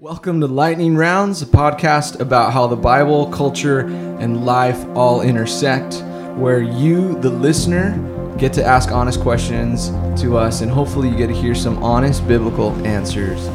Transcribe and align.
Welcome 0.00 0.40
to 0.40 0.48
Lightning 0.48 0.96
Rounds, 0.96 1.40
a 1.40 1.46
podcast 1.46 2.18
about 2.18 2.52
how 2.52 2.66
the 2.66 2.74
Bible, 2.74 3.28
culture, 3.30 3.86
and 4.18 4.44
life 4.44 4.84
all 4.96 5.22
intersect, 5.22 6.02
where 6.36 6.60
you, 6.60 7.14
the 7.20 7.30
listener, 7.30 7.96
get 8.36 8.52
to 8.54 8.64
ask 8.64 8.90
honest 8.90 9.20
questions 9.20 9.90
to 10.20 10.36
us, 10.36 10.62
and 10.62 10.70
hopefully 10.72 11.08
you 11.08 11.16
get 11.16 11.28
to 11.28 11.32
hear 11.32 11.54
some 11.54 11.80
honest 11.80 12.26
biblical 12.26 12.72
answers. 12.84 13.48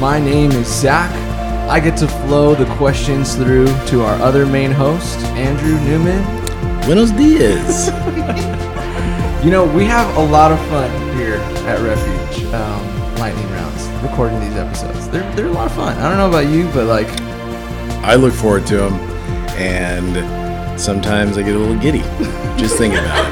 My 0.00 0.18
name 0.18 0.50
is 0.52 0.66
Zach. 0.66 1.21
I 1.72 1.80
get 1.80 1.96
to 2.00 2.06
flow 2.06 2.54
the 2.54 2.66
questions 2.76 3.34
through 3.34 3.66
to 3.86 4.02
our 4.02 4.20
other 4.20 4.44
main 4.44 4.70
host, 4.70 5.18
Andrew 5.34 5.80
Newman. 5.80 6.22
Buenos 6.84 7.10
dias. 7.12 7.88
You 9.42 9.50
know, 9.50 9.64
we 9.64 9.84
have 9.86 10.16
a 10.16 10.22
lot 10.24 10.52
of 10.52 10.58
fun 10.68 10.88
here 11.16 11.36
at 11.66 11.80
Refuge, 11.80 12.44
um, 12.54 13.14
Lightning 13.16 13.50
Rounds, 13.50 13.88
recording 14.00 14.38
these 14.38 14.54
episodes. 14.54 15.08
They're, 15.08 15.28
they're 15.34 15.48
a 15.48 15.50
lot 15.50 15.66
of 15.66 15.72
fun. 15.72 15.96
I 15.98 16.08
don't 16.08 16.16
know 16.16 16.28
about 16.28 16.46
you, 16.52 16.70
but 16.72 16.86
like, 16.86 17.08
I 18.04 18.14
look 18.14 18.32
forward 18.32 18.66
to 18.68 18.76
them, 18.76 18.92
and 19.58 20.80
sometimes 20.80 21.36
I 21.38 21.42
get 21.42 21.56
a 21.56 21.58
little 21.58 21.76
giddy 21.76 22.02
just 22.56 22.76
thinking 22.76 23.00
about 23.00 23.26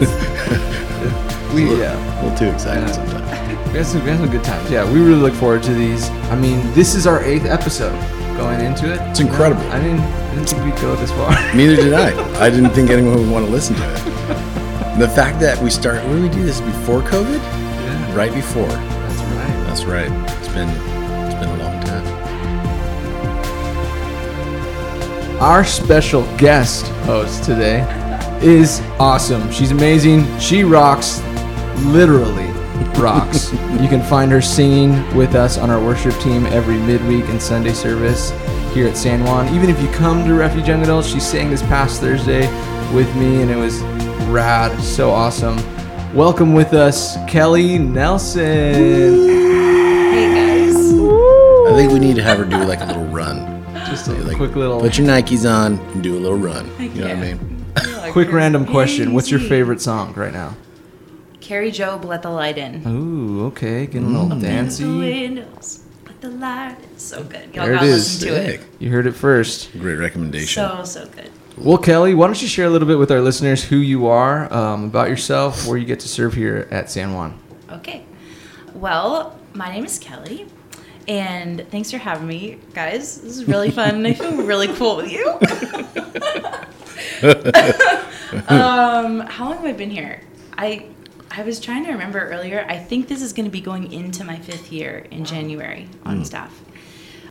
it. 0.00 0.08
we, 1.54 1.70
a 1.70 1.76
yeah. 1.76 2.22
a 2.22 2.22
little 2.22 2.38
too 2.38 2.46
excited 2.46 2.88
Yeah. 2.88 2.92
sometimes. 2.92 3.27
We 3.72 3.74
had, 3.78 3.86
some, 3.86 4.02
we 4.04 4.10
had 4.10 4.18
some 4.20 4.30
good 4.30 4.44
times. 4.44 4.70
Yeah, 4.70 4.90
we 4.90 4.98
really 5.00 5.20
look 5.20 5.34
forward 5.34 5.62
to 5.64 5.74
these. 5.74 6.08
I 6.30 6.36
mean, 6.36 6.72
this 6.72 6.94
is 6.94 7.06
our 7.06 7.22
eighth 7.22 7.44
episode 7.44 7.92
going 8.36 8.60
into 8.60 8.90
it. 8.92 9.00
It's 9.10 9.20
incredible. 9.20 9.62
I 9.70 9.78
didn't, 9.78 10.00
I 10.00 10.34
didn't 10.34 10.48
think 10.48 10.64
we'd 10.64 10.80
go 10.80 10.96
this 10.96 11.10
far. 11.12 11.30
Neither 11.54 11.76
did 11.76 11.92
I. 11.92 12.10
I 12.46 12.50
didn't 12.50 12.70
think 12.70 12.90
anyone 12.90 13.14
would 13.18 13.30
want 13.30 13.44
to 13.46 13.50
listen 13.52 13.76
to 13.76 13.82
it. 13.94 14.98
The 14.98 15.08
fact 15.08 15.38
that 15.40 15.58
we 15.62 15.70
start, 15.70 16.02
when 16.04 16.22
did 16.22 16.30
we 16.30 16.36
do 16.40 16.42
this 16.44 16.60
before 16.60 17.00
COVID? 17.02 17.38
yeah, 17.38 18.14
Right 18.16 18.32
before. 18.34 18.66
that's 18.66 19.22
right. 19.22 19.66
That's 19.66 19.84
right. 19.84 20.10
It's 20.38 20.48
been 20.48 20.68
it's 21.26 21.34
been 21.34 21.48
a 21.50 21.56
long 21.62 21.80
time. 21.84 22.06
Our 25.40 25.64
special 25.64 26.22
guest 26.36 26.86
host 27.04 27.44
today 27.44 27.82
is 28.42 28.80
awesome. 28.98 29.50
She's 29.52 29.70
amazing. 29.70 30.26
She 30.40 30.64
rocks, 30.64 31.20
literally 31.84 32.47
rocks. 32.98 33.52
you 33.52 33.88
can 33.88 34.02
find 34.02 34.30
her 34.32 34.40
singing 34.42 34.92
with 35.16 35.34
us 35.34 35.58
on 35.58 35.70
our 35.70 35.82
worship 35.82 36.14
team 36.20 36.46
every 36.46 36.78
midweek 36.78 37.24
and 37.28 37.40
Sunday 37.40 37.72
service 37.72 38.30
here 38.74 38.86
at 38.86 38.96
San 38.96 39.24
Juan. 39.24 39.48
Even 39.54 39.70
if 39.70 39.80
you 39.80 39.88
come 39.92 40.24
to 40.26 40.34
Refuge 40.34 40.68
Young 40.68 40.82
Adults, 40.82 41.08
she 41.08 41.20
sang 41.20 41.50
this 41.50 41.62
past 41.62 42.00
Thursday 42.00 42.42
with 42.94 43.14
me, 43.16 43.42
and 43.42 43.50
it 43.50 43.56
was 43.56 43.80
rad. 44.28 44.78
So 44.82 45.10
awesome. 45.10 45.56
Welcome 46.14 46.54
with 46.54 46.72
us, 46.74 47.16
Kelly 47.28 47.78
Nelson. 47.78 48.42
Hey 50.12 50.64
guys. 50.64 50.76
I 50.76 51.72
think 51.74 51.92
we 51.92 51.98
need 51.98 52.16
to 52.16 52.22
have 52.22 52.38
her 52.38 52.44
do 52.44 52.56
like 52.64 52.80
a 52.80 52.86
little 52.86 53.04
run. 53.06 53.64
Just 53.86 54.08
a 54.08 54.12
Like, 54.12 54.36
quick 54.36 54.54
little, 54.56 54.80
Put 54.80 54.98
your 54.98 55.06
Nikes 55.06 55.48
on 55.50 55.78
and 55.78 56.02
do 56.02 56.16
a 56.16 56.20
little 56.20 56.38
run. 56.38 56.70
You 56.78 56.88
know 57.02 57.08
what 57.08 57.16
I 57.16 57.20
mean? 57.20 58.12
quick 58.12 58.32
random 58.32 58.64
question. 58.66 59.12
What's 59.12 59.30
your 59.30 59.40
favorite 59.40 59.80
song 59.80 60.12
right 60.14 60.32
now? 60.32 60.56
Kari 61.48 61.72
Jobe, 61.72 62.04
let 62.04 62.20
the 62.20 62.28
light 62.28 62.58
in. 62.58 62.86
Ooh, 62.86 63.46
okay, 63.46 63.86
getting 63.86 64.14
a 64.14 64.20
little 64.22 64.36
The 64.38 64.46
dancey. 64.46 64.84
windows, 64.84 65.82
let 66.04 66.20
the 66.20 66.28
light 66.28 66.76
in. 66.82 66.98
So 66.98 67.24
good. 67.24 67.54
Y'all 67.54 67.64
There 67.64 67.72
it 67.72 67.76
gotta 67.76 67.86
is. 67.86 68.22
listen 68.22 68.28
to 68.28 68.52
it. 68.52 68.60
You 68.78 68.90
heard 68.90 69.06
it 69.06 69.12
first. 69.12 69.72
Great 69.72 69.94
recommendation. 69.94 70.62
So, 70.62 70.84
so 70.84 71.06
good. 71.06 71.30
Well, 71.56 71.78
Kelly, 71.78 72.12
why 72.12 72.26
don't 72.26 72.42
you 72.42 72.48
share 72.48 72.66
a 72.66 72.70
little 72.70 72.86
bit 72.86 72.98
with 72.98 73.10
our 73.10 73.22
listeners 73.22 73.64
who 73.64 73.76
you 73.76 74.08
are, 74.08 74.52
um, 74.52 74.84
about 74.84 75.08
yourself, 75.08 75.66
where 75.66 75.78
you 75.78 75.86
get 75.86 76.00
to 76.00 76.08
serve 76.08 76.34
here 76.34 76.68
at 76.70 76.90
San 76.90 77.14
Juan? 77.14 77.38
Okay. 77.72 78.04
Well, 78.74 79.34
my 79.54 79.72
name 79.72 79.86
is 79.86 79.98
Kelly. 79.98 80.48
And 81.08 81.66
thanks 81.70 81.90
for 81.90 81.96
having 81.96 82.26
me, 82.26 82.58
guys. 82.74 83.22
This 83.22 83.38
is 83.38 83.48
really 83.48 83.70
fun. 83.70 84.04
I 84.06 84.12
feel 84.12 84.36
really 84.36 84.68
cool 84.74 84.96
with 84.96 85.10
you. 85.10 85.24
um, 88.50 89.20
how 89.20 89.46
long 89.46 89.56
have 89.56 89.64
I 89.64 89.72
been 89.72 89.90
here? 89.90 90.20
I 90.58 90.88
I 91.30 91.42
was 91.42 91.60
trying 91.60 91.84
to 91.84 91.92
remember 91.92 92.20
earlier. 92.20 92.64
I 92.68 92.78
think 92.78 93.08
this 93.08 93.22
is 93.22 93.32
going 93.32 93.44
to 93.44 93.50
be 93.50 93.60
going 93.60 93.92
into 93.92 94.24
my 94.24 94.36
fifth 94.36 94.72
year 94.72 95.06
in 95.10 95.24
January 95.24 95.88
on 96.04 96.18
hmm. 96.18 96.22
staff. 96.24 96.62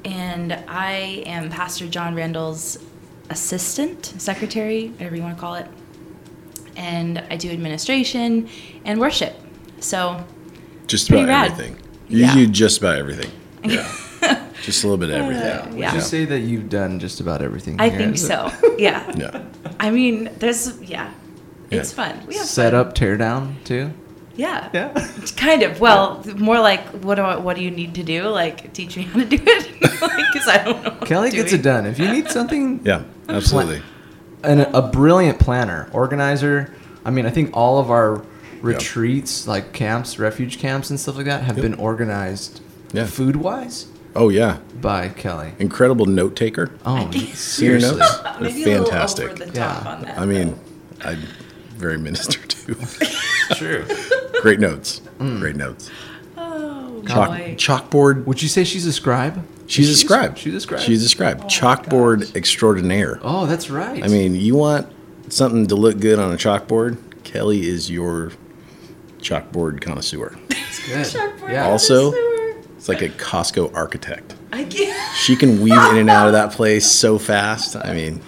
And 0.06 0.54
I 0.68 1.24
am 1.26 1.50
Pastor 1.50 1.88
John 1.88 2.16
Randall's 2.16 2.78
assistant, 3.30 4.06
secretary, 4.18 4.90
whatever 4.90 5.16
you 5.16 5.22
want 5.22 5.36
to 5.36 5.42
call 5.42 5.56
it. 5.56 5.68
And 6.76 7.20
I 7.30 7.38
do 7.38 7.50
administration 7.50 8.48
and 8.86 9.00
worship. 9.00 9.36
So 9.80 10.24
Just 10.86 11.10
about 11.10 11.28
rad. 11.28 11.52
everything. 11.52 11.78
You 12.08 12.20
Yeah. 12.20 12.34
do 12.36 12.48
just 12.48 12.78
about 12.80 12.98
everything. 12.98 13.32
Yeah. 13.64 13.92
just 14.64 14.84
a 14.84 14.88
little 14.88 14.98
bit 14.98 15.10
of 15.10 15.16
uh, 15.16 15.24
everything. 15.26 15.72
Would 15.72 15.80
yeah. 15.80 15.96
you 15.96 16.02
say 16.02 16.26
that 16.26 16.40
you've 16.40 16.70
done 16.70 17.00
just 17.00 17.20
about 17.20 17.42
everything? 17.42 17.80
I 17.80 17.90
here? 17.90 18.00
think 18.00 18.18
so. 18.18 18.52
Yeah. 18.78 19.12
Yeah. 19.18 19.44
I 19.80 19.90
mean, 19.90 20.30
there's 20.38 20.80
yeah, 20.82 21.12
it's 21.72 21.92
fun. 21.94 22.22
We 22.28 22.36
have 22.36 22.46
Set 22.46 22.72
fun. 22.72 22.80
up, 22.80 22.94
tear 22.96 23.18
down, 23.18 23.58
too. 23.64 23.92
Yeah. 24.36 24.70
Yeah. 24.74 25.10
Kind 25.38 25.64
of. 25.64 25.80
Well, 25.80 26.24
more 26.38 26.60
like 26.60 26.82
what 27.04 27.16
do 27.16 27.24
I, 27.24 27.38
what 27.38 27.56
do 27.58 27.64
you 27.64 27.72
need 27.72 27.96
to 27.96 28.04
do? 28.04 28.24
Like 28.28 28.72
teach 28.74 28.96
me 28.96 29.04
how 29.04 29.20
to 29.20 29.26
do 29.26 29.38
it 29.44 29.74
because 29.80 30.48
I 30.48 30.62
don't 30.64 30.84
know. 30.84 30.92
What 30.92 31.08
Kelly 31.08 31.30
I'm 31.30 31.34
gets 31.36 31.50
doing. 31.50 31.60
it 31.60 31.64
done. 31.64 31.86
If 31.88 31.98
you 31.98 32.08
need 32.12 32.30
something, 32.30 32.82
Yeah. 32.86 33.02
Absolutely. 33.28 33.82
and 34.44 34.62
a 34.62 34.82
brilliant 34.84 35.40
planner, 35.40 35.90
organizer. 35.92 36.72
I 37.04 37.10
mean, 37.10 37.26
I 37.26 37.32
think 37.32 37.50
all 37.58 37.80
of 37.80 37.90
our 37.90 38.24
retreats, 38.62 39.48
like 39.48 39.74
camps, 39.74 40.20
refuge 40.20 40.60
camps, 40.60 40.90
and 40.92 41.00
stuff 41.00 41.16
like 41.18 41.26
that, 41.26 41.42
have 41.44 41.58
Yep. 41.58 41.64
been 41.64 41.74
organized 41.74 42.62
Yeah. 42.94 43.06
food 43.08 43.38
wise 43.38 43.88
Oh 44.16 44.30
yeah. 44.30 44.58
by 44.80 45.10
Kelly. 45.10 45.54
Incredible 45.58 46.06
note 46.06 46.36
taker. 46.36 46.70
Oh, 46.86 47.08
think- 47.08 47.34
See 47.36 47.66
your 47.66 47.80
seriously. 47.80 48.00
notes? 48.00 48.20
Maybe 48.40 48.64
They're 48.64 48.76
a 48.76 48.80
little 48.82 48.86
fantastic. 48.92 49.26
over 49.32 49.46
the 49.46 49.46
top 49.48 49.84
Yeah. 49.84 49.92
on 49.92 50.02
that. 50.04 50.20
I 50.20 50.26
mean, 50.28 50.60
I'm 51.04 51.24
very 51.78 51.98
minister 51.98 52.40
too. 52.48 52.76
True. 53.56 53.86
Great 54.42 54.60
notes. 54.60 55.02
Mm. 55.20 55.40
Great 55.40 55.56
notes. 55.56 55.90
oh 56.38 57.04
Chalk, 57.08 57.30
boy. 57.30 57.56
chalkboard. 57.58 58.26
Would 58.26 58.42
you 58.42 58.48
say 58.50 58.64
she's 58.64 58.86
a 58.86 58.94
scribe? 58.94 59.44
She's 59.68 59.90
a 59.90 59.96
scribe. 59.98 60.38
She's 60.38 60.54
a 60.56 60.60
scribe. 60.62 60.82
She's 60.82 61.04
a 61.04 61.10
scribe. 61.10 61.44
Chalkboard 61.50 62.36
extraordinaire. 62.36 63.20
Oh, 63.22 63.46
that's 63.46 63.70
right. 63.70 64.04
I 64.04 64.08
mean, 64.08 64.36
you 64.36 64.56
want 64.56 64.88
something 65.30 65.68
to 65.68 65.76
look 65.76 66.00
good 66.00 66.20
on 66.20 66.34
a 66.34 66.38
chalkboard? 66.38 66.98
Kelly 67.24 67.68
is 67.68 67.90
your 67.92 68.32
chalkboard 69.20 69.82
connoisseur. 69.82 70.38
That's 70.50 70.88
good. 70.88 71.06
Chalkboard 71.22 71.52
Yeah. 71.52 71.68
Also- 71.68 72.12
connoisseur. 72.12 72.34
It's 72.78 72.88
like 72.88 73.02
a 73.02 73.10
Costco 73.10 73.74
architect. 73.74 74.36
I 74.54 74.64
can't. 74.64 75.16
She 75.18 75.36
can 75.36 75.62
weave 75.62 75.74
in 75.92 75.98
and 75.98 76.10
out 76.12 76.28
of 76.28 76.34
that 76.34 76.52
place 76.54 76.86
so 76.90 77.18
fast. 77.18 77.76
I 77.76 77.92
mean, 77.94 78.22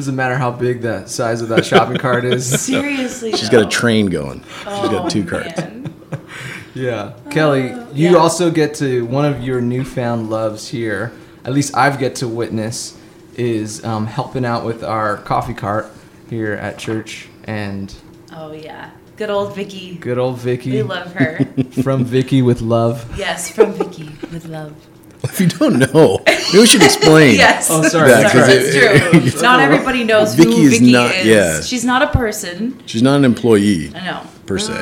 Doesn't 0.00 0.16
matter 0.16 0.38
how 0.38 0.50
big 0.50 0.80
the 0.80 1.04
size 1.06 1.42
of 1.42 1.50
that 1.50 1.66
shopping 1.66 1.98
cart 1.98 2.24
is. 2.24 2.58
Seriously. 2.64 3.32
she's 3.32 3.50
got 3.50 3.66
a 3.66 3.68
train 3.68 4.06
going. 4.06 4.40
She's 4.40 4.66
Oh, 4.66 4.90
got 4.90 5.10
two 5.10 5.26
carts. 5.26 5.58
man. 5.58 5.92
Yeah. 6.74 7.12
Kelly, 7.30 7.68
you 7.92 8.12
yeah. 8.12 8.16
also 8.16 8.50
get 8.50 8.74
to 8.76 9.04
one 9.04 9.26
of 9.26 9.42
your 9.42 9.60
newfound 9.60 10.30
loves 10.30 10.68
here. 10.68 11.12
At 11.44 11.52
least 11.52 11.76
I've 11.76 11.98
get 11.98 12.14
to 12.16 12.28
witness 12.28 12.96
is 13.36 13.84
um, 13.84 14.06
helping 14.06 14.46
out 14.46 14.64
with 14.64 14.82
our 14.82 15.18
coffee 15.18 15.52
cart 15.52 15.90
here 16.30 16.54
at 16.54 16.78
church 16.78 17.28
and 17.44 17.94
Oh 18.32 18.52
yeah. 18.52 18.92
Good 19.16 19.28
old 19.28 19.54
Vicky. 19.54 19.96
good 19.96 20.16
old 20.16 20.38
Vicky 20.38 20.70
We 20.70 20.82
love 20.82 21.12
her. 21.14 21.44
from 21.82 22.04
Vicky 22.06 22.40
with 22.40 22.62
love. 22.62 23.18
yes, 23.18 23.50
from 23.50 23.72
Vicky 23.74 24.08
with 24.32 24.46
love. 24.46 24.74
If 25.22 25.40
you 25.40 25.48
don't 25.48 25.78
know, 25.78 26.18
maybe 26.26 26.58
we 26.58 26.66
should 26.66 26.82
explain. 26.82 27.36
Yes. 27.46 27.68
Oh, 27.70 27.82
sorry. 27.82 28.10
Yeah, 28.10 28.22
'cause 28.22 28.32
Sorry, 28.32 28.52
it- 28.54 28.62
it's 28.62 29.26
it- 29.26 29.32
true. 29.32 29.42
not 29.42 29.60
everybody 29.60 30.04
knows 30.04 30.34
Vicky 30.34 30.50
who 30.56 30.62
is 30.62 30.78
Vicky 30.78 30.92
not- 30.92 31.14
is. 31.14 31.26
yeah. 31.26 31.60
She's 31.60 31.84
not 31.84 32.02
a 32.02 32.08
person. 32.08 32.80
She's 32.86 33.02
not 33.02 33.16
an 33.16 33.24
employee 33.24 33.92
I 33.94 34.04
know. 34.04 34.20
per 34.46 34.58
se. 34.58 34.72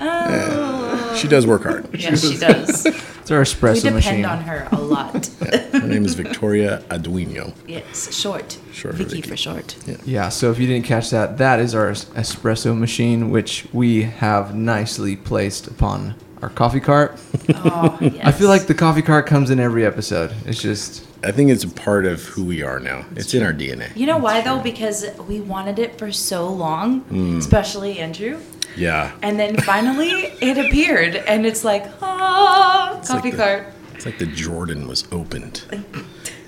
Oh. 0.00 1.14
She 1.16 1.26
does 1.28 1.46
work 1.46 1.62
hard. 1.64 1.88
Yes, 1.98 2.20
she 2.28 2.36
does. 2.38 2.86
It's 3.28 3.30
our 3.34 3.42
espresso 3.42 3.92
machine. 3.92 3.94
we 3.94 4.00
espresso 4.00 4.00
depend 4.00 4.22
machine. 4.22 4.24
on 4.24 4.40
her 4.44 4.68
a 4.72 4.76
lot. 4.80 5.26
Her 5.72 5.86
name 5.86 6.06
is 6.06 6.14
Victoria 6.14 6.82
Arduino. 6.88 7.52
yes, 7.66 8.14
short. 8.18 8.56
Short 8.72 8.94
Vicky, 8.94 9.16
Vicky. 9.16 9.28
for 9.28 9.36
short. 9.36 9.76
Yeah, 9.86 9.96
yeah. 10.06 10.28
so 10.30 10.50
if 10.50 10.58
you 10.58 10.66
didn't 10.66 10.86
catch 10.86 11.10
that, 11.10 11.36
that 11.36 11.60
is 11.60 11.74
our 11.74 11.90
espresso 11.90 12.74
machine, 12.74 13.28
which 13.28 13.66
we 13.70 14.04
have 14.04 14.54
nicely 14.54 15.14
placed 15.14 15.66
upon 15.66 16.14
our 16.42 16.48
coffee 16.50 16.80
cart. 16.80 17.18
Oh, 17.54 17.98
yes. 18.00 18.20
I 18.24 18.32
feel 18.32 18.48
like 18.48 18.66
the 18.66 18.74
coffee 18.74 19.02
cart 19.02 19.26
comes 19.26 19.50
in 19.50 19.58
every 19.60 19.84
episode. 19.84 20.32
It's 20.46 20.60
just 20.62 21.04
I 21.24 21.32
think 21.32 21.50
it's 21.50 21.64
a 21.64 21.68
part 21.68 22.06
of 22.06 22.22
who 22.26 22.44
we 22.44 22.62
are 22.62 22.78
now. 22.78 23.04
It's 23.16 23.34
in 23.34 23.42
our 23.42 23.52
DNA. 23.52 23.94
You 23.96 24.06
know 24.06 24.18
why 24.18 24.40
though? 24.40 24.60
Because 24.60 25.04
we 25.28 25.40
wanted 25.40 25.78
it 25.78 25.98
for 25.98 26.12
so 26.12 26.48
long, 26.48 27.00
Hmm. 27.00 27.38
especially 27.38 27.98
Andrew. 27.98 28.38
Yeah. 28.76 29.12
And 29.22 29.38
then 29.40 29.56
finally 29.62 30.10
it 30.40 30.58
appeared, 30.58 31.16
and 31.16 31.44
it's 31.44 31.64
like, 31.64 31.84
ah, 32.02 32.92
like 32.98 33.06
coffee 33.08 33.30
the- 33.32 33.36
cart. 33.36 33.66
It's 33.94 34.06
like 34.06 34.18
the 34.18 34.26
Jordan 34.26 34.86
was 34.86 35.08
opened. 35.10 35.64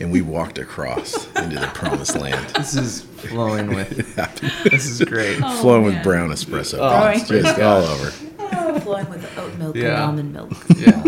And 0.00 0.10
we 0.10 0.22
walked 0.22 0.58
across 0.58 1.26
into 1.36 1.58
the 1.58 1.66
promised 1.74 2.16
land. 2.18 2.46
This 2.56 2.74
is 2.74 3.02
flowing 3.02 3.68
with. 3.74 4.16
This 4.70 4.86
is 4.86 5.02
great. 5.02 5.36
Flowing 5.38 5.86
man. 5.86 5.94
with 5.96 6.02
brown 6.02 6.30
espresso. 6.30 6.78
Oh, 6.80 7.08
It's 7.08 7.28
just 7.28 7.58
all 7.60 7.82
over. 7.82 8.12
Oh, 8.38 8.80
flowing 8.80 9.08
with 9.10 9.38
oat 9.38 9.54
milk 9.58 9.76
and 9.76 9.86
almond 9.88 10.32
milk. 10.32 10.52
Yeah. 10.76 11.02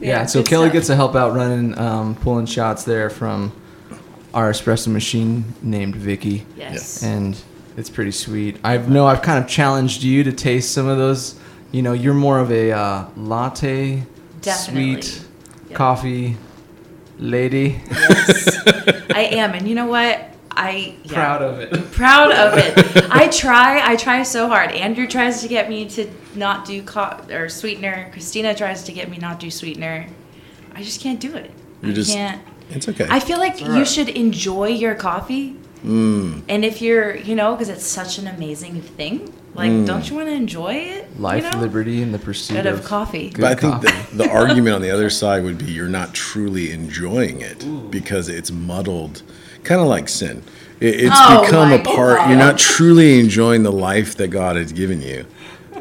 Yeah, 0.00 0.26
so 0.26 0.42
Kelly 0.42 0.66
stuff. 0.66 0.72
gets 0.74 0.86
to 0.88 0.96
help 0.96 1.14
out 1.14 1.34
running, 1.34 1.78
um, 1.78 2.14
pulling 2.16 2.44
shots 2.46 2.84
there 2.84 3.08
from 3.08 3.52
our 4.34 4.50
espresso 4.50 4.88
machine 4.88 5.44
named 5.62 5.96
Vicky, 5.96 6.44
Yes. 6.56 7.02
and 7.02 7.40
it's 7.76 7.88
pretty 7.88 8.10
sweet. 8.10 8.58
I 8.64 8.76
know 8.76 9.06
I've 9.06 9.22
kind 9.22 9.42
of 9.42 9.48
challenged 9.48 10.02
you 10.02 10.22
to 10.24 10.32
taste 10.32 10.72
some 10.72 10.88
of 10.88 10.98
those. 10.98 11.36
You 11.72 11.82
know, 11.82 11.92
you're 11.94 12.12
more 12.12 12.38
of 12.38 12.50
a 12.52 12.72
uh, 12.72 13.06
latte, 13.16 14.02
Definitely. 14.42 15.00
sweet 15.02 15.24
Yep. 15.70 15.78
coffee 15.78 16.36
lady. 17.18 17.80
Yes. 17.90 18.58
I 19.14 19.28
am, 19.32 19.52
and 19.54 19.68
you 19.68 19.74
know 19.74 19.86
what? 19.86 20.30
I 20.56 20.94
yeah. 21.04 21.12
Proud 21.14 21.42
of 21.42 21.58
it. 21.60 21.92
proud 21.92 22.32
of 22.32 22.58
it. 22.58 23.06
I 23.10 23.28
try. 23.28 23.80
I 23.84 23.96
try 23.96 24.22
so 24.22 24.48
hard. 24.48 24.70
Andrew 24.70 25.06
tries 25.06 25.42
to 25.42 25.48
get 25.48 25.68
me 25.68 25.88
to 25.90 26.08
not 26.36 26.64
do 26.64 26.82
co- 26.82 27.20
or 27.30 27.48
sweetener. 27.48 28.08
Christina 28.12 28.54
tries 28.54 28.84
to 28.84 28.92
get 28.92 29.08
me 29.10 29.18
not 29.18 29.40
do 29.40 29.50
sweetener. 29.50 30.06
I 30.74 30.82
just 30.82 31.00
can't 31.00 31.18
do 31.20 31.34
it. 31.34 31.50
You're 31.82 31.90
I 31.92 31.94
just- 31.94 32.12
can't. 32.12 32.42
It's 32.70 32.88
okay. 32.88 33.06
I 33.10 33.20
feel 33.20 33.38
like 33.38 33.60
you 33.60 33.84
should 33.84 34.08
enjoy 34.08 34.68
your 34.68 34.94
coffee. 34.94 35.56
Mm. 35.84 36.42
And 36.48 36.64
if 36.64 36.80
you're, 36.80 37.14
you 37.14 37.34
know, 37.34 37.52
because 37.54 37.68
it's 37.68 37.86
such 37.86 38.16
an 38.18 38.26
amazing 38.26 38.80
thing, 38.80 39.32
like, 39.54 39.70
hmm. 39.70 39.84
don't 39.84 40.08
you 40.08 40.16
want 40.16 40.28
to 40.28 40.34
enjoy 40.34 40.74
it? 40.74 41.20
Life, 41.20 41.44
you 41.44 41.50
know? 41.50 41.58
liberty, 41.58 42.02
and 42.02 42.12
the 42.12 42.18
pursuit 42.18 42.54
Good 42.54 42.66
of, 42.66 42.80
of 42.80 42.84
coffee. 42.84 43.30
Good 43.30 43.40
but 43.40 43.52
I 43.52 43.54
think 43.54 43.74
coffee. 43.74 44.16
the, 44.16 44.24
the 44.24 44.30
argument 44.30 44.74
on 44.74 44.82
the 44.82 44.90
other 44.90 45.10
side 45.10 45.44
would 45.44 45.58
be 45.58 45.66
you're 45.66 45.88
not 45.88 46.12
truly 46.14 46.72
enjoying 46.72 47.40
it 47.40 47.64
because 47.90 48.28
it's 48.28 48.50
muddled, 48.50 49.22
kind 49.62 49.80
of 49.80 49.86
like 49.86 50.08
sin. 50.08 50.42
It, 50.80 51.04
it's 51.04 51.14
Oh 51.16 51.44
become 51.44 51.72
a 51.72 51.82
part. 51.82 52.18
God. 52.18 52.30
You're 52.30 52.38
not 52.38 52.58
truly 52.58 53.20
enjoying 53.20 53.62
the 53.62 53.72
life 53.72 54.16
that 54.16 54.28
God 54.28 54.56
has 54.56 54.72
given 54.72 55.00
you 55.00 55.26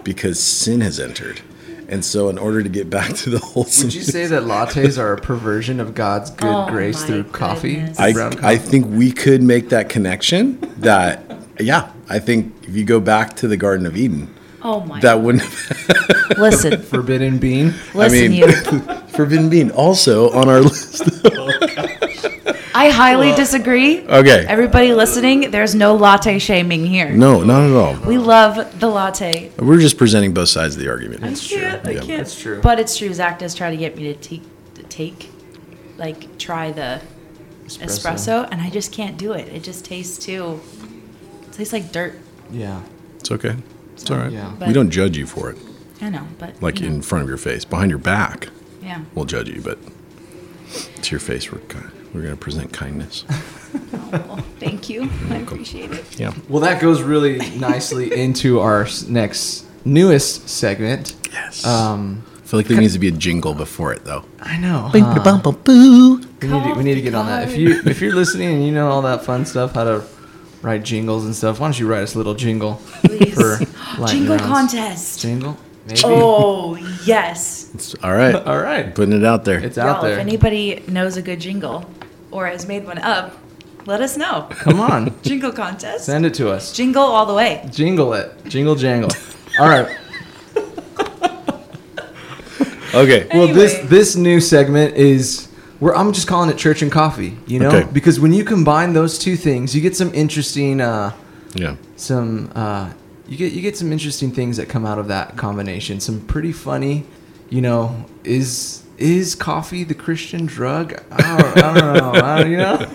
because 0.04 0.40
sin 0.40 0.82
has 0.82 1.00
entered. 1.00 1.42
And 1.90 2.04
so, 2.04 2.30
in 2.30 2.38
order 2.38 2.64
to 2.64 2.70
get 2.70 2.90
back 2.90 3.14
to 3.18 3.30
the 3.30 3.40
wholesome, 3.40 3.88
Would 3.88 3.96
you 3.96 4.04
say 4.04 4.26
that 4.26 4.44
lattes 4.44 4.98
are 4.98 5.14
a 5.14 5.18
perversion 5.18 5.80
of 5.80 5.94
God's 5.94 6.32
good 6.32 6.48
Oh 6.48 6.68
grace 6.68 7.02
my 7.02 7.08
through 7.08 7.24
coffee? 7.26 7.84
I, 8.00 8.14
Brown 8.14 8.44
I 8.44 8.58
think 8.58 8.88
we 8.88 9.12
could 9.12 9.44
make 9.44 9.70
that 9.70 9.90
connection. 9.90 10.60
That 10.80 11.33
yeah, 11.60 11.92
I 12.10 12.20
think 12.20 12.54
if 12.64 12.76
you 12.76 12.84
go 12.84 13.00
back 13.00 13.36
to 13.38 13.48
the 13.48 13.58
Garden 13.58 13.86
of 13.86 13.96
Eden, 13.98 14.34
Oh 14.62 14.80
my. 14.82 15.00
that 15.02 15.20
wouldn't. 15.22 15.44
Listen, 16.38 16.82
forbidden 16.82 17.38
bean. 17.38 17.74
listen, 17.94 18.32
mean- 18.32 18.34
you. 18.34 18.48
Forbidden 19.14 19.48
bean 19.50 19.70
also 19.72 20.32
on 20.32 20.50
our 20.50 20.62
list. 20.70 21.04
I 22.76 22.90
highly 22.90 23.32
disagree. 23.36 24.02
okay. 24.08 24.46
Everybody 24.48 24.94
listening, 24.94 25.52
there's 25.52 25.76
no 25.76 25.96
latte 25.96 26.40
shaming 26.40 26.86
here. 26.86 27.10
No, 27.12 27.44
not 27.44 27.70
at 27.70 27.76
all. 27.76 27.96
We 28.08 28.18
love 28.18 28.80
the 28.80 28.88
latte. 28.88 29.52
We're 29.60 29.78
just 29.80 29.98
presenting 30.00 30.34
both 30.34 30.50
sides 30.50 30.76
of 30.76 30.82
the 30.82 30.90
argument. 30.90 31.24
I 31.24 31.34
can't. 31.36 31.88
I 31.88 31.92
Yeah. 31.92 32.00
can't. 32.00 32.18
That's 32.18 32.40
true. 32.42 32.60
But 32.62 32.80
it's 32.80 32.98
true. 32.98 33.14
Zach 33.14 33.38
does 33.38 33.54
try 33.54 33.70
to 33.70 33.78
get 33.78 33.96
me 33.96 34.06
to 34.12 34.16
take, 34.16 34.42
to 34.76 34.84
take, 34.84 35.30
like, 35.98 36.40
try 36.40 36.72
the 36.72 37.00
espresso. 37.68 38.48
and 38.52 38.60
I 38.62 38.70
just 38.72 38.92
can't 38.92 39.18
do 39.18 39.34
it. 39.34 39.48
It 39.50 39.62
just 39.64 39.86
tastes 39.86 40.18
too. 40.24 40.60
It 41.54 41.58
tastes 41.58 41.74
like 41.74 41.92
dirt. 41.92 42.16
Yeah. 42.52 42.82
It's 43.20 43.30
okay. 43.32 43.56
It's 43.94 44.10
all 44.10 44.18
right. 44.18 44.32
Yeah. 44.32 44.54
we 44.66 44.74
don't 44.74 44.90
judge 44.90 45.16
you 45.16 45.28
for 45.28 45.52
it, 45.52 45.58
I 46.02 46.10
know, 46.10 46.28
but 46.40 46.60
like 46.64 46.80
you 46.80 46.90
know, 46.90 46.96
in 46.96 47.02
front 47.04 47.22
of 47.22 47.30
your 47.30 47.38
face. 47.38 47.64
Behind 47.64 47.92
your 47.92 48.00
back, 48.00 48.50
yeah. 48.82 49.02
we'll 49.14 49.26
judge 49.26 49.50
you, 49.50 49.62
but 49.62 49.78
to 51.04 51.12
your 51.12 51.20
face, 51.20 51.52
we're 51.52 51.60
ki- 51.60 51.78
we're 52.14 52.22
going 52.22 52.34
to 52.34 52.38
present 52.38 52.74
kindness. 52.74 53.24
Well, 54.12 54.38
thank 54.60 54.90
you. 54.90 55.10
I 55.32 55.38
appreciate 55.38 55.92
it. 55.92 56.20
Yeah. 56.20 56.36
Well, 56.48 56.62
that 56.62 56.80
goes 56.80 57.02
really 57.02 57.38
nicely 57.58 58.14
into 58.14 58.60
our 58.60 58.88
next 59.08 59.66
newest 59.84 60.48
segment. 60.48 61.16
Yes. 61.32 61.66
Um, 61.66 62.24
I 62.36 62.40
feel 62.42 62.60
like 62.60 62.68
there 62.68 62.80
needs 62.80 62.94
to 62.94 63.00
be 63.00 63.08
a 63.08 63.12
jingle 63.12 63.56
before 63.56 63.92
it, 63.92 64.06
though. 64.06 64.24
I 64.40 64.60
know. 64.60 64.92
Huh? 64.94 65.24
bum, 65.24 65.42
bum, 65.42 65.60
boo. 65.64 66.18
We 66.18 66.48
need, 66.48 66.64
to, 66.64 66.74
we 66.76 66.84
need 66.84 66.96
to 66.96 67.02
get 67.02 67.16
on 67.16 67.26
that. 67.26 67.50
If 67.50 67.58
you 67.58 67.82
if 67.86 68.02
you're 68.02 68.14
listening 68.14 68.54
and 68.54 68.64
you 68.64 68.72
know 68.72 68.90
all 68.90 69.02
that 69.02 69.26
fun 69.26 69.48
stuff, 69.48 69.74
how 69.74 69.86
to 69.86 70.06
write 70.64 70.84
jingles 70.84 71.26
and 71.26 71.36
stuff, 71.36 71.60
why 71.60 71.68
don't 71.68 71.78
you 71.80 71.88
write 71.88 72.02
us 72.04 72.16
a 72.16 72.18
little 72.18 72.34
jingle 72.34 72.82
Please. 73.04 73.34
for 73.36 73.60
lightning 74.00 74.08
Jingle 74.26 74.38
rounds? 74.38 74.72
contest. 74.72 75.20
Jingle, 75.20 75.58
maybe. 75.86 76.02
Oh 76.06 76.76
yes. 77.06 77.70
It's 77.76 77.94
all 78.04 78.14
right. 78.16 78.34
All 78.48 78.58
right, 78.60 78.96
Putting 78.96 79.14
it 79.14 79.26
out 79.26 79.44
there. 79.46 79.60
it's 79.60 79.78
out 79.78 79.98
Y'all, 79.98 80.06
if 80.06 80.12
there. 80.14 80.20
anybody 80.20 80.84
knows 80.88 81.18
a 81.18 81.22
good 81.22 81.40
jingle 81.40 81.86
or 82.32 82.48
has 82.48 82.66
made 82.68 82.86
one 82.86 82.98
up, 83.00 83.38
let 83.86 84.00
us 84.02 84.16
know. 84.18 84.48
Come 84.52 84.80
on, 84.80 85.14
Jingle 85.24 85.52
contest. 85.52 86.06
send 86.06 86.26
it 86.26 86.34
to 86.36 86.50
us. 86.50 86.72
Jingle 86.74 87.04
all 87.04 87.26
the 87.26 87.34
way. 87.34 87.68
Jingle 87.72 88.14
it, 88.14 88.32
jingle 88.48 88.76
jangle. 88.76 89.10
All 89.60 89.68
right. 89.68 89.88
okay. 92.96 93.28
Well, 93.34 93.48
this 93.48 93.78
this 93.90 94.16
new 94.16 94.40
segment 94.40 94.96
is 94.96 95.48
where 95.80 95.96
I'm 95.96 96.14
just 96.14 96.28
calling 96.28 96.50
it 96.50 96.58
church 96.58 96.82
and 96.82 96.92
coffee. 96.92 97.38
You 97.48 97.60
know, 97.60 97.70
Okay. 97.70 97.88
because 97.92 98.20
when 98.20 98.34
you 98.34 98.44
combine 98.44 98.94
those 98.94 99.18
two 99.20 99.36
things, 99.36 99.76
you 99.76 99.82
get 99.82 99.96
some 99.96 100.14
interesting, 100.14 100.82
uh, 100.82 101.12
Yeah. 101.56 101.76
some 101.96 102.52
uh, 102.56 102.90
you 103.28 103.38
get 103.38 103.54
you 103.54 103.62
get 103.62 103.78
some 103.78 103.92
interesting 103.92 104.32
things 104.32 104.58
that 104.58 104.68
come 104.70 104.86
out 104.86 105.00
of 105.00 105.08
that 105.08 105.38
combination. 105.38 106.00
Some 106.00 106.22
pretty 106.22 106.52
funny, 106.52 107.06
you 107.50 107.62
know, 107.62 108.06
is 108.24 108.82
is 108.98 109.34
coffee 109.36 109.84
the 109.84 109.94
Christian 109.96 110.46
drug? 110.46 110.94
I 111.12 111.38
don't, 111.38 111.58
I 111.58 111.74
don't 111.74 111.94
know. 111.98 112.12
I 112.22 112.42
don't, 112.42 112.52
you 112.52 112.58
know, 112.58 112.88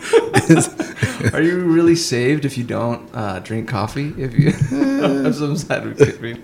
are 1.32 1.42
you 1.42 1.58
really 1.60 1.96
saved 1.96 2.44
if 2.44 2.56
you 2.56 2.64
don't 2.64 3.08
uh, 3.14 3.40
drink 3.40 3.68
coffee? 3.68 4.14
If 4.16 4.38
you 4.38 4.52
have 5.22 5.34
some 5.34 5.56
side 5.56 5.86
of 5.86 6.00
it. 6.00 6.38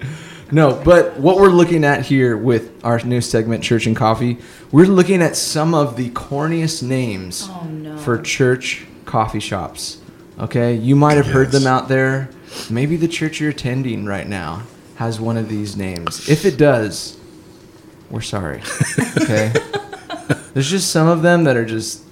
No, 0.53 0.81
but 0.85 1.17
what 1.19 1.37
we're 1.37 1.49
looking 1.49 1.85
at 1.85 2.05
here 2.07 2.37
with 2.37 2.85
our 2.85 3.01
new 3.01 3.21
segment, 3.21 3.65
Church 3.65 3.87
and 3.87 3.97
Coffee, 3.97 4.39
we're 4.71 4.87
looking 4.87 5.23
at 5.23 5.37
some 5.37 5.75
of 5.75 5.97
the 5.97 6.11
corniest 6.11 6.83
names 6.83 7.49
Oh, 7.51 7.65
no. 7.65 7.97
for 7.99 8.19
church 8.21 8.87
coffee 9.05 9.41
shops. 9.41 9.99
Okay, 10.39 10.75
you 10.75 10.97
might 10.97 11.17
have 11.17 11.27
heard 11.27 11.51
them 11.51 11.67
out 11.67 11.89
there. 11.89 12.29
Maybe 12.71 12.97
the 12.97 13.09
church 13.09 13.41
you're 13.41 13.51
attending 13.51 14.05
right 14.05 14.27
now 14.29 14.63
has 14.97 15.19
one 15.21 15.37
of 15.37 15.49
these 15.49 15.77
names. 15.77 16.29
If 16.29 16.45
it 16.45 16.57
does, 16.57 17.17
we're 18.11 18.21
sorry. 18.21 18.61
Okay, 19.23 19.53
there's 20.55 20.71
just 20.71 20.91
some 20.91 21.09
of 21.09 21.23
them 21.23 21.45
that 21.45 21.57
are 21.57 21.65
just 21.65 22.03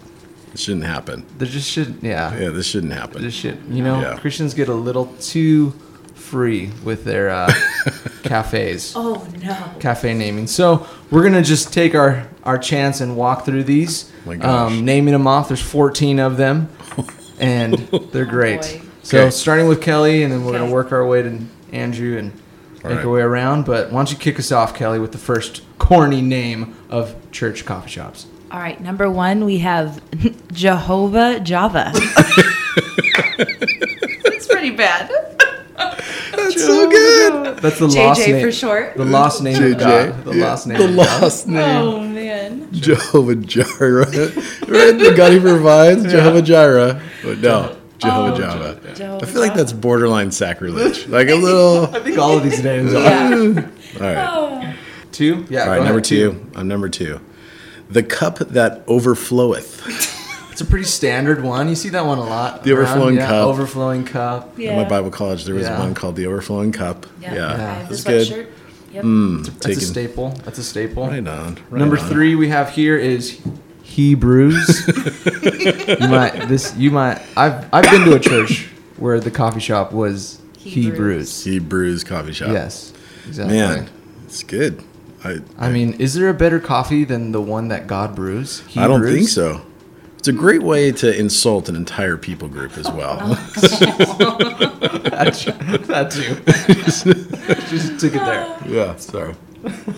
It 0.53 0.59
shouldn't 0.59 0.85
happen. 0.87 1.25
they 1.39 1.47
just 1.47 1.71
should 1.71 1.99
yeah. 2.03 2.37
Yeah, 2.39 2.49
this 2.51 2.67
shouldn't 2.67 2.93
happen. 2.93 3.23
This 3.23 3.35
should. 3.35 3.59
you 3.69 3.85
know, 3.85 4.01
Yeah. 4.01 4.19
Christians 4.19 4.55
get 4.55 4.69
a 4.69 4.75
little 4.75 5.07
too 5.21 5.73
free 6.15 6.71
with 6.85 7.05
their 7.05 7.29
uh, 7.31 7.53
cafes 8.23 8.93
Oh 8.97 9.27
no. 9.43 9.57
cafe 9.81 10.15
naming. 10.15 10.47
So 10.47 10.87
we're 11.11 11.23
gonna 11.23 11.43
just 11.43 11.73
take 11.73 11.95
our 11.95 12.27
our 12.45 12.59
chance 12.59 13.01
and 13.01 13.17
walk 13.17 13.45
through 13.45 13.65
these, 13.65 14.11
My 14.27 14.37
gosh. 14.37 14.73
um, 14.73 14.85
naming 14.85 15.13
them 15.13 15.27
off. 15.27 15.49
There's 15.49 15.63
14 15.63 16.19
of 16.19 16.37
them, 16.37 16.69
and 17.41 17.75
they're 18.13 18.25
great. 18.25 18.61
boy. 18.63 18.81
so 19.03 19.19
Okay. 19.21 19.31
starting 19.31 19.69
with 19.69 19.81
Kelly, 19.81 20.23
and 20.25 20.33
then 20.33 20.45
we're 20.45 20.51
Okay. 20.51 20.59
gonna 20.61 20.73
work 20.73 20.91
our 20.93 21.07
way 21.07 21.23
to 21.23 21.39
Andrew 21.73 22.19
and 22.19 22.33
All 22.85 22.91
make 22.91 22.99
right. 22.99 23.07
our 23.07 23.13
way 23.13 23.21
around. 23.21 23.65
But 23.65 23.93
why 23.93 23.99
don't 23.99 24.11
you 24.11 24.17
kick 24.19 24.39
us 24.41 24.51
off, 24.51 24.75
Kelly, 24.75 24.99
with 24.99 25.13
the 25.13 25.19
first 25.19 25.63
corny 25.79 26.21
name 26.21 26.75
of 26.91 27.15
church 27.31 27.65
coffee 27.65 27.91
shops? 27.91 28.27
All 28.51 28.59
right, 28.61 28.79
number 28.81 29.09
one, 29.11 29.45
we 29.45 29.59
have 29.59 30.01
Jehovah 30.53 31.39
Java. 31.41 31.93
That's 34.25 34.47
pretty 34.49 34.71
bad. 34.71 35.11
That's 36.55 36.67
so 36.67 36.91
good. 36.91 37.57
That's 37.59 37.79
the 37.79 37.87
lost 37.89 38.21
JJ 38.21 38.33
name 38.33 38.45
for 38.47 38.53
short. 38.53 38.97
The 38.97 39.05
last 39.05 39.43
name 39.43 39.63
of 39.63 39.79
God. 39.79 40.25
The 40.25 40.35
Yeah. 40.37 40.45
lost 40.51 40.67
name. 40.67 40.79
The 40.79 40.85
of 40.89 40.97
God. 40.97 41.47
name. 41.49 41.83
Oh 41.83 42.01
man. 42.01 42.69
Jehovah 42.73 43.37
Jireh. 43.37 44.05
right? 44.07 44.99
The 44.99 45.15
God 45.17 45.33
he 45.33 45.41
provides, 45.41 46.05
Jehovah 46.05 46.43
Jireh. 46.43 47.01
But 47.23 47.39
no, 47.39 47.71
oh. 47.73 47.77
Jehovah 47.99 48.33
Oh, 48.35 48.37
Java. 48.39 48.95
Jehovah 48.95 49.25
I 49.27 49.29
feel 49.29 49.41
like 49.41 49.55
that's 49.55 49.73
borderline 49.73 50.31
sacrilege. 50.33 51.07
Like 51.13 51.29
a 51.29 51.35
little. 51.35 51.95
I 51.95 52.01
think 52.01 52.19
all 52.19 52.37
of 52.39 52.43
these 52.45 52.63
names 52.63 52.93
are. 52.95 52.99
Oh. 53.95 54.01
Yeah. 54.01 54.31
All 54.31 54.57
right. 54.57 54.77
Two? 55.13 55.47
Yeah. 55.51 55.61
All 55.61 55.67
go 55.67 55.71
right, 55.73 55.77
ahead, 55.79 55.85
number 55.85 56.01
two. 56.01 56.51
I'm 56.55 56.67
number 56.69 56.89
two. 56.89 57.21
The 57.91 58.03
cup 58.03 58.39
that 58.39 58.87
overfloweth. 58.87 60.21
It's 60.53 60.61
a 60.61 60.67
pretty 60.67 60.85
standard 60.85 61.43
one. 61.43 61.69
You 61.71 61.75
see 61.75 61.89
that 61.89 62.05
one 62.05 62.19
a 62.19 62.25
lot. 62.25 62.63
The 62.63 62.73
overflowing 62.73 63.17
yeah, 63.17 63.27
cup. 63.27 63.47
Overflowing 63.49 64.05
cup. 64.05 64.59
In 64.59 64.77
my 64.77 64.85
Bible 64.87 65.11
college, 65.11 65.47
there 65.47 65.55
was 65.55 65.65
Yeah. 65.65 65.79
one 65.79 65.95
called 65.95 66.15
the 66.15 66.27
overflowing 66.27 66.73
cup. 66.73 67.07
Yeah. 67.21 67.35
Yeah, 67.35 67.41
Yeah. 67.57 67.87
that's 67.89 68.05
good. 68.05 68.27
sweatshirt. 68.29 68.47
Yep. 68.93 69.05
Mm, 69.05 69.45
That's 69.47 69.59
taking- 69.65 69.83
a 69.83 69.87
staple. 69.87 70.39
That's 70.45 70.59
a 70.59 70.63
staple. 70.63 71.07
Right 71.09 71.27
on. 71.27 71.57
right 71.71 71.79
Number 71.81 71.99
on. 71.99 72.07
three 72.11 72.35
we 72.35 72.49
have 72.49 72.69
here 72.71 72.99
is 72.99 73.39
Hebrews. 73.83 74.87
you 75.43 76.09
might 76.09 76.47
this 76.49 76.75
you 76.77 76.91
might 76.91 77.23
I've 77.37 77.67
I've 77.73 77.85
been 77.91 78.05
to 78.05 78.15
a 78.15 78.21
church 78.21 78.69
where 78.99 79.19
the 79.21 79.31
coffee 79.31 79.61
shop 79.61 79.93
was 79.93 80.39
Hebrews. 80.59 80.85
Hebrews. 80.85 81.45
Hebrews 81.45 82.05
coffee 82.05 82.33
shop. 82.35 82.51
Yes. 82.53 82.93
Exactly. 83.27 83.57
Man, 83.57 83.89
it's 84.25 84.43
good. 84.43 84.83
I 85.25 85.39
I 85.59 85.71
mean, 85.71 85.95
is 85.95 86.13
there 86.15 86.29
a 86.29 86.35
better 86.35 86.61
coffee 86.61 87.05
than 87.05 87.33
the 87.33 87.41
one 87.41 87.69
that 87.69 87.87
God 87.87 88.15
brews? 88.15 88.63
I 88.77 88.87
don't 88.87 89.03
think 89.03 89.29
so. 89.29 89.63
It's 90.23 90.29
a 90.29 90.33
great 90.33 90.63
way 90.63 90.93
to 90.93 91.19
insult 91.19 91.69
an 91.69 91.75
entire 91.75 92.17
people 92.17 92.47
group 92.47 92.79
as 92.79 92.89
well. 92.93 93.17
That's 93.57 95.47
that 95.47 96.13
too. 96.13 96.37
Just 97.69 97.99
took 97.99 98.15
it 98.15 98.25
there. 98.25 98.57
yeah, 98.69 98.95
sorry. 98.99 99.35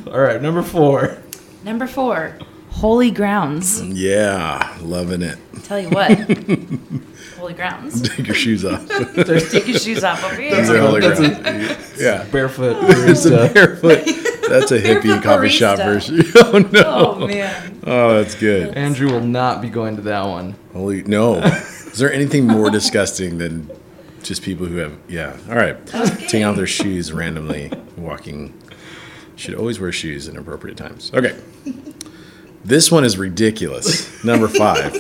All 0.07 0.19
right, 0.23 0.40
number 0.40 0.62
four. 0.62 1.19
Number 1.62 1.87
four, 1.87 2.38
holy 2.71 3.11
grounds. 3.11 3.83
Yeah, 3.83 4.75
loving 4.81 5.21
it. 5.21 5.37
Tell 5.64 5.78
you 5.78 5.90
what, 5.90 6.09
holy 7.44 7.52
grounds. 7.54 8.00
Take 8.16 8.26
your 8.26 8.34
shoes 8.34 8.64
off. 8.64 8.88
Take 8.88 9.68
your 9.68 9.78
shoes 9.78 10.02
off 10.02 10.24
over 10.24 10.36
That's 10.36 10.68
here. 10.68 10.78
a 10.78 10.80
holy 10.80 11.00
That's 11.02 11.20
a- 11.20 12.02
Yeah. 12.02 12.24
Barefoot 12.32 12.76
oh. 12.80 12.86
It's 13.06 13.26
a 13.26 13.50
barefoot. 13.52 14.02
That's 14.48 14.72
a 14.72 14.80
hippie 14.80 15.02
Barefoot 15.02 15.22
coffee 15.22 15.48
shop 15.50 15.76
version. 15.76 16.22
Oh 16.36 16.66
no. 16.72 17.16
Oh 17.20 17.26
man. 17.26 17.80
Oh, 17.86 18.14
that's 18.14 18.34
good. 18.34 18.74
Andrew 18.76 19.10
will 19.10 19.20
not 19.20 19.60
be 19.60 19.68
going 19.68 19.96
to 19.96 20.02
that 20.02 20.26
one. 20.26 20.54
Holy 20.72 21.02
no. 21.02 21.36
Is 21.42 21.98
there 21.98 22.10
anything 22.12 22.46
more 22.46 22.70
disgusting 22.70 23.36
than 23.36 23.70
just 24.22 24.42
people 24.42 24.64
who 24.66 24.76
have 24.78 24.96
yeah. 25.08 25.36
All 25.50 25.56
right. 25.56 25.86
Taking 25.86 26.44
off 26.44 26.56
their 26.56 26.66
shoes 26.66 27.12
randomly, 27.12 27.70
walking. 27.98 28.58
Should 29.36 29.54
always 29.54 29.78
wear 29.80 29.92
shoes 29.92 30.28
in 30.28 30.36
appropriate 30.38 30.78
times. 30.78 31.10
Okay. 31.12 31.38
This 32.64 32.90
one 32.90 33.04
is 33.04 33.18
ridiculous. 33.18 34.24
Number 34.24 34.48
five. 34.48 34.94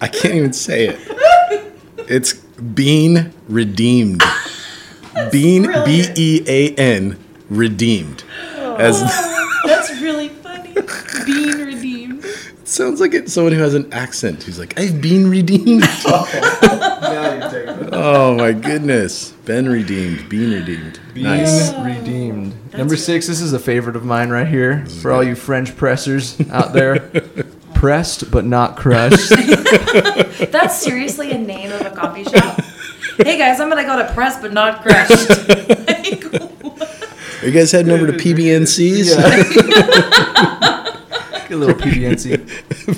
I 0.00 0.08
can't 0.08 0.34
even 0.34 0.52
say 0.52 0.88
it. 0.88 1.72
It's 2.08 2.32
bean 2.34 3.32
redeemed. 3.48 4.22
Bean 5.32 5.62
B 5.62 5.68
brilliant. 5.72 6.18
E 6.18 6.44
A 6.46 6.74
N 6.76 7.18
redeemed. 7.50 8.24
Oh, 8.56 8.76
As 8.76 9.00
That's 9.64 9.90
really 10.00 10.28
funny. 10.28 10.74
Being 11.26 11.58
redeemed. 11.66 12.24
sounds 12.64 13.00
like 13.00 13.12
it's 13.14 13.32
someone 13.32 13.52
who 13.52 13.60
has 13.60 13.74
an 13.74 13.92
accent 13.92 14.44
who's 14.44 14.58
like, 14.58 14.78
I've 14.78 15.00
been 15.00 15.28
redeemed. 15.28 15.84
Oh, 16.10 17.88
oh 17.92 18.34
my 18.34 18.52
goodness. 18.52 19.32
Ben 19.44 19.68
redeemed. 19.68 20.28
Bean 20.28 20.52
redeemed. 20.52 21.00
Being 21.14 21.26
Nice. 21.26 21.72
redeemed. 21.74 22.54
Number 22.74 22.96
six. 22.96 23.26
This 23.26 23.40
is 23.40 23.52
a 23.52 23.58
favorite 23.58 23.96
of 23.96 24.04
mine 24.04 24.30
right 24.30 24.46
here 24.46 24.84
for 24.86 25.12
all 25.12 25.22
you 25.24 25.34
French 25.34 25.76
pressers 25.76 26.38
out 26.50 26.72
there. 26.72 27.10
Pressed 27.78 28.30
but 28.32 28.44
not 28.44 28.76
crushed. 28.76 29.30
That's 30.50 30.82
seriously 30.82 31.30
a 31.30 31.38
name 31.38 31.70
of 31.70 31.82
a 31.82 31.90
coffee 31.90 32.24
shop. 32.24 32.60
Hey 33.18 33.38
guys, 33.38 33.60
I'm 33.60 33.68
gonna 33.68 33.84
go 33.84 33.96
to 34.04 34.12
press 34.14 34.40
but 34.42 34.52
not 34.52 34.82
crushed. 34.82 35.12
Like. 35.88 36.24
Are 37.40 37.46
you 37.46 37.52
guys 37.52 37.70
heading 37.70 37.92
over 37.92 38.08
to 38.08 38.14
PBNC's? 38.14 39.14
Get 41.46 41.50
a 41.52 41.56
little 41.56 41.76
PBNC. 41.76 42.36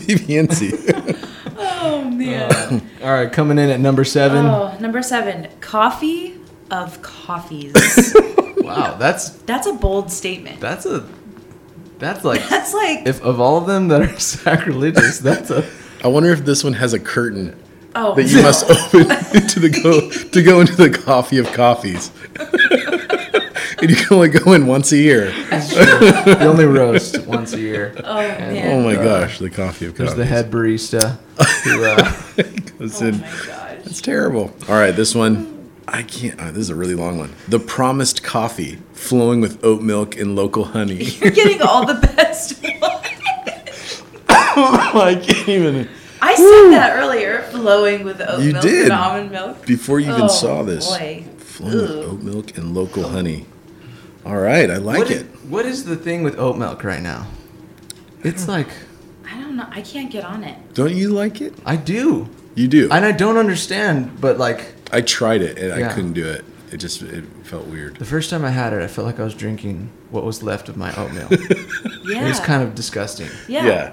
PBNC. 0.06 1.54
oh 1.58 2.04
man. 2.10 2.50
Uh, 2.50 2.80
all 3.04 3.12
right, 3.12 3.30
coming 3.30 3.58
in 3.58 3.68
at 3.68 3.80
number 3.80 4.02
seven. 4.02 4.46
Oh, 4.46 4.75
number 4.80 5.02
seven, 5.02 5.49
coffee 5.60 6.38
of 6.70 7.02
coffees. 7.02 8.14
Wow, 8.56 8.96
that's 8.99 9.30
That's 9.42 9.66
a 9.66 9.75
bold 9.75 10.10
statement. 10.10 10.58
that's 10.60 10.87
a 10.87 11.06
that's 12.00 12.25
like 12.25 12.47
That's 12.49 12.75
like 12.75 13.07
if 13.07 13.23
of 13.23 13.40
all 13.40 13.59
of 13.59 13.66
them 13.66 13.88
that 13.88 14.02
are 14.02 14.19
sacrilegious, 14.19 15.19
that's 15.19 15.50
a 15.50 15.64
I 16.02 16.09
wonder 16.09 16.30
if 16.30 16.45
this 16.45 16.64
one 16.64 16.73
has 16.73 16.92
a 16.95 16.99
curtain 16.99 17.57
oh 17.95 18.14
that 18.14 18.25
you 18.25 18.42
must 18.42 18.64
open 18.71 19.07
to 19.49 19.61
the 19.61 19.69
go 19.69 20.11
to 20.11 20.42
go 20.42 20.61
into 20.61 20.75
the 20.75 20.90
coffee 20.90 21.38
of 21.38 21.52
coffees. 21.52 22.11
and 23.80 23.90
you 23.90 23.97
can 23.97 24.12
only 24.14 24.28
go 24.28 24.52
in 24.52 24.66
once 24.66 24.92
a 24.92 24.97
year. 24.97 25.26
the 25.30 26.38
only 26.42 26.64
roast 26.64 27.19
once 27.26 27.52
a 27.52 27.61
year. 27.61 27.95
Oh 28.04 28.14
man. 28.16 28.73
Oh 28.80 28.83
my 28.85 28.95
gosh, 28.95 29.38
the 29.38 29.50
coffee 29.50 29.87
of 29.87 29.97
There's 29.97 30.11
coffees. 30.11 30.19
the 30.19 30.25
head 30.26 30.50
barista. 30.50 31.19
Who, 31.64 31.85
uh, 31.85 32.12
It's, 32.80 33.00
Oh 33.02 33.07
in- 33.07 33.21
my 33.21 33.26
gosh. 33.47 33.78
it's 33.87 34.00
terrible. 34.00 34.52
All 34.69 34.75
right, 34.75 34.92
this 34.92 35.14
one. 35.14 35.60
I 35.92 36.02
can't. 36.04 36.40
Oh, 36.40 36.47
this 36.52 36.59
is 36.62 36.70
a 36.70 36.75
really 36.75 36.94
long 36.94 37.18
one. 37.18 37.32
The 37.49 37.59
promised 37.59 38.23
coffee 38.23 38.78
flowing 38.92 39.40
with 39.40 39.64
oat 39.64 39.82
milk 39.82 40.16
and 40.16 40.37
local 40.37 40.64
honey. 40.64 41.02
You're 41.20 41.30
getting 41.32 41.61
all 41.62 41.85
the 41.87 41.94
best 42.16 42.62
ones. 42.62 42.75
I 44.28 45.20
can't 45.23 45.49
even. 45.49 45.88
I 46.23 46.35
said 46.35 46.70
that 46.73 46.97
earlier, 46.97 47.42
flowing 47.50 48.04
with 48.04 48.20
oat 48.20 48.42
You 48.42 48.52
milk 48.52 48.62
did. 48.62 48.82
and 48.85 48.92
almond 48.92 49.30
milk. 49.30 49.66
Before 49.66 49.99
you 50.00 50.11
even 50.11 50.23
Oh, 50.23 50.28
saw 50.28 50.62
this. 50.62 50.87
boy. 50.87 51.25
Flowing 51.38 51.75
with 51.75 51.90
Ugh. 51.90 52.04
oat 52.12 52.23
milk 52.23 52.56
and 52.59 52.75
local 52.75 53.09
honey. 53.09 53.47
All 54.25 54.37
right, 54.37 54.70
I 54.70 54.76
like 54.76 54.99
what, 54.99 55.11
it. 55.11 55.23
is, 55.26 55.40
what 55.49 55.64
is 55.66 55.85
the 55.87 55.97
thing 55.97 56.23
with 56.23 56.38
oat 56.38 56.56
milk 56.59 56.85
right 56.85 57.02
now? 57.02 57.26
It's 58.23 58.47
like 58.47 58.68
I 59.26 59.40
don't 59.40 59.56
know. 59.56 59.66
I 59.70 59.80
can't 59.80 60.11
get 60.11 60.25
on 60.25 60.44
it. 60.44 60.56
Don't 60.75 60.94
you 60.94 61.09
like 61.09 61.40
it? 61.40 61.54
I 61.64 61.76
do, 61.76 62.28
You 62.54 62.68
do. 62.68 62.88
and 62.92 63.04
I 63.04 63.12
don't 63.12 63.38
understand. 63.38 64.20
But 64.20 64.37
like 64.38 64.75
I 64.92 65.00
tried 65.02 65.42
it 65.42 65.59
and 65.59 65.73
I 65.85 65.92
couldn't 65.92 66.14
do 66.14 66.26
it. 66.28 66.44
It 66.73 66.76
just 66.78 67.02
it 67.02 67.25
felt 67.42 67.66
weird. 67.66 67.97
the 67.97 68.04
first 68.04 68.30
time 68.30 68.44
I 68.44 68.50
had 68.50 68.73
it, 68.73 68.80
I 68.82 68.87
felt 68.87 69.04
like 69.06 69.18
I 69.18 69.25
was 69.25 69.35
drinking 69.35 69.90
what 70.11 70.25
was 70.25 70.42
left 70.42 70.68
of 70.68 70.76
my 70.76 70.94
oatmeal. 70.97 71.28
Yeah. 72.04 72.25
It 72.25 72.28
was 72.28 72.40
kind 72.40 72.62
of 72.62 72.75
disgusting. 72.75 73.28
yeah. 73.47 73.66
Yeah. 73.66 73.92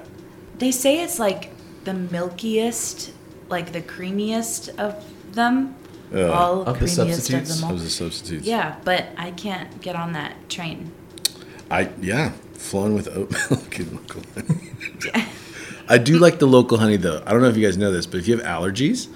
They 0.57 0.71
say 0.71 1.03
it's 1.03 1.19
like 1.19 1.51
the 1.83 1.93
milkiest, 1.93 3.11
like 3.49 3.73
the 3.73 3.81
creamiest 3.81 4.69
of 4.79 5.05
them. 5.33 5.75
Ugh. 6.13 6.29
all 6.29 6.61
Of 6.63 6.79
the 6.79 6.85
creamiest 6.85 6.95
substitutes? 6.95 7.49
of 7.51 7.55
them 7.57 7.65
all. 7.65 7.71
Those 7.75 7.85
are 7.85 7.89
substitutes. 7.89 8.47
Yeah, 8.47 8.77
but 8.85 9.07
I 9.17 9.31
can't 9.31 9.81
get 9.81 9.95
on 9.95 10.13
that 10.13 10.49
train. 10.49 10.91
I 11.69 11.89
yeah, 12.01 12.31
flowing 12.53 12.93
with 12.95 13.07
oat 13.09 13.29
milk 13.51 13.77
and 13.79 13.91
local 13.93 14.21
honey. 14.33 15.27
I 15.89 15.97
do 15.97 16.17
like 16.17 16.39
the 16.39 16.47
local 16.47 16.77
honey 16.79 16.97
though. 16.97 17.21
I 17.25 17.31
don't 17.33 17.41
know 17.41 17.49
if 17.49 17.57
you 17.57 17.65
guys 17.65 17.77
know 17.77 17.91
this, 17.91 18.05
but 18.05 18.19
if 18.19 18.27
you 18.27 18.37
have 18.37 18.45
allergies, 18.45 19.09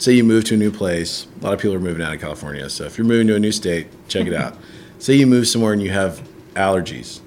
say 0.00 0.12
you 0.14 0.24
move 0.24 0.44
to 0.44 0.54
a 0.54 0.56
new 0.56 0.70
place, 0.70 1.26
a 1.40 1.44
lot 1.44 1.52
of 1.54 1.60
people 1.60 1.74
are 1.74 1.80
moving 1.80 2.02
out 2.04 2.12
of 2.14 2.20
California. 2.20 2.68
So 2.70 2.84
if 2.84 2.96
you're 2.98 3.06
moving 3.06 3.26
to 3.28 3.36
a 3.36 3.38
new 3.38 3.52
state, 3.52 3.86
check 4.08 4.26
it 4.26 4.34
out. 4.34 4.56
say 4.98 5.14
you 5.14 5.26
move 5.26 5.46
somewhere 5.46 5.72
and 5.72 5.82
you 5.82 5.90
have 5.90 6.26
allergies. 6.54 7.20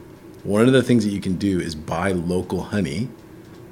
One 0.44 0.66
of 0.66 0.74
the 0.74 0.84
things 0.84 1.06
that 1.06 1.12
you 1.12 1.22
can 1.22 1.38
do 1.38 1.60
is 1.60 1.76
buy 1.76 2.12
local 2.12 2.64
honey 2.64 3.08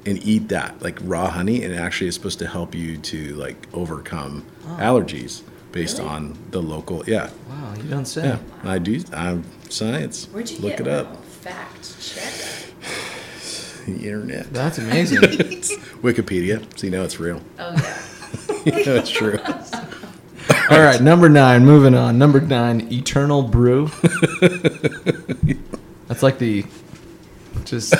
and 0.06 0.18
eat 0.24 0.48
that, 0.48 0.80
like 0.82 0.98
raw 1.02 1.28
honey, 1.30 1.62
and 1.62 1.72
it 1.72 1.76
actually 1.76 2.08
is 2.08 2.14
supposed 2.14 2.38
to 2.38 2.46
help 2.46 2.74
you 2.74 2.96
to 2.96 3.34
like 3.34 3.68
overcome 3.74 4.44
oh. 4.66 4.76
allergies 4.80 5.42
based 5.72 5.98
Really? 5.98 6.10
on 6.10 6.38
the 6.50 6.60
local. 6.62 7.04
Yeah, 7.06 7.30
Wow, 7.48 7.74
you 7.76 7.82
don't 7.84 8.04
say. 8.06 8.24
yeah. 8.26 8.38
I 8.64 8.78
do. 8.78 9.00
I'm 9.12 9.44
science. 9.68 10.26
Where'd 10.32 10.50
you 10.50 10.58
Look 10.58 10.72
get 10.78 10.80
it 10.80 10.88
up. 10.88 11.08
little 11.08 11.22
Fact 11.22 12.00
check. 12.00 12.32
The 13.86 13.96
internet. 13.96 14.52
That's 14.52 14.78
amazing. 14.78 15.18
Wikipedia, 16.02 16.64
so 16.78 16.86
you 16.86 16.92
know 16.92 17.02
it's 17.02 17.18
real. 17.18 17.40
Oh 17.58 17.72
yeah. 17.72 18.01
you 18.76 18.84
know 18.84 19.02
true. 19.02 19.38
All 20.70 20.80
right, 20.80 21.00
number 21.00 21.28
nine. 21.28 21.64
Moving 21.64 21.94
on. 21.94 22.18
Number 22.18 22.40
nine, 22.40 22.92
Eternal 22.92 23.42
Brew. 23.42 23.90
That's 26.08 26.22
like 26.22 26.38
the 26.38 26.64
just. 27.64 27.94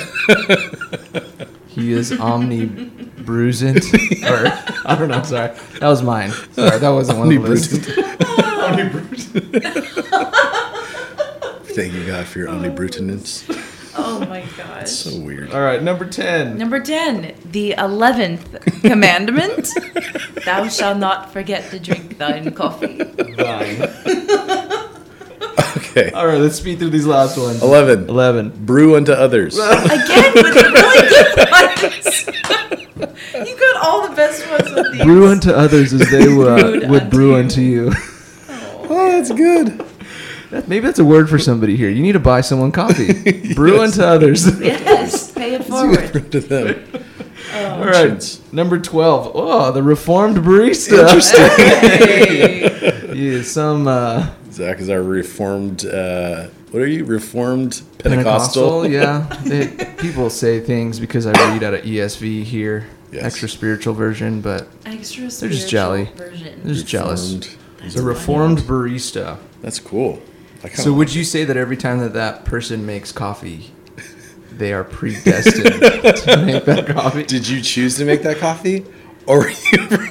he 1.67 1.91
is 1.91 2.11
omnibrusent, 2.11 3.83
or 4.29 4.47
I 4.87 4.95
don't 4.95 5.09
know. 5.09 5.23
Sorry, 5.23 5.55
that 5.79 5.87
was 5.87 6.03
mine. 6.03 6.31
Sorry, 6.51 6.77
that 6.77 6.89
wasn't 6.89 7.19
one 7.19 7.35
of 7.35 7.43
the 7.43 7.49
list. 7.49 7.71
Thank 11.75 11.93
you, 11.93 12.05
God, 12.05 12.27
for 12.27 12.39
your 12.39 12.49
omnibrutance. 12.49 13.72
Oh 13.95 14.25
my 14.27 14.43
gosh. 14.57 14.89
So 14.89 15.19
weird. 15.19 15.51
All 15.51 15.61
right, 15.61 15.81
number 15.83 16.05
ten. 16.05 16.57
Number 16.57 16.79
10, 16.79 17.35
the 17.51 17.75
11th 17.77 18.81
commandment 18.89 19.69
Thou 20.45 20.67
shalt 20.67 20.97
not 20.97 21.31
forget 21.31 21.69
to 21.71 21.79
drink 21.79 22.17
thine 22.17 22.51
coffee. 22.53 23.03
Vine. 23.03 23.89
Okay. 25.95 26.09
All 26.11 26.25
right, 26.25 26.39
let's 26.39 26.55
speed 26.55 26.79
through 26.79 26.89
these 26.89 27.05
last 27.05 27.37
ones. 27.37 27.61
11. 27.61 28.09
Eleven. 28.09 28.49
Brew 28.65 28.95
unto 28.95 29.11
others. 29.11 29.55
Again, 29.59 30.33
with 30.33 30.53
the 30.55 30.71
really 30.73 31.09
good 32.97 33.11
ones. 33.37 33.47
you 33.47 33.55
got 33.59 33.83
all 33.85 34.07
the 34.09 34.15
best 34.15 34.49
ones 34.49 34.71
with 34.73 34.91
these. 34.93 35.03
Brew 35.03 35.27
unto 35.27 35.51
others 35.51 35.93
as 35.93 36.09
they 36.09 36.23
uh, 36.23 36.25
Brewed 36.79 36.89
would 36.89 37.01
unto 37.03 37.09
brew 37.15 37.29
you. 37.29 37.35
unto 37.35 37.61
you. 37.61 37.91
Oh, 38.89 39.11
that's 39.11 39.31
good. 39.31 39.85
That- 40.53 40.67
Maybe 40.67 40.85
that's 40.85 40.99
a 40.99 41.05
word 41.05 41.29
for 41.29 41.39
somebody 41.39 41.75
here. 41.75 41.89
You 41.89 42.01
need 42.03 42.11
to 42.13 42.19
buy 42.19 42.41
someone 42.41 42.71
coffee. 42.71 43.53
Brew 43.55 43.81
unto 43.81 44.01
others. 44.03 44.45
Yes, 44.61 45.31
pay 45.31 45.55
it 45.55 45.63
forward. 45.65 46.31
to 46.31 46.39
them. 46.39 46.83
All 47.55 47.85
right, 47.85 48.39
number 48.51 48.79
twelve. 48.79 49.31
Oh, 49.35 49.71
the 49.71 49.81
reformed 49.83 50.37
barista. 50.37 50.99
Interesting. 50.99 51.49
Yeah, 53.17 53.41
some 53.43 53.87
uh, 53.87 54.31
Zach 54.51 54.79
is 54.79 54.89
our 54.89 55.01
reformed, 55.03 55.85
uh, 55.85 56.47
what 56.71 56.81
are 56.81 56.87
you? 56.87 57.05
Reformed 57.05 57.81
Pentecostal? 57.99 58.81
Pentecostal. 58.83 58.87
yeah, 58.87 59.27
they, 59.43 59.67
people 59.97 60.29
say 60.31 60.59
things 60.59 60.99
because 60.99 61.25
I 61.27 61.31
read 61.53 61.63
out 61.63 61.73
of 61.75 61.81
ESV 61.81 62.43
here, 62.43 62.87
Yes. 63.11 63.23
extra 63.23 63.49
spiritual 63.49 63.93
version, 63.93 64.41
but 64.41 64.67
Extra 64.85 65.27
They're 65.29 65.49
just 65.49 65.69
jelly. 65.69 66.05
version. 66.15 66.61
they're 66.63 66.73
just 66.73 66.87
jealous. 66.87 67.33
Reformed. 67.33 67.57
That's 67.81 67.93
The 67.95 68.01
reformed 68.03 68.57
barista. 68.59 69.37
That's 69.61 69.79
cool. 69.79 70.19
I 70.63 70.67
kinda 70.69 70.81
So 70.81 70.89
like 70.91 70.97
would 70.99 71.15
you 71.15 71.23
say 71.23 71.43
that 71.43 71.57
every 71.57 71.77
time 71.77 71.99
that 71.99 72.13
that 72.13 72.45
person 72.45 72.85
makes 72.85 73.11
coffee, 73.11 73.71
they 74.51 74.71
are 74.73 74.83
predestined 74.83 75.65
to 75.65 76.43
make 76.45 76.65
that 76.65 76.87
coffee. 76.95 77.23
Did 77.23 77.47
you 77.47 77.61
choose 77.61 77.97
to 77.97 78.05
make 78.05 78.21
that 78.23 78.37
coffee, 78.37 78.85
or 79.25 79.39
were 79.39 79.49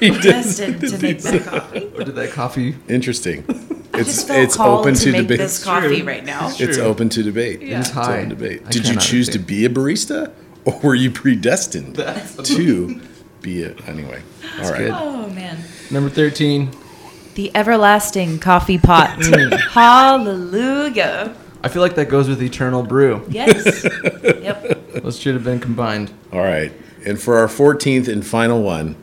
you 0.01 0.21
Destined 0.21 0.81
predestined 0.81 0.81
to 0.81 0.99
make 0.99 1.19
that 1.23 1.45
coffee. 1.45 1.91
Or 1.97 2.05
did 2.05 2.15
that 2.17 2.31
coffee? 2.33 2.75
Interesting. 2.89 3.45
I 3.49 3.99
It's 4.01 4.09
just 4.15 4.27
felt 4.29 4.41
it's 4.41 4.59
open 4.59 4.95
to, 4.95 5.01
to, 5.05 5.13
make 5.13 5.23
debate. 5.23 5.39
this 5.39 5.63
coffee 5.63 5.99
true. 5.99 6.07
right 6.07 6.25
now. 6.25 6.49
It's 6.49 6.61
It's 6.61 6.79
open 6.79 7.11
to 7.11 7.23
debate. 7.23 7.61
Yeah. 7.61 7.79
It's 7.81 7.89
It's 7.91 7.95
high. 7.97 8.17
open 8.19 8.31
debate. 8.31 8.63
I 8.67 8.71
Did 8.71 8.85
you 8.87 8.95
cannot 8.95 9.03
choose 9.05 9.29
to 9.29 9.39
be 9.39 9.67
a 9.67 9.69
barista, 9.69 10.33
or 10.65 10.79
were 10.81 10.95
you 10.95 11.11
predestined 11.11 11.97
to 11.97 13.01
be 13.43 13.63
it 13.63 13.87
anyway? 13.87 14.23
Oh, 14.59 14.65
All 14.65 14.71
right. 14.71 14.79
good. 14.79 14.91
Oh 14.95 15.29
man. 15.31 15.59
Number 15.91 16.09
13. 16.09 16.71
The 17.35 17.51
everlasting 17.55 18.39
coffee 18.41 18.79
pot. 18.79 19.23
Hallelujah. 19.71 21.35
I 21.63 21.69
feel 21.69 21.81
like 21.83 21.95
that 21.95 22.09
goes 22.09 22.29
with 22.29 22.43
Eternal 22.43 22.83
Brew. 22.83 23.25
Yes. 23.29 23.85
yep. 24.23 24.93
Those 24.93 25.19
should 25.19 25.35
have 25.35 25.45
been 25.45 25.61
combined. 25.61 26.13
All 26.33 26.41
right. 26.41 26.73
And 27.07 27.21
for 27.21 27.39
our 27.39 27.47
14th 27.47 28.09
and 28.09 28.27
final 28.27 28.63
one, 28.63 28.97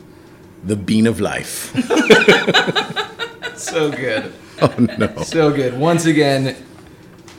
the 0.62 0.76
bean 0.76 1.06
of 1.06 1.20
life. 1.20 1.74
So 3.60 3.90
good. 3.90 4.32
oh 4.62 4.74
no. 4.98 5.22
So 5.22 5.52
good. 5.52 5.78
Once 5.78 6.06
again, 6.06 6.56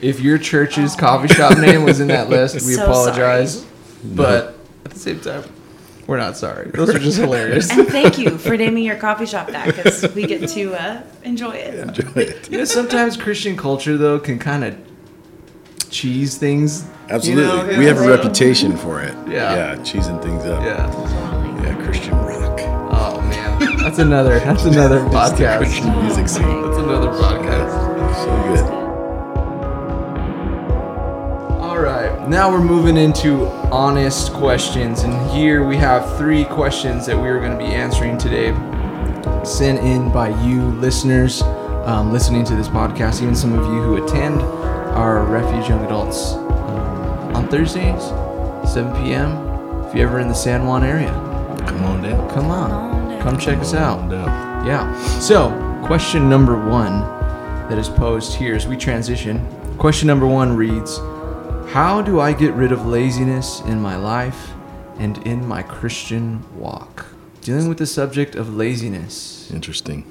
if 0.01 0.19
your 0.19 0.37
church's 0.37 0.95
coffee 0.95 1.27
shop 1.33 1.57
name 1.57 1.83
was 1.83 1.99
in 1.99 2.07
that 2.09 2.29
list, 2.29 2.55
we 2.55 2.73
So 2.73 2.83
apologize. 2.83 3.65
But 4.03 4.55
at 4.85 4.91
the 4.91 4.99
same 4.99 5.19
time, 5.19 5.43
we're 6.11 6.17
not 6.17 6.35
sorry. 6.35 6.69
Those 6.71 6.89
are 6.93 6.99
just 6.99 7.17
hilarious. 7.25 7.71
And 7.71 7.87
thank 7.87 8.17
you 8.17 8.37
for 8.37 8.57
naming 8.57 8.83
your 8.83 8.97
coffee 8.97 9.25
shop 9.25 9.47
that 9.47 9.65
because 9.65 10.13
we 10.13 10.27
get 10.27 10.47
to 10.49 10.73
uh, 10.73 11.01
enjoy 11.23 11.51
it. 11.51 11.75
Enjoy 11.79 12.11
it. 12.21 12.51
You 12.51 12.57
know, 12.57 12.65
sometimes 12.65 13.15
Christian 13.15 13.55
culture 13.55 13.97
though 13.97 14.19
can 14.19 14.37
kind 14.37 14.65
of 14.65 14.77
cheese 15.89 16.37
things. 16.37 16.85
Absolutely. 17.09 17.43
You 17.43 17.71
know, 17.73 17.79
we 17.79 17.85
have 17.85 17.95
a 17.97 18.01
so- 18.03 18.09
reputation 18.09 18.75
for 18.75 19.01
it. 19.01 19.13
Yeah. 19.29 19.55
Yeah, 19.55 19.75
cheesing 19.77 20.21
things 20.21 20.43
up. 20.45 20.61
Yeah. 20.63 21.63
Yeah, 21.63 21.75
Christian 21.85 22.13
rock. 22.17 22.59
Oh 22.93 23.21
man, 23.21 23.77
that's 23.77 23.99
another. 23.99 24.39
That's 24.39 24.65
another 24.65 24.99
podcast. 24.99 25.57
Christian 25.59 26.01
music 26.03 26.27
scene. 26.27 26.61
That's 26.63 26.77
another 26.77 27.07
podcast. 27.07 28.15
So 28.15 28.65
good. 28.71 28.80
Now 32.29 32.51
we're 32.51 32.63
moving 32.63 32.97
into 32.97 33.47
honest 33.71 34.31
questions, 34.33 35.01
and 35.03 35.31
here 35.31 35.65
we 35.67 35.75
have 35.77 36.17
three 36.17 36.45
questions 36.45 37.05
that 37.05 37.17
we 37.17 37.27
are 37.27 37.39
going 37.39 37.51
to 37.51 37.57
be 37.57 37.65
answering 37.65 38.17
today, 38.17 38.53
sent 39.43 39.79
in 39.79 40.11
by 40.11 40.29
you 40.43 40.61
listeners 40.61 41.41
um, 41.85 42.11
listening 42.13 42.45
to 42.45 42.55
this 42.55 42.67
podcast, 42.67 43.21
even 43.21 43.35
some 43.35 43.53
of 43.57 43.65
you 43.65 43.81
who 43.81 44.05
attend 44.05 44.41
our 44.41 45.23
Refuge 45.23 45.67
Young 45.69 45.83
Adults 45.85 46.33
um, 46.33 47.35
on 47.35 47.47
Thursdays, 47.49 48.03
7 48.71 48.93
p.m. 49.03 49.31
If 49.85 49.95
you're 49.95 50.07
ever 50.07 50.19
in 50.19 50.27
the 50.27 50.33
San 50.33 50.65
Juan 50.65 50.83
area, 50.83 51.11
Come 51.67 51.83
on 51.83 52.01
down. 52.03 52.29
come 52.29 52.45
on, 52.51 52.71
on 52.71 53.21
come 53.21 53.37
check 53.37 53.57
us 53.59 53.73
out. 53.73 53.97
Come 53.99 54.11
on 54.13 54.25
down. 54.25 54.65
Yeah. 54.67 55.19
So, 55.19 55.49
question 55.85 56.29
number 56.29 56.55
one 56.55 57.01
that 57.69 57.77
is 57.77 57.89
posed 57.89 58.33
here 58.35 58.55
as 58.55 58.67
we 58.67 58.77
transition. 58.77 59.45
Question 59.77 60.07
number 60.07 60.27
one 60.27 60.55
reads 60.55 60.99
How 61.73 62.01
do 62.01 62.19
I 62.19 62.33
get 62.33 62.53
rid 62.53 62.71
of 62.71 62.85
laziness 62.85 63.61
in 63.61 63.81
my 63.81 63.95
life 63.95 64.51
and 64.97 65.17
in 65.25 65.47
my 65.47 65.63
Christian 65.63 66.43
walk? 66.57 67.05
Dealing 67.41 67.69
with 67.69 67.77
the 67.77 67.85
subject 67.85 68.35
of 68.35 68.53
laziness. 68.55 69.49
Interesting. 69.51 70.05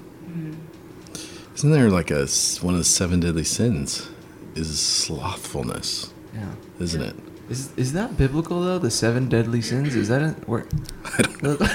Isn't 1.55 1.71
there 1.73 1.91
like 1.91 2.11
a 2.11 2.27
one 2.63 2.75
of 2.75 2.79
the 2.79 2.85
seven 2.85 3.21
deadly 3.21 3.45
sins? 3.45 4.09
Is 4.55 4.81
slothfulness, 4.81 6.13
Yeah. 6.35 6.53
isn't 6.81 7.03
it? 7.03 7.15
Is, 7.51 7.71
is 7.77 7.93
that 7.93 8.17
biblical 8.17 8.63
though? 8.63 8.79
The 8.79 8.91
seven 8.91 9.29
deadly 9.29 9.61
sins? 9.61 9.95
Is 9.95 10.09
that 10.09 10.23
a, 10.23 10.31
where? 10.47 10.67
I 11.19 11.23
don't 11.23 11.43
know. 11.43 11.57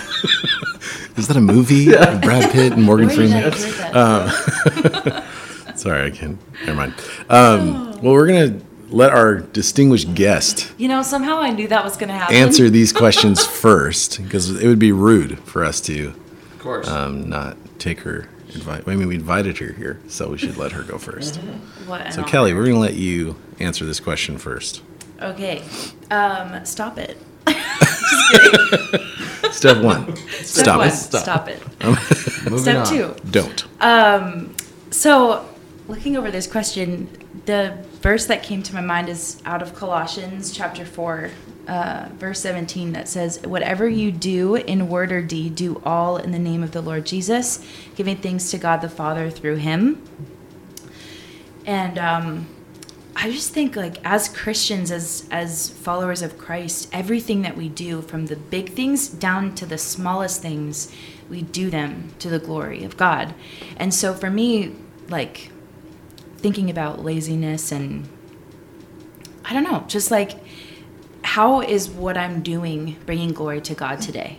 Is 1.18 1.28
that 1.30 1.38
a 1.38 1.42
movie? 1.42 1.88
with 1.90 2.22
Brad 2.22 2.52
Pitt 2.52 2.74
and 2.74 2.84
Morgan 2.84 3.08
Where 3.08 3.16
did 3.16 3.32
I 3.34 3.50
Freeman. 3.50 5.24
hear? 5.24 5.78
Sorry, 5.78 6.08
I 6.08 6.10
can't. 6.10 6.38
Never 6.66 6.76
mind. 6.78 6.94
Um, 7.30 7.92
well, 8.02 8.14
we're 8.14 8.28
gonna 8.28 8.60
let 8.90 9.12
our 9.12 9.36
distinguished 9.36 10.14
guest 10.16 10.72
You 10.78 10.88
know, 10.88 11.02
somehow 11.02 11.40
I 11.40 11.52
knew 11.52 11.68
that 11.68 11.84
was 11.84 11.98
going 11.98 12.10
to 12.10 12.16
happen. 12.16 12.36
answer 12.36 12.70
these 12.70 12.94
questions 13.04 13.46
first, 13.46 14.22
because 14.24 14.50
it 14.62 14.68
would 14.68 14.80
be 14.80 14.92
rude 14.92 15.40
for 15.40 15.64
us 15.64 15.82
to 15.82 16.14
Of 16.54 16.60
course. 16.60 16.88
um, 16.88 17.30
not 17.30 17.58
take 17.80 18.02
her 18.02 18.30
advice. 18.50 18.84
I 18.88 18.96
mean, 18.96 19.08
we 19.08 19.16
invited 19.16 19.58
her 19.58 19.74
here, 19.74 20.00
so 20.08 20.30
we 20.30 20.38
should 20.38 20.58
let 20.58 20.72
her 20.74 20.84
go 20.84 20.98
first. 20.98 21.40
What 21.88 22.02
an 22.02 22.12
So, 22.12 22.22
honor. 22.22 22.32
Kelly, 22.32 22.54
we're 22.54 22.66
gonna 22.66 22.80
let 22.80 22.96
you 22.96 23.36
answer 23.60 23.86
this 23.86 24.00
question 24.00 24.38
first. 24.40 24.82
Okay. 25.22 25.62
Um, 26.10 26.66
stop 26.66 26.98
it. 26.98 27.18
Step 29.52 29.84
one: 29.84 30.16
Step 30.18 30.66
stop 30.66 30.78
one, 30.80 30.88
it. 30.88 30.92
Stop 30.94 31.48
it. 31.48 31.62
Moving 32.46 32.58
Step 32.60 32.78
on. 32.78 32.86
two. 32.88 33.16
Don't. 33.30 33.66
Um, 33.82 34.56
so, 34.92 35.46
looking 35.88 36.18
over 36.18 36.32
this 36.32 36.48
question, 36.48 37.08
the 37.46 37.78
verse 38.06 38.28
that 38.28 38.44
came 38.44 38.62
to 38.62 38.76
my 38.76 38.82
mind 38.82 39.10
is 39.10 39.42
out 39.46 39.64
of 39.64 39.74
Colossians 39.74 40.52
chapter 40.52 40.86
4, 40.86 41.32
uh, 41.68 42.08
verse 42.18 42.40
17, 42.40 42.92
that 42.92 43.08
says, 43.08 43.42
Whatever 43.42 43.90
you 43.90 44.12
do 44.12 44.54
in 44.54 44.90
word 44.90 45.12
or 45.12 45.24
deed, 45.24 45.56
do 45.56 45.82
all 45.84 46.18
in 46.18 46.32
the 46.32 46.38
name 46.38 46.62
of 46.62 46.70
the 46.70 46.82
Lord 46.82 47.08
Jesus, 47.08 47.66
giving 47.96 48.16
thanks 48.18 48.52
to 48.52 48.60
God 48.60 48.82
the 48.82 48.90
Father 48.90 49.32
through 49.32 49.56
him. 49.56 50.04
And 51.66 51.98
um, 51.98 52.48
I 53.16 53.32
just 53.32 53.54
think, 53.54 53.76
like, 53.76 53.98
as 54.06 54.30
Christians, 54.30 54.92
as, 54.92 55.28
as 55.32 55.72
followers 55.72 56.22
of 56.22 56.38
Christ, 56.38 56.90
everything 56.94 57.42
that 57.42 57.58
we 57.58 57.70
do, 57.70 58.04
from 58.04 58.28
the 58.28 58.36
big 58.36 58.74
things 58.74 59.08
down 59.08 59.56
to 59.56 59.66
the 59.66 59.80
smallest 59.80 60.44
things, 60.44 60.94
we 61.28 61.42
do 61.42 61.72
them 61.72 62.12
to 62.20 62.30
the 62.30 62.38
glory 62.38 62.84
of 62.84 62.98
God. 62.98 63.34
And 63.78 63.92
so 63.92 64.14
for 64.14 64.30
me, 64.30 64.76
like, 65.10 65.50
thinking 66.46 66.70
about 66.70 67.04
laziness 67.04 67.72
and 67.72 68.08
I 69.44 69.52
don't 69.52 69.64
know, 69.64 69.84
just 69.88 70.12
like 70.12 70.34
how 71.24 71.62
is 71.62 71.90
what 71.90 72.18
I'm 72.18 72.44
doing 72.44 72.98
bringing 73.08 73.34
glory 73.34 73.62
to 73.62 73.74
God 73.74 74.00
today? 74.00 74.38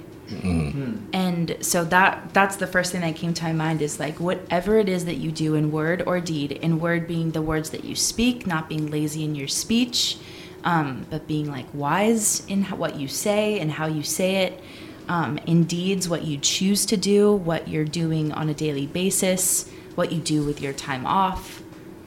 And 1.13 1.57
so 1.61 1.83
that 1.87 2.33
that's 2.33 2.55
the 2.55 2.67
first 2.69 2.93
thing 2.93 3.01
that 3.01 3.17
came 3.17 3.35
to 3.35 3.43
my 3.43 3.53
mind 3.53 3.83
is 3.83 3.99
like 3.99 4.21
whatever 4.21 4.79
it 4.79 4.89
is 4.89 5.05
that 5.07 5.17
you 5.17 5.33
do 5.33 5.57
in 5.57 5.73
word 5.73 6.05
or 6.07 6.21
deed, 6.21 6.53
in 6.53 6.79
word 6.79 7.09
being 7.09 7.33
the 7.33 7.43
words 7.43 7.71
that 7.71 7.83
you 7.83 7.97
speak, 7.97 8.47
not 8.47 8.69
being 8.69 8.89
lazy 8.89 9.25
in 9.25 9.35
your 9.35 9.49
speech, 9.49 10.17
um, 10.63 11.07
but 11.11 11.27
being 11.27 11.51
like 11.51 11.67
wise 11.75 12.47
in 12.47 12.63
how, 12.63 12.77
what 12.77 12.95
you 12.95 13.09
say 13.09 13.59
and 13.59 13.73
how 13.73 13.87
you 13.87 14.05
say 14.05 14.45
it. 14.45 14.63
Um, 15.09 15.39
in 15.39 15.65
deeds, 15.65 16.09
what 16.09 16.23
you 16.23 16.39
choose 16.39 16.87
to 16.87 16.97
do, 16.97 17.33
what 17.35 17.67
you're 17.67 17.85
doing 17.85 18.31
on 18.31 18.49
a 18.49 18.55
daily 18.55 18.87
basis, 18.87 19.69
what 19.97 20.13
you 20.13 20.21
do 20.21 20.45
with 20.45 20.61
your 20.61 20.73
time 20.73 21.05
off, 21.05 21.63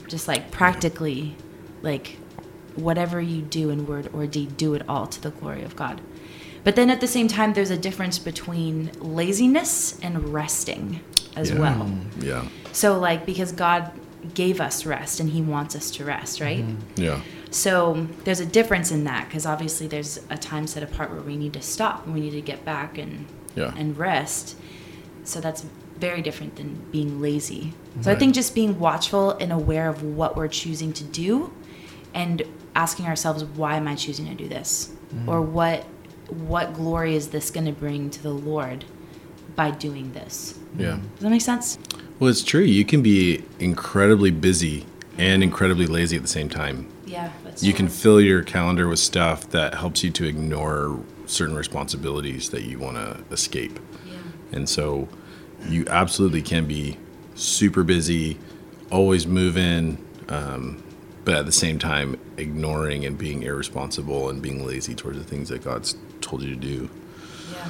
just 0.09 0.27
like 0.27 0.51
practically, 0.51 1.35
like 1.81 2.17
whatever 2.75 3.21
you 3.21 3.41
do 3.41 3.69
in 3.69 3.85
word 3.85 4.09
or 4.13 4.25
deed, 4.27 4.57
do 4.57 4.73
it 4.73 4.83
all 4.89 5.07
to 5.07 5.21
the 5.21 5.31
glory 5.31 5.63
of 5.63 5.75
God. 5.75 6.01
But 6.63 6.75
then 6.75 6.89
at 6.89 6.99
the 6.99 7.07
same 7.07 7.27
time, 7.27 7.53
there's 7.53 7.71
a 7.71 7.77
difference 7.77 8.19
between 8.19 8.91
laziness 8.99 9.97
and 10.01 10.29
resting 10.33 10.99
as 11.35 11.51
Yeah. 11.51 11.59
well. 11.59 11.79
Mm, 11.85 12.23
yeah. 12.23 12.45
So, 12.73 12.99
like, 12.99 13.25
because 13.25 13.51
God 13.53 13.91
gave 14.33 14.59
us 14.59 14.85
rest 14.85 15.19
and 15.21 15.29
He 15.29 15.41
wants 15.41 15.75
us 15.75 15.89
to 15.91 16.03
rest, 16.03 16.41
right? 16.41 16.65
Mm-hmm. 16.65 17.01
Yeah. 17.01 17.21
So, 17.51 18.07
there's 18.25 18.41
a 18.41 18.45
difference 18.45 18.91
in 18.91 19.05
that 19.05 19.27
because 19.29 19.45
obviously 19.45 19.87
there's 19.87 20.19
a 20.29 20.37
time 20.37 20.67
set 20.67 20.83
apart 20.83 21.11
where 21.11 21.21
we 21.21 21.37
need 21.37 21.53
to 21.53 21.61
stop 21.61 22.05
and 22.05 22.13
we 22.13 22.19
need 22.19 22.31
to 22.31 22.41
get 22.41 22.65
back 22.65 22.97
and 22.97 23.25
Yeah. 23.55 23.73
and 23.77 23.97
rest. 23.97 24.55
So 25.23 25.39
that's 25.41 25.65
very 25.99 26.21
different 26.21 26.55
than 26.55 26.75
being 26.91 27.21
lazy. 27.21 27.73
So 28.01 28.11
I 28.11 28.15
think 28.15 28.33
just 28.33 28.55
being 28.55 28.79
watchful 28.79 29.31
and 29.31 29.51
aware 29.51 29.89
of 29.89 30.01
what 30.03 30.37
we're 30.37 30.47
choosing 30.47 30.93
to 30.93 31.03
do 31.03 31.53
and 32.13 32.41
asking 32.75 33.05
ourselves 33.07 33.43
why 33.43 33.75
am 33.75 33.87
I 33.87 33.95
choosing 33.95 34.25
to 34.27 34.35
do 34.35 34.47
this? 34.47 34.93
Mm-hmm. 35.13 35.29
Or 35.29 35.41
what 35.41 35.85
what 36.29 36.73
glory 36.73 37.15
is 37.15 37.29
this 37.29 37.49
going 37.49 37.65
to 37.65 37.71
bring 37.71 38.09
to 38.11 38.21
the 38.21 38.29
Lord 38.29 38.85
by 39.55 39.71
doing 39.71 40.13
this? 40.13 40.57
Yeah. 40.77 40.99
Does 41.15 41.21
that 41.21 41.29
make 41.29 41.41
sense? 41.41 41.79
Well, 42.19 42.29
it's 42.29 42.43
true. 42.43 42.61
You 42.61 42.85
can 42.85 43.01
be 43.01 43.43
incredibly 43.59 44.29
busy 44.29 44.85
and 45.17 45.43
incredibly 45.43 45.87
lazy 45.87 46.15
at 46.15 46.21
the 46.21 46.27
same 46.27 46.47
time. 46.47 46.87
Yeah, 47.05 47.31
You 47.57 47.71
true. 47.71 47.77
can 47.77 47.87
fill 47.89 48.21
your 48.21 48.43
calendar 48.43 48.87
with 48.87 48.99
stuff 48.99 49.49
that 49.49 49.73
helps 49.73 50.03
you 50.03 50.11
to 50.11 50.25
ignore 50.25 50.99
certain 51.25 51.55
responsibilities 51.55 52.51
that 52.51 52.61
you 52.63 52.77
want 52.77 52.97
to 52.97 53.23
escape. 53.33 53.79
Yeah. 54.05 54.13
And 54.51 54.69
so 54.69 55.07
you 55.67 55.85
absolutely 55.89 56.41
can 56.41 56.65
be 56.65 56.97
super 57.35 57.83
busy, 57.83 58.37
always 58.91 59.25
moving, 59.27 59.97
um, 60.29 60.83
but 61.25 61.35
at 61.35 61.45
the 61.45 61.51
same 61.51 61.79
time 61.79 62.19
ignoring 62.37 63.05
and 63.05 63.17
being 63.17 63.43
irresponsible 63.43 64.29
and 64.29 64.41
being 64.41 64.65
lazy 64.65 64.95
towards 64.95 65.17
the 65.17 65.23
things 65.23 65.49
that 65.49 65.63
God's 65.63 65.95
told 66.21 66.41
you 66.41 66.49
to 66.49 66.55
do. 66.59 66.89
Yeah. 67.53 67.67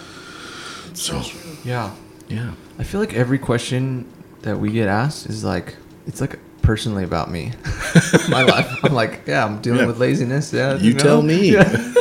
It's 0.89 1.01
so, 1.01 1.21
So- 1.21 1.29
true. 1.29 1.51
Yeah. 1.63 1.91
Yeah. 2.27 2.51
I 2.77 2.83
feel 2.83 2.99
like 2.99 3.13
every 3.13 3.39
question 3.39 4.05
that 4.43 4.59
we 4.59 4.71
get 4.71 4.87
asked 4.87 5.25
is 5.27 5.43
like 5.43 5.75
it's 6.07 6.21
like 6.21 6.39
personally 6.61 7.03
about 7.03 7.29
me. 7.31 7.51
My 8.29 8.43
life. 8.43 8.71
I'm 8.83 8.93
like, 8.93 9.21
yeah, 9.25 9.43
I'm 9.45 9.61
dealing 9.61 9.81
Yeah. 9.81 9.87
with 9.87 9.97
laziness. 9.99 10.53
Yeah. 10.53 10.75
You 10.75 10.93
know? 10.93 10.99
tell 10.99 11.21
me. 11.21 11.51
Yeah. 11.53 11.93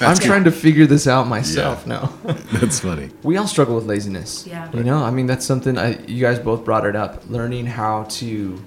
I'm 0.00 0.16
trying 0.16 0.44
to 0.44 0.50
figure 0.52 0.86
this 0.86 1.06
out 1.06 1.26
myself 1.26 1.84
Yeah. 1.86 1.92
now. 2.24 2.32
That's 2.52 2.80
funny. 2.80 3.10
we 3.22 3.36
all 3.36 3.46
struggle 3.46 3.74
with 3.76 3.84
laziness. 3.86 4.46
Yeah. 4.46 4.70
You 4.72 4.84
know, 4.84 4.98
I 4.98 5.10
mean, 5.10 5.26
that's 5.26 5.44
something 5.44 5.78
I, 5.78 5.98
you 6.06 6.20
guys 6.20 6.38
both 6.38 6.64
brought 6.64 6.86
it 6.86 6.96
up. 6.96 7.28
Learning 7.28 7.66
how 7.66 8.04
to, 8.04 8.62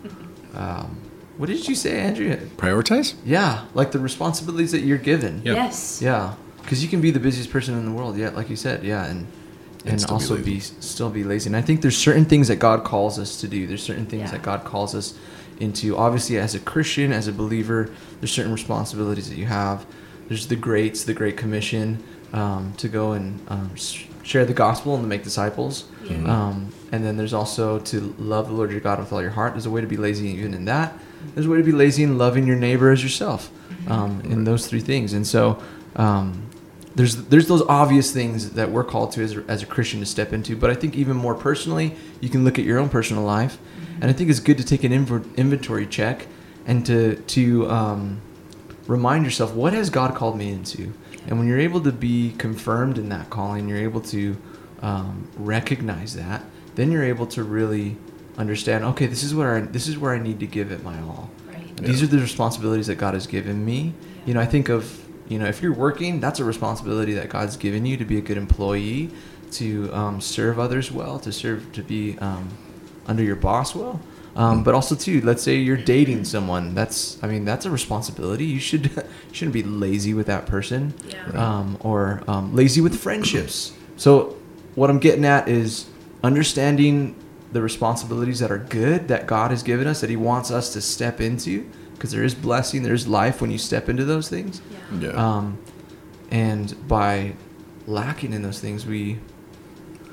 um, 0.55 0.99
what 1.37 1.47
did 1.47 1.67
you 1.67 1.75
say, 1.75 1.99
Andrea? 1.99 2.37
Prioritize? 2.57 3.15
Yeah, 3.25 3.65
like 3.73 3.91
the 3.91 3.99
responsibilities 3.99 4.71
that 4.71 4.81
you're 4.81 4.97
given. 4.97 5.41
Yeah. 5.43 5.53
Yes. 5.53 6.01
Yeah, 6.01 6.35
because 6.61 6.83
you 6.83 6.89
can 6.89 7.01
be 7.01 7.11
the 7.11 7.19
busiest 7.19 7.49
person 7.51 7.75
in 7.77 7.85
the 7.85 7.91
world. 7.91 8.17
Yeah, 8.17 8.29
like 8.29 8.49
you 8.49 8.55
said. 8.55 8.83
Yeah, 8.83 9.05
and 9.05 9.27
and, 9.83 9.93
And 9.93 10.01
still 10.01 10.17
be 10.17 10.21
also 10.23 10.37
be, 10.37 10.59
still 10.59 11.09
be 11.09 11.23
lazy. 11.23 11.47
And 11.49 11.55
I 11.57 11.61
think 11.63 11.81
there's 11.81 11.97
certain 11.97 12.25
things 12.25 12.47
that 12.49 12.57
God 12.57 12.83
calls 12.83 13.17
us 13.17 13.41
to 13.41 13.47
do. 13.47 13.65
There's 13.65 13.81
certain 13.81 14.05
things 14.05 14.25
Yeah. 14.25 14.31
that 14.31 14.43
God 14.43 14.63
calls 14.63 14.93
us 14.93 15.15
into. 15.59 15.97
Obviously, 15.97 16.37
as 16.37 16.53
a 16.53 16.59
Christian, 16.59 17.11
as 17.11 17.27
a 17.27 17.31
believer, 17.33 17.89
there's 18.19 18.31
certain 18.31 18.51
responsibilities 18.51 19.27
that 19.29 19.37
you 19.39 19.47
have. 19.47 19.83
There's 20.31 20.47
the 20.47 20.55
greats, 20.55 21.03
the 21.03 21.13
Great 21.13 21.35
Commission, 21.35 22.01
um, 22.31 22.73
to 22.77 22.87
go 22.87 23.11
and 23.11 23.45
um, 23.49 23.75
share 24.23 24.45
the 24.45 24.53
gospel 24.53 24.95
and 24.95 25.03
to 25.03 25.07
make 25.09 25.25
disciples. 25.25 25.89
Yeah. 26.05 26.23
Um, 26.23 26.73
and 26.93 27.03
then 27.03 27.17
there's 27.17 27.33
also 27.33 27.79
to 27.79 28.15
love 28.17 28.47
the 28.47 28.53
Lord 28.53 28.71
your 28.71 28.79
God 28.79 28.99
with 28.99 29.11
all 29.11 29.21
your 29.21 29.31
heart. 29.31 29.51
There's 29.51 29.65
a 29.65 29.69
way 29.69 29.81
to 29.81 29.87
be 29.87 29.97
lazy 29.97 30.29
even 30.29 30.53
in 30.53 30.63
that. 30.63 30.97
There's 31.33 31.47
a 31.47 31.49
way 31.49 31.57
to 31.57 31.63
be 31.63 31.73
lazy 31.73 32.03
in 32.03 32.17
loving 32.17 32.47
your 32.47 32.55
neighbor 32.55 32.91
as 32.91 33.03
yourself. 33.03 33.51
Um, 33.87 34.21
in 34.21 34.45
those 34.45 34.67
three 34.67 34.79
things. 34.79 35.11
And 35.11 35.27
so 35.27 35.61
um, 35.97 36.49
there's 36.95 37.17
there's 37.25 37.49
those 37.49 37.63
obvious 37.63 38.13
things 38.13 38.51
that 38.51 38.71
we're 38.71 38.85
called 38.85 39.11
to 39.11 39.23
as 39.23 39.35
a, 39.35 39.43
as 39.49 39.63
a 39.63 39.65
Christian 39.65 39.99
to 39.99 40.05
step 40.05 40.31
into. 40.31 40.55
But 40.55 40.69
I 40.69 40.75
think 40.75 40.95
even 40.95 41.17
more 41.17 41.35
personally, 41.35 41.97
you 42.21 42.29
can 42.29 42.45
look 42.45 42.57
at 42.57 42.63
your 42.63 42.79
own 42.79 42.87
personal 42.87 43.23
life, 43.23 43.57
and 43.99 44.05
I 44.05 44.13
think 44.13 44.29
it's 44.29 44.39
good 44.39 44.57
to 44.59 44.63
take 44.63 44.85
an 44.85 44.93
inv- 44.93 45.35
inventory 45.35 45.87
check 45.87 46.27
and 46.65 46.85
to 46.85 47.15
to 47.15 47.69
um, 47.69 48.21
remind 48.91 49.23
yourself 49.23 49.53
what 49.53 49.71
has 49.71 49.89
God 49.89 50.15
called 50.15 50.37
me 50.37 50.51
into. 50.51 50.93
And 51.25 51.37
when 51.37 51.47
you're 51.47 51.59
able 51.59 51.81
to 51.81 51.91
be 51.93 52.33
confirmed 52.37 52.97
in 52.97 53.07
that 53.09 53.29
calling, 53.29 53.69
you're 53.69 53.77
able 53.77 54.01
to 54.01 54.35
um, 54.81 55.29
recognize 55.37 56.15
that. 56.15 56.43
Then 56.75 56.91
you're 56.91 57.03
able 57.03 57.27
to 57.27 57.43
really 57.43 57.95
understand. 58.37 58.83
Okay, 58.83 59.05
this 59.05 59.23
is 59.23 59.33
where 59.33 59.57
I, 59.57 59.61
this 59.61 59.87
is 59.87 59.97
where 59.97 60.13
I 60.13 60.19
need 60.19 60.39
to 60.41 60.47
give 60.47 60.71
it 60.71 60.83
my 60.83 60.99
all. 61.01 61.29
Right. 61.47 61.77
These 61.77 62.03
are 62.03 62.07
the 62.07 62.19
responsibilities 62.19 62.87
that 62.87 62.95
God 62.95 63.13
has 63.13 63.27
given 63.27 63.63
me. 63.63 63.93
You 64.25 64.33
know, 64.33 64.41
I 64.41 64.45
think 64.45 64.67
of, 64.67 65.05
you 65.29 65.39
know, 65.39 65.45
if 65.45 65.61
you're 65.61 65.73
working, 65.73 66.19
that's 66.19 66.39
a 66.39 66.43
responsibility 66.43 67.13
that 67.13 67.29
God's 67.29 67.55
given 67.55 67.85
you 67.85 67.95
to 67.97 68.05
be 68.05 68.17
a 68.17 68.21
good 68.21 68.37
employee, 68.37 69.09
to 69.51 69.93
um, 69.93 70.19
serve 70.19 70.59
others 70.59 70.91
well, 70.91 71.17
to 71.19 71.31
serve, 71.31 71.71
to 71.73 71.81
be 71.81 72.17
um, 72.19 72.49
under 73.07 73.23
your 73.23 73.37
boss 73.37 73.73
well. 73.73 74.01
Um, 74.35 74.63
but 74.63 74.73
also 74.73 74.95
too, 74.95 75.19
let's 75.21 75.43
say 75.43 75.55
you're 75.55 75.75
dating 75.77 76.23
someone. 76.23 76.73
That's, 76.73 77.21
I 77.21 77.27
mean, 77.27 77.43
that's 77.43 77.65
a 77.65 77.71
responsibility. 77.71 78.45
You 78.45 78.59
should, 78.59 78.85
you 78.95 79.33
shouldn't 79.33 79.53
be 79.53 79.63
lazy 79.63 80.13
with 80.13 80.27
that 80.27 80.45
person, 80.45 80.93
Yeah. 81.09 81.27
um, 81.59 81.77
or 81.81 82.23
um, 82.27 82.55
lazy 82.55 82.79
with 82.81 82.97
friendships. 82.99 83.73
So, 83.97 84.37
what 84.75 84.89
I'm 84.89 84.99
getting 84.99 85.25
at 85.25 85.49
is 85.49 85.89
understanding 86.23 87.15
the 87.51 87.61
responsibilities 87.61 88.39
that 88.39 88.51
are 88.51 88.57
good 88.57 89.09
that 89.09 89.27
God 89.27 89.51
has 89.51 89.63
given 89.63 89.85
us 89.85 89.99
that 89.99 90.09
He 90.09 90.15
wants 90.15 90.49
us 90.49 90.71
to 90.73 90.81
step 90.81 91.19
into, 91.19 91.69
because 91.93 92.11
there 92.11 92.23
is 92.23 92.33
blessing, 92.33 92.83
there's 92.83 93.07
life 93.07 93.41
when 93.41 93.51
you 93.51 93.57
step 93.57 93.89
into 93.89 94.05
those 94.05 94.29
things. 94.29 94.61
Yeah. 94.93 95.09
Yeah. 95.09 95.35
Um, 95.37 95.57
and 96.31 96.73
by 96.87 97.33
lacking 97.85 98.31
in 98.31 98.41
those 98.43 98.59
things, 98.61 98.85
we 98.85 99.19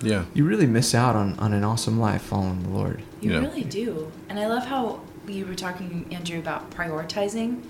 yeah. 0.03 0.25
you 0.35 0.45
really 0.45 0.67
miss 0.67 0.95
out 0.95 1.15
on, 1.15 1.39
on 1.39 1.53
an 1.53 1.63
awesome 1.63 2.01
life 2.01 2.23
following 2.23 2.65
the 2.65 2.71
Lord. 2.71 3.03
You 3.21 3.33
Yeah. 3.33 3.39
really 3.41 3.65
do. 3.65 4.13
And 4.29 4.39
I 4.39 4.47
love 4.47 4.67
how 4.67 5.01
you 5.27 5.45
were 5.47 5.55
talking, 5.55 6.07
Andrew, 6.11 6.39
about 6.39 6.71
prioritizing. 6.71 7.63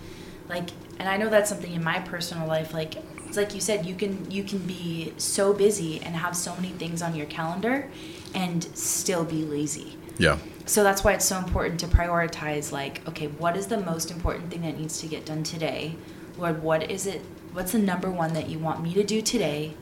Like, 0.49 0.71
and 0.99 1.09
I 1.09 1.17
know 1.17 1.29
that's 1.29 1.49
something 1.49 1.73
in 1.73 1.83
my 1.83 1.99
personal 2.01 2.47
life. 2.47 2.73
Like, 2.75 2.95
it's 3.27 3.37
like 3.37 3.55
you 3.55 3.61
said, 3.61 3.85
you 3.85 3.95
can 3.95 4.31
you 4.31 4.43
can 4.43 4.59
be 4.61 5.13
so 5.19 5.53
busy 5.53 6.01
and 6.03 6.17
have 6.17 6.35
so 6.37 6.55
many 6.55 6.71
things 6.71 7.03
on 7.03 7.15
your 7.15 7.27
calendar, 7.27 7.91
and 8.35 8.65
still 8.75 9.25
be 9.25 9.45
lazy. 9.45 9.97
Yeah. 10.19 10.39
So 10.67 10.83
that's 10.83 11.03
why 11.05 11.13
it's 11.13 11.25
so 11.25 11.39
important 11.39 11.81
to 11.81 11.87
prioritize. 11.87 12.73
Like, 12.73 13.07
okay, 13.09 13.27
what 13.27 13.57
is 13.57 13.67
the 13.67 13.79
most 13.81 14.11
important 14.11 14.51
thing 14.51 14.63
that 14.63 14.79
needs 14.79 15.01
to 15.01 15.07
get 15.07 15.25
done 15.27 15.43
today? 15.43 15.97
Lord, 16.37 16.63
what 16.63 16.91
is 16.91 17.07
it? 17.07 17.23
What's 17.53 17.73
the 17.73 17.79
number 17.79 18.11
one 18.11 18.33
that 18.35 18.49
you 18.49 18.59
want 18.59 18.83
me 18.83 18.95
to 18.95 19.03
do 19.05 19.21
today? 19.23 19.75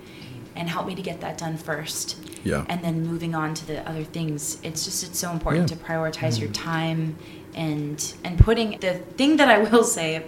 And 0.59 0.69
help 0.71 0.87
me 0.87 0.95
to 0.95 1.03
get 1.03 1.21
that 1.21 1.37
done 1.39 1.57
first 1.57 2.17
Yeah. 2.45 2.65
and 2.69 2.83
then 2.83 3.07
moving 3.07 3.35
on 3.35 3.55
to 3.55 3.67
the 3.67 3.79
other 3.89 4.05
things 4.05 4.59
it's 4.63 4.85
just 4.87 5.05
it's 5.07 5.19
so 5.19 5.31
important 5.31 5.71
Yeah. 5.71 5.77
to 5.77 5.83
prioritize 5.85 6.39
your 6.41 6.49
mm-hmm. 6.49 6.71
time 6.71 7.17
and 7.55 8.15
and 8.25 8.39
putting 8.39 8.79
the 8.81 8.95
thing 9.19 9.37
that 9.39 9.49
i 9.49 9.59
will 9.71 9.85
say 9.85 10.25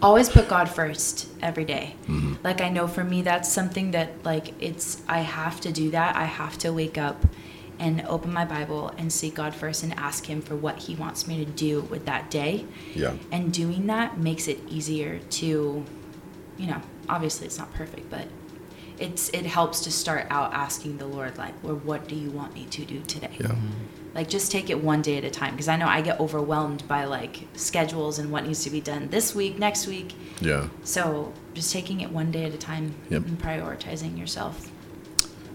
always 0.00 0.28
put 0.28 0.48
god 0.48 0.68
first 0.68 1.28
every 1.42 1.64
day. 1.64 1.94
Mm-hmm. 2.06 2.34
like 2.44 2.60
i 2.60 2.68
know 2.76 2.86
for 2.86 3.04
me 3.04 3.22
that's 3.22 3.48
something 3.58 3.90
that 3.96 4.08
like 4.24 4.46
it's 4.68 4.88
i 5.08 5.20
have 5.20 5.60
to 5.66 5.70
do 5.72 5.90
that 5.90 6.16
i 6.16 6.24
have 6.24 6.54
to 6.58 6.72
wake 6.72 6.98
up 7.08 7.18
and 7.78 7.94
open 8.06 8.32
my 8.32 8.44
bible 8.44 8.92
and 8.98 9.12
seek 9.12 9.34
god 9.34 9.52
first 9.54 9.82
and 9.82 9.92
ask 9.94 10.26
him 10.26 10.40
for 10.42 10.54
what 10.56 10.76
he 10.86 10.94
wants 10.94 11.26
me 11.28 11.44
to 11.44 11.50
do 11.50 11.80
with 11.82 12.04
that 12.06 12.30
day 12.30 12.64
Yeah. 12.94 13.14
and 13.30 13.52
doing 13.52 13.86
that 13.86 14.18
makes 14.18 14.46
it 14.48 14.58
easier 14.68 15.18
to 15.40 15.84
you 16.58 16.66
know 16.66 16.80
obviously 17.08 17.46
it's 17.48 17.58
not 17.58 17.72
perfect 17.74 18.08
but 18.10 18.26
it's 18.98 19.28
it 19.30 19.46
helps 19.46 19.80
to 19.80 19.90
start 19.90 20.26
out 20.30 20.52
asking 20.52 20.98
the 20.98 21.06
lord 21.06 21.36
like 21.38 21.54
well 21.62 21.76
what 21.76 22.06
do 22.08 22.14
you 22.14 22.30
want 22.30 22.52
me 22.54 22.64
to 22.66 22.84
do 22.84 23.00
today 23.02 23.30
Yeah. 23.40 23.54
like 24.14 24.28
just 24.28 24.50
take 24.52 24.70
it 24.70 24.82
one 24.82 25.02
day 25.02 25.16
at 25.18 25.24
a 25.24 25.30
time 25.30 25.52
because 25.52 25.68
i 25.68 25.76
know 25.76 25.86
i 25.86 26.00
get 26.00 26.20
overwhelmed 26.20 26.86
by 26.88 27.04
like 27.04 27.46
schedules 27.54 28.18
and 28.18 28.30
what 28.30 28.46
needs 28.46 28.62
to 28.64 28.70
be 28.70 28.80
done 28.80 29.08
this 29.08 29.34
week 29.34 29.58
next 29.58 29.86
week 29.86 30.14
Yeah. 30.40 30.68
so 30.84 31.32
just 31.54 31.72
taking 31.72 32.00
it 32.00 32.10
one 32.10 32.30
day 32.30 32.44
at 32.44 32.54
a 32.54 32.58
time 32.58 32.94
Yep. 33.10 33.26
and 33.26 33.38
prioritizing 33.40 34.18
yourself 34.18 34.70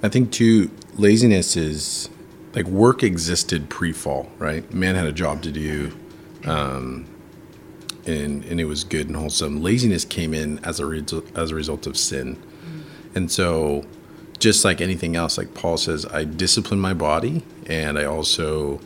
I 0.04 0.10
think 0.10 0.32
too, 0.32 0.70
laziness 0.96 1.58
is 1.58 2.08
like 2.54 2.68
work 2.68 3.02
existed 3.02 3.68
pre-fall, 3.68 4.30
right? 4.38 4.72
Man 4.72 4.94
had 4.94 5.08
a 5.08 5.12
job 5.12 5.42
to 5.42 5.52
do, 5.52 5.92
um, 6.46 7.08
and 8.06 8.44
and 8.46 8.62
it 8.62 8.66
was 8.66 8.84
good 8.84 9.08
and 9.08 9.16
wholesome. 9.16 9.62
Laziness 9.64 10.06
came 10.06 10.36
in 10.36 10.60
as 10.64 10.80
a 10.80 10.86
result 10.86 11.26
as 11.36 11.50
a 11.50 11.56
result 11.56 11.88
of 11.88 11.98
sin, 11.98 12.38
and 13.18 13.32
so 13.32 13.86
just 14.40 14.64
like 14.64 14.80
anything 14.82 15.16
else, 15.16 15.38
like 15.38 15.54
Paul 15.54 15.78
says, 15.78 16.06
I 16.06 16.24
discipline 16.24 16.80
my 16.80 16.94
body, 16.94 17.44
and 17.66 17.98
I 17.98 18.06
also 18.06 18.80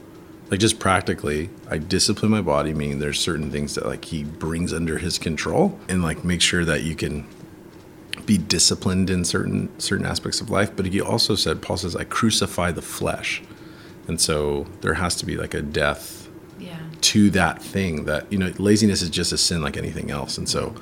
like 0.49 0.59
just 0.59 0.79
practically 0.79 1.49
i 1.69 1.77
discipline 1.77 2.29
my 2.29 2.41
body 2.41 2.73
meaning 2.73 2.99
there's 2.99 3.17
certain 3.17 3.49
things 3.49 3.75
that 3.75 3.85
like 3.85 4.03
he 4.03 4.25
brings 4.25 4.73
under 4.73 4.97
his 4.97 5.17
control 5.17 5.79
and 5.87 6.03
like 6.03 6.25
make 6.25 6.41
sure 6.41 6.65
that 6.65 6.83
you 6.83 6.93
can 6.93 7.25
be 8.25 8.37
disciplined 8.37 9.09
in 9.09 9.25
certain 9.25 9.69
certain 9.79 10.05
aspects 10.05 10.41
of 10.41 10.49
life. 10.49 10.75
But 10.75 10.87
he 10.87 11.01
also 11.01 11.35
said 11.35 11.61
paul 11.61 11.77
says 11.77 11.95
i 11.95 12.03
crucify 12.03 12.71
the 12.71 12.81
flesh. 12.81 13.41
And 14.07 14.19
so 14.19 14.67
there 14.81 14.95
has 14.95 15.15
to 15.17 15.25
be 15.25 15.37
like 15.37 15.53
a 15.53 15.61
death 15.61 16.27
yeah. 16.59 16.79
to 17.01 17.29
that 17.31 17.61
thing 17.61 18.05
that 18.05 18.31
you 18.31 18.37
know 18.37 18.51
laziness 18.57 19.01
is 19.01 19.09
just 19.09 19.31
a 19.31 19.37
sin 19.37 19.61
like 19.61 19.77
anything 19.77 20.11
else. 20.11 20.37
And 20.37 20.47
so 20.47 20.75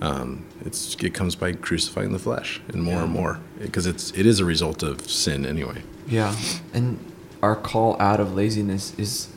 um, 0.00 0.44
it's 0.64 0.94
it 1.02 1.14
comes 1.14 1.34
by 1.36 1.52
crucifying 1.52 2.12
the 2.12 2.18
flesh 2.18 2.60
and 2.68 2.82
more 2.82 3.02
and 3.02 3.12
more 3.12 3.40
because 3.60 3.86
it's 3.86 4.10
it 4.12 4.26
is 4.26 4.40
a 4.40 4.44
result 4.44 4.82
of 4.82 5.08
sin 5.08 5.46
anyway 5.46 5.82
Yeah, 6.08 6.34
and 6.72 6.98
our 7.42 7.56
call 7.56 7.96
out 8.00 8.20
of 8.20 8.34
laziness 8.34 8.92
is 8.98 9.28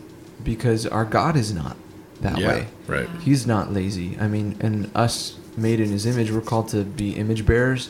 because 0.43 0.85
our 0.87 1.05
God 1.05 1.35
is 1.35 1.53
not 1.53 1.77
that 2.21 2.37
Yeah, 2.39 2.47
way. 2.47 2.67
right. 2.87 3.09
He's 3.21 3.45
not 3.45 3.71
lazy. 3.73 4.17
I 4.19 4.27
mean, 4.27 4.55
and 4.59 4.89
us 4.95 5.37
made 5.55 5.79
in 5.79 5.89
His 5.89 6.05
image, 6.05 6.31
we're 6.31 6.41
called 6.41 6.69
to 6.69 6.83
be 6.83 7.11
image 7.15 7.45
bearers 7.45 7.89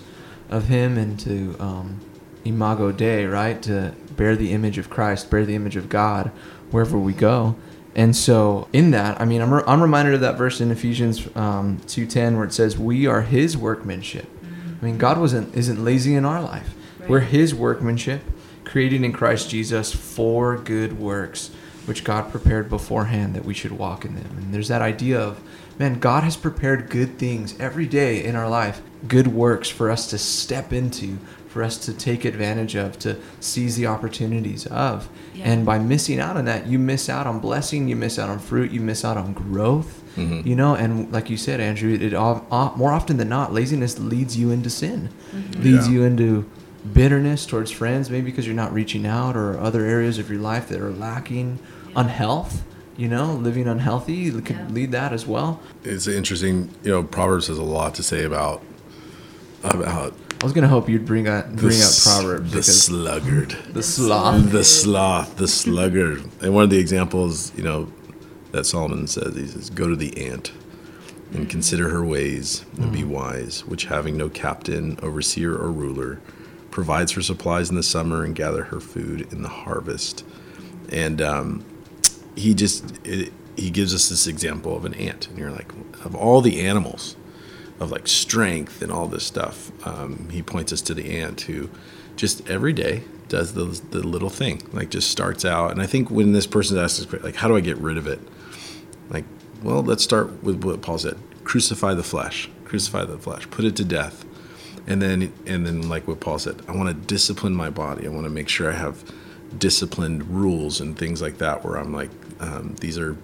of 0.49 0.67
Him 0.67 0.97
and 0.97 1.19
to 1.21 1.55
um, 1.59 1.99
imago 2.45 2.91
Dei, 2.91 3.25
right? 3.25 3.61
To 3.63 3.93
bear 4.15 4.35
the 4.35 4.51
image 4.53 4.77
of 4.77 4.89
Christ, 4.89 5.29
bear 5.29 5.45
the 5.45 5.55
image 5.55 5.75
of 5.75 5.87
God 5.89 6.31
wherever 6.71 6.97
we 6.97 7.13
go. 7.13 7.55
And 7.97 8.15
so, 8.15 8.67
in 8.71 8.91
that, 8.91 9.19
I 9.19 9.25
mean, 9.25 9.41
I'm, 9.41 9.51
re- 9.51 9.63
I'm 9.65 9.81
reminded 9.81 10.13
of 10.13 10.21
that 10.21 10.37
verse 10.37 10.61
in 10.61 10.69
Ephesians 10.69 11.27
um, 11.35 11.79
2:10 11.87 12.35
where 12.35 12.45
it 12.45 12.53
says, 12.53 12.77
"We 12.77 13.07
are 13.07 13.23
His 13.23 13.57
workmanship." 13.57 14.29
I 14.79 14.85
mean, 14.85 14.99
God 14.99 15.17
wasn't 15.17 15.55
isn't 15.55 15.83
lazy 15.83 16.13
in 16.13 16.23
our 16.23 16.39
life. 16.39 16.75
We're 17.07 17.21
His 17.21 17.55
workmanship, 17.55 18.21
created 18.65 19.03
in 19.03 19.13
Christ 19.13 19.49
Jesus 19.49 19.91
for 19.91 20.57
good 20.57 20.99
works, 20.99 21.49
which 21.85 22.03
God 22.03 22.29
prepared 22.29 22.69
beforehand 22.69 23.33
that 23.33 23.45
we 23.45 23.55
should 23.55 23.71
walk 23.71 24.05
in 24.05 24.13
them. 24.13 24.29
And 24.37 24.53
there's 24.53 24.67
that 24.67 24.83
idea 24.83 25.19
of, 25.19 25.41
man, 25.79 25.99
God 25.99 26.23
has 26.23 26.35
prepared 26.35 26.89
good 26.89 27.17
things 27.19 27.57
every 27.59 27.85
day 27.85 28.23
in 28.23 28.35
our 28.35 28.49
life, 28.49 28.81
good 29.07 29.27
works 29.27 29.69
for 29.69 29.89
us 29.91 30.09
to 30.09 30.17
step 30.17 30.73
into, 30.73 31.17
for 31.47 31.63
us 31.63 31.77
to 31.85 31.93
take 31.93 32.25
advantage 32.25 32.75
of, 32.75 32.97
to 32.99 33.17
seize 33.39 33.75
the 33.75 33.85
opportunities 33.87 34.65
of. 34.67 35.07
Yeah. 35.33 35.51
And 35.51 35.65
by 35.65 35.79
missing 35.79 36.19
out 36.19 36.35
on 36.37 36.45
that, 36.45 36.67
you 36.67 36.79
miss 36.79 37.09
out 37.09 37.27
on 37.27 37.39
blessing, 37.39 37.87
you 37.87 37.95
miss 37.95 38.17
out 38.19 38.29
on 38.29 38.39
fruit, 38.39 38.71
you 38.71 38.81
miss 38.81 39.05
out 39.05 39.17
on 39.17 39.33
growth. 39.33 40.03
Mhm. 40.15 40.45
You 40.45 40.55
know, 40.55 40.73
and 40.73 41.11
like 41.11 41.29
you 41.29 41.37
said, 41.37 41.59
Andrew, 41.59 41.93
it 41.93 42.13
all, 42.15 42.45
all, 42.49 42.73
more 42.75 42.91
often 42.91 43.17
than 43.17 43.29
not, 43.29 43.53
laziness 43.53 43.99
leads 43.99 44.35
you 44.35 44.49
into 44.51 44.69
sin, 44.69 45.09
leads 45.59 45.87
Yeah. 45.87 45.93
you 45.93 46.03
into 46.03 46.45
bitterness 46.93 47.45
towards 47.45 47.69
friends, 47.69 48.09
maybe 48.09 48.31
because 48.31 48.45
you're 48.47 48.55
not 48.55 48.73
reaching 48.73 49.05
out, 49.05 49.35
or 49.37 49.59
other 49.59 49.85
areas 49.85 50.17
of 50.17 50.29
your 50.29 50.39
life 50.39 50.69
that 50.69 50.81
are 50.81 50.91
lacking, 50.91 51.59
Yeah. 51.89 52.01
unhealth. 52.01 52.63
You 52.97 53.07
know, 53.07 53.33
living 53.35 53.67
unhealthy 53.67 54.31
could 54.31 54.49
Yeah. 54.55 54.67
lead 54.69 54.91
that 54.91 55.13
as 55.13 55.25
well. 55.27 55.59
it's 55.83 56.07
interesting 56.07 56.69
you 56.83 56.91
know 56.91 57.03
proverbs 57.03 57.47
has 57.47 57.57
a 57.57 57.63
lot 57.63 57.93
to 57.95 58.03
say 58.03 58.23
about 58.23 58.61
about 59.63 60.13
I 60.41 60.43
was 60.43 60.53
gonna 60.53 60.67
hope 60.67 60.87
you'd 60.89 61.05
bring 61.05 61.27
up 61.27 61.55
bring 61.55 61.81
up 61.81 61.89
Proverbs 62.03 62.51
the 62.51 62.63
sluggard. 62.63 63.55
the 63.73 63.81
sloth. 63.83 64.51
the 64.51 64.63
sloth, 64.63 65.37
the 65.37 65.47
sluggard. 65.47 66.23
And 66.41 66.53
one 66.53 66.63
of 66.63 66.69
the 66.69 66.77
examples, 66.79 67.51
you 67.55 67.63
know, 67.63 67.87
that 68.51 68.65
Solomon 68.65 69.07
says, 69.07 69.35
he 69.35 69.47
says, 69.47 69.69
Go 69.71 69.87
to 69.87 69.95
the 69.95 70.27
ant 70.29 70.51
and 71.33 71.49
consider 71.49 71.89
her 71.89 72.05
ways 72.05 72.65
and 72.77 72.91
be 72.91 73.03
wise, 73.03 73.65
which 73.65 73.85
having 73.85 74.15
no 74.15 74.29
captain, 74.29 74.97
overseer, 75.01 75.53
or 75.55 75.71
ruler, 75.71 76.19
provides 76.71 77.13
her 77.13 77.21
supplies 77.23 77.69
in 77.71 77.75
the 77.75 77.83
summer 77.83 78.23
and 78.23 78.35
gather 78.35 78.65
her 78.65 78.79
food 78.79 79.27
in 79.33 79.41
the 79.41 79.49
harvest. 79.49 80.23
And 80.89 81.19
um, 81.21 81.65
he 82.37 82.53
just, 82.53 83.05
it, 83.05 83.33
he 83.55 83.69
gives 83.69 83.93
us 83.93 84.09
this 84.09 84.27
example 84.27 84.75
of 84.75 84.85
an 84.85 84.93
ant. 84.93 85.27
And 85.27 85.37
you're 85.37 85.51
like, 85.51 85.71
of 86.05 86.15
all 86.15 86.41
the 86.41 86.61
animals, 86.61 87.15
of 87.79 87.91
like 87.91 88.07
strength 88.07 88.81
and 88.81 88.91
all 88.91 89.07
this 89.07 89.25
stuff. 89.25 89.71
Um, 89.85 90.29
he 90.29 90.41
points 90.41 90.73
us 90.73 90.81
to 90.83 90.93
the 90.93 91.19
ant 91.19 91.41
who 91.41 91.69
just 92.15 92.47
every 92.49 92.73
day 92.73 93.03
does 93.27 93.53
the, 93.53 93.65
the 93.65 94.05
little 94.05 94.29
thing, 94.29 94.61
like 94.71 94.89
just 94.89 95.11
starts 95.11 95.45
out. 95.45 95.71
And 95.71 95.81
I 95.81 95.85
think 95.85 96.09
when 96.09 96.31
this 96.31 96.47
person 96.47 96.77
asks 96.77 97.05
question, 97.05 97.25
like, 97.25 97.35
how 97.35 97.47
do 97.47 97.55
I 97.55 97.61
get 97.61 97.77
rid 97.77 97.97
of 97.97 98.07
it? 98.07 98.19
Like, 99.09 99.25
well, 99.63 99.83
let's 99.83 100.03
start 100.03 100.43
with 100.43 100.63
what 100.63 100.81
Paul 100.81 100.97
said: 100.97 101.17
crucify 101.43 101.93
the 101.93 102.03
flesh, 102.03 102.49
crucify 102.65 103.05
the 103.05 103.17
flesh, 103.17 103.49
put 103.49 103.65
it 103.65 103.75
to 103.77 103.85
death, 103.85 104.25
and 104.85 105.01
then 105.01 105.33
and 105.45 105.65
then 105.65 105.87
like 105.87 106.07
what 106.07 106.19
Paul 106.19 106.39
said, 106.39 106.61
I 106.67 106.75
want 106.75 106.89
to 106.89 106.93
discipline 106.93 107.53
my 107.53 107.69
body. 107.69 108.05
I 108.05 108.09
want 108.09 108.25
to 108.25 108.29
make 108.29 108.49
sure 108.49 108.71
I 108.71 108.75
have 108.75 109.03
disciplined 109.57 110.27
rules 110.29 110.81
and 110.81 110.97
things 110.97 111.21
like 111.21 111.37
that, 111.37 111.63
where 111.63 111.75
I'm 111.75 111.93
like, 111.93 112.09
um, 112.39 112.75
these 112.79 112.97
are 112.97 113.17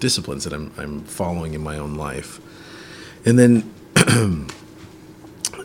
disciplines 0.00 0.44
that 0.44 0.52
I'm 0.52 0.72
I'm 0.76 1.02
following 1.02 1.54
in 1.54 1.62
my 1.62 1.78
own 1.78 1.94
life, 1.94 2.40
and 3.24 3.38
then 3.38 3.72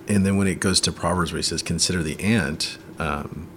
and 0.08 0.26
then 0.26 0.38
when 0.38 0.48
it 0.48 0.60
goes 0.60 0.80
to 0.82 0.92
Proverbs 0.92 1.32
where 1.32 1.38
he 1.38 1.44
says, 1.44 1.62
"Consider 1.62 2.04
the 2.04 2.20
ant," 2.20 2.78
um, 3.00 3.48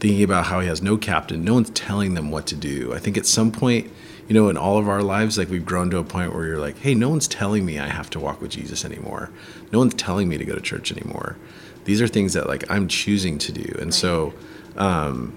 thinking 0.00 0.22
about 0.22 0.46
how 0.46 0.60
he 0.60 0.68
has 0.68 0.82
no 0.82 0.96
captain, 0.96 1.44
no 1.44 1.54
one's 1.54 1.70
telling 1.70 2.14
them 2.14 2.30
what 2.30 2.46
to 2.48 2.54
do. 2.54 2.92
I 2.94 2.98
think 2.98 3.16
at 3.16 3.26
some 3.26 3.50
point, 3.50 3.90
you 4.28 4.34
know, 4.34 4.48
in 4.48 4.56
all 4.56 4.78
of 4.78 4.88
our 4.88 5.02
lives, 5.02 5.38
like 5.38 5.48
we've 5.48 5.66
grown 5.66 5.90
to 5.90 5.98
a 5.98 6.04
point 6.04 6.34
where 6.34 6.46
you're 6.46 6.60
like, 6.60 6.78
"Hey, 6.78 6.94
no 6.94 7.08
one's 7.08 7.28
telling 7.28 7.64
me 7.64 7.78
I 7.78 7.88
have 7.88 8.10
to 8.10 8.20
walk 8.20 8.40
with 8.40 8.50
Jesus 8.50 8.84
anymore. 8.84 9.30
No 9.72 9.78
one's 9.78 9.94
telling 9.94 10.28
me 10.28 10.38
to 10.38 10.44
go 10.44 10.54
to 10.54 10.60
church 10.60 10.92
anymore. 10.92 11.36
These 11.84 12.02
are 12.02 12.08
things 12.08 12.32
that 12.32 12.46
like 12.46 12.64
I'm 12.70 12.88
choosing 12.88 13.38
to 13.38 13.52
do." 13.52 13.76
And 13.78 13.94
so, 13.94 14.34
um, 14.76 15.34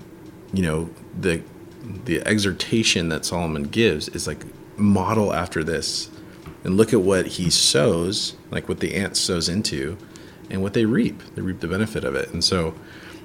you 0.54 0.64
know, 0.64 0.90
the 1.20 1.42
the 1.90 2.22
exhortation 2.26 3.10
that 3.10 3.26
Solomon 3.26 3.64
gives 3.64 4.08
is 4.10 4.28
like 4.28 4.46
model 4.78 5.34
after 5.34 5.64
this 5.64 6.10
and 6.64 6.78
look 6.78 6.94
at 6.94 7.02
what 7.02 7.26
he 7.26 7.50
sows, 7.50 8.36
like 8.52 8.68
what 8.68 8.80
the 8.80 8.96
ant 8.96 9.18
sows 9.18 9.50
into, 9.50 9.98
and 10.50 10.62
what 10.62 10.74
they 10.74 10.86
reap. 10.86 11.22
They 11.36 11.42
reap 11.42 11.60
the 11.60 11.68
benefit 11.68 12.04
of 12.04 12.16
it. 12.16 12.32
And 12.32 12.44
so 12.44 12.76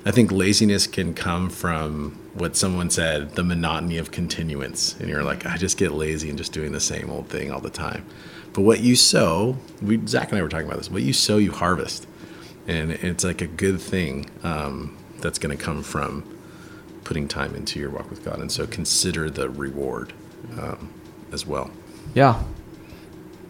I 0.07 0.11
think 0.11 0.31
laziness 0.31 0.87
can 0.87 1.14
come 1.14 1.50
from 1.50 2.18
what 2.35 2.57
someone 2.57 2.90
said, 2.90 3.35
the 3.35 3.42
monotony 3.42 3.98
of 3.98 4.11
continuance. 4.11 4.94
And 5.00 5.09
you're 5.09 5.22
like, 5.22 5.46
I 5.46 5.57
just 5.57 5.79
get 5.79 5.92
lazy 5.92 6.29
and 6.29 6.38
just 6.38 6.53
doing 6.53 6.72
the 6.72 6.81
same 6.81 7.11
old 7.11 7.29
thing 7.29 7.50
all 7.50 7.61
the 7.61 7.70
time. 7.70 8.05
But 8.53 8.62
what 8.62 8.81
you 8.81 8.94
sow, 8.96 9.57
we 9.83 10.05
Zach 10.07 10.31
and 10.31 10.38
I 10.38 10.42
were 10.42 10.48
talking 10.48 10.66
about 10.66 10.79
this, 10.79 10.90
what 10.90 11.03
you 11.03 11.12
sow, 11.12 11.38
you 11.38 11.53
harvest. 11.53 12.07
And 12.66 12.92
it's 12.92 13.24
like 13.24 13.40
a 13.40 13.46
good 13.46 13.81
thing 13.81 14.31
um, 14.42 14.96
that's 15.18 15.38
going 15.38 15.57
to 15.57 15.62
come 15.62 15.83
from 15.83 16.34
putting 17.04 17.28
time 17.28 17.54
into 17.54 17.78
your 17.78 17.90
walk 17.90 18.10
with 18.10 18.24
God. 18.24 18.38
And 18.40 18.50
so 18.50 18.66
consider 18.66 19.30
the 19.30 19.48
reward 19.50 20.12
um, 20.58 20.90
as 21.32 21.46
well. 21.46 21.70
Yeah. 22.14 22.42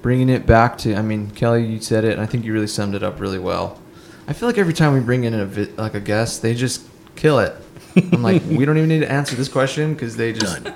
Bringing 0.03 0.29
it 0.29 0.47
back 0.47 0.77
to, 0.79 0.95
I 0.95 1.03
mean, 1.03 1.31
Kelly, 1.31 1.65
you 1.65 1.81
said 1.81 2.05
it, 2.05 2.13
and 2.13 2.21
I 2.21 2.27
think 2.27 2.45
you 2.45 2.53
really 2.53 2.67
summed 2.67 2.95
it 2.95 3.03
up 3.03 3.21
really 3.21 3.39
well. 3.39 3.81
I 4.29 4.33
feel 4.33 4.49
like 4.49 4.59
every 4.59 4.75
time 4.75 4.93
we 4.93 5.01
bring 5.01 5.25
in 5.25 5.35
a 5.35 5.45
like 5.81 5.95
a 5.95 6.01
guest, 6.01 6.43
they 6.43 6.55
just 6.55 6.83
kill 7.17 7.39
it. 7.39 7.55
I'm 7.97 8.23
like, 8.23 8.43
we 8.49 8.65
don't 8.65 8.77
even 8.77 8.89
need 8.89 9.01
to 9.01 9.11
answer 9.11 9.37
this 9.37 9.49
question 9.49 9.95
because 9.95 10.17
they 10.17 10.33
just 10.33 10.65
Done. 10.65 10.75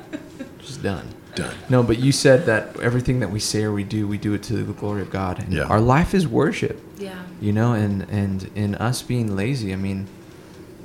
just 0.61 0.83
done. 0.83 1.09
Done. 1.35 1.55
No, 1.69 1.83
but 1.83 1.99
you 1.99 2.11
said 2.13 2.47
that 2.47 2.79
everything 2.81 3.21
that 3.21 3.31
we 3.31 3.39
say 3.41 3.63
or 3.63 3.73
we 3.73 3.85
do, 3.85 4.07
we 4.09 4.19
do 4.19 4.35
it 4.35 4.43
to 4.45 4.55
the 4.55 4.73
glory 4.73 5.03
of 5.03 5.11
God. 5.11 5.39
And 5.39 5.53
Yeah. 5.53 5.63
Our 5.65 5.81
life 5.81 6.13
is 6.15 6.27
worship, 6.29 6.81
Yeah. 6.99 7.15
you 7.41 7.53
know, 7.53 7.73
and 7.73 8.03
and 8.11 8.51
in 8.55 8.75
us 8.77 9.03
being 9.03 9.35
lazy, 9.37 9.73
I 9.73 9.77
mean, 9.77 10.09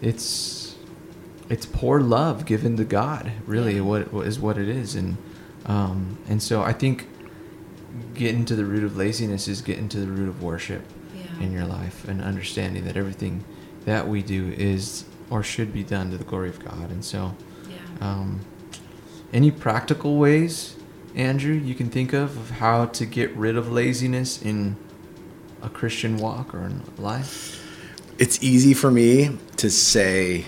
it's 0.01 0.62
it's 1.49 1.65
poor 1.65 1.99
love 1.99 2.45
given 2.45 2.77
to 2.77 2.83
God. 2.83 3.31
Really, 3.45 3.79
what 3.81 4.11
what 4.13 4.27
is 4.27 4.39
what 4.39 4.57
it 4.57 4.67
is, 4.69 4.95
and 4.95 5.17
um, 5.65 6.17
and 6.27 6.41
so 6.41 6.61
I 6.61 6.73
think 6.73 7.07
getting 8.13 8.45
to 8.45 8.55
the 8.55 8.65
root 8.65 8.83
of 8.83 8.97
laziness 8.97 9.47
is 9.47 9.61
getting 9.61 9.87
to 9.89 9.99
the 9.99 10.07
root 10.07 10.27
of 10.27 10.41
worship 10.41 10.81
Yeah. 11.15 11.45
in 11.45 11.51
your 11.51 11.65
life 11.65 12.07
and 12.07 12.21
understanding 12.21 12.85
that 12.85 12.97
everything 12.97 13.43
that 13.85 14.07
we 14.07 14.21
do 14.23 14.53
is 14.57 15.05
or 15.29 15.43
should 15.43 15.71
be 15.73 15.83
done 15.83 16.11
to 16.11 16.17
the 16.17 16.23
glory 16.23 16.49
of 16.49 16.63
God. 16.63 16.89
And 16.91 17.03
so, 17.05 17.35
Yeah. 17.69 18.07
um, 18.09 18.39
any 19.31 19.51
practical 19.51 20.17
ways, 20.17 20.75
Andrew, 21.15 21.53
you 21.53 21.75
can 21.75 21.89
think 21.89 22.13
of 22.13 22.35
of 22.37 22.49
how 22.59 22.85
to 22.85 23.05
get 23.05 23.35
rid 23.35 23.55
of 23.55 23.71
laziness 23.71 24.41
in 24.41 24.75
a 25.61 25.69
Christian 25.69 26.17
walk 26.17 26.53
or 26.53 26.63
in 26.63 26.81
life? 26.97 27.59
It's 28.17 28.41
easy 28.43 28.73
for 28.73 28.91
me 28.91 29.37
to 29.57 29.69
say 29.69 30.45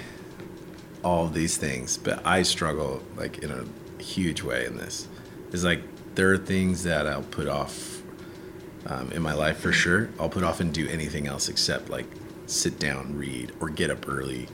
all 1.06 1.28
these 1.28 1.56
things, 1.56 1.98
but 1.98 2.26
I 2.26 2.42
struggle 2.42 3.04
like 3.16 3.38
in 3.38 3.52
a 3.52 4.02
huge 4.02 4.42
way 4.42 4.66
in 4.66 4.76
this. 4.78 5.08
It's 5.54 5.64
like 5.64 5.82
there 6.16 6.32
are 6.34 6.38
things 6.38 6.84
that 6.84 7.08
I'll 7.08 7.22
put 7.22 7.48
off 7.48 8.02
um, 8.88 9.12
in 9.12 9.22
my 9.22 9.34
life 9.34 9.60
for 9.60 9.72
sure. 9.72 10.10
I'll 10.20 10.30
put 10.30 10.44
off 10.44 10.60
and 10.60 10.74
do 10.74 10.88
anything 10.90 11.28
else 11.28 11.48
except 11.48 11.90
like 11.90 12.08
sit 12.48 12.80
down, 12.80 13.16
read, 13.16 13.52
or 13.60 13.70
get 13.70 13.92
up 13.92 14.08
early. 14.10 14.48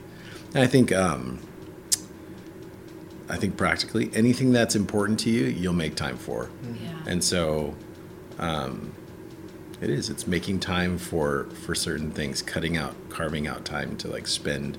And 0.54 0.62
I 0.62 0.66
think 0.66 0.92
um, 0.92 1.40
I 3.30 3.36
think 3.36 3.56
practically 3.56 4.10
anything 4.14 4.52
that's 4.52 4.74
important 4.74 5.18
to 5.20 5.30
you, 5.30 5.44
you'll 5.44 5.72
make 5.72 5.94
time 5.94 6.18
for. 6.18 6.50
Yeah. 6.62 6.90
And 7.06 7.24
so 7.24 7.74
um, 8.38 8.92
it 9.80 9.88
is. 9.88 10.10
It's 10.10 10.26
making 10.26 10.60
time 10.60 10.98
for 10.98 11.44
for 11.64 11.74
certain 11.74 12.10
things, 12.10 12.42
cutting 12.42 12.76
out, 12.76 12.94
carving 13.08 13.46
out 13.46 13.64
time 13.64 13.96
to 13.98 14.08
like 14.08 14.26
spend. 14.26 14.76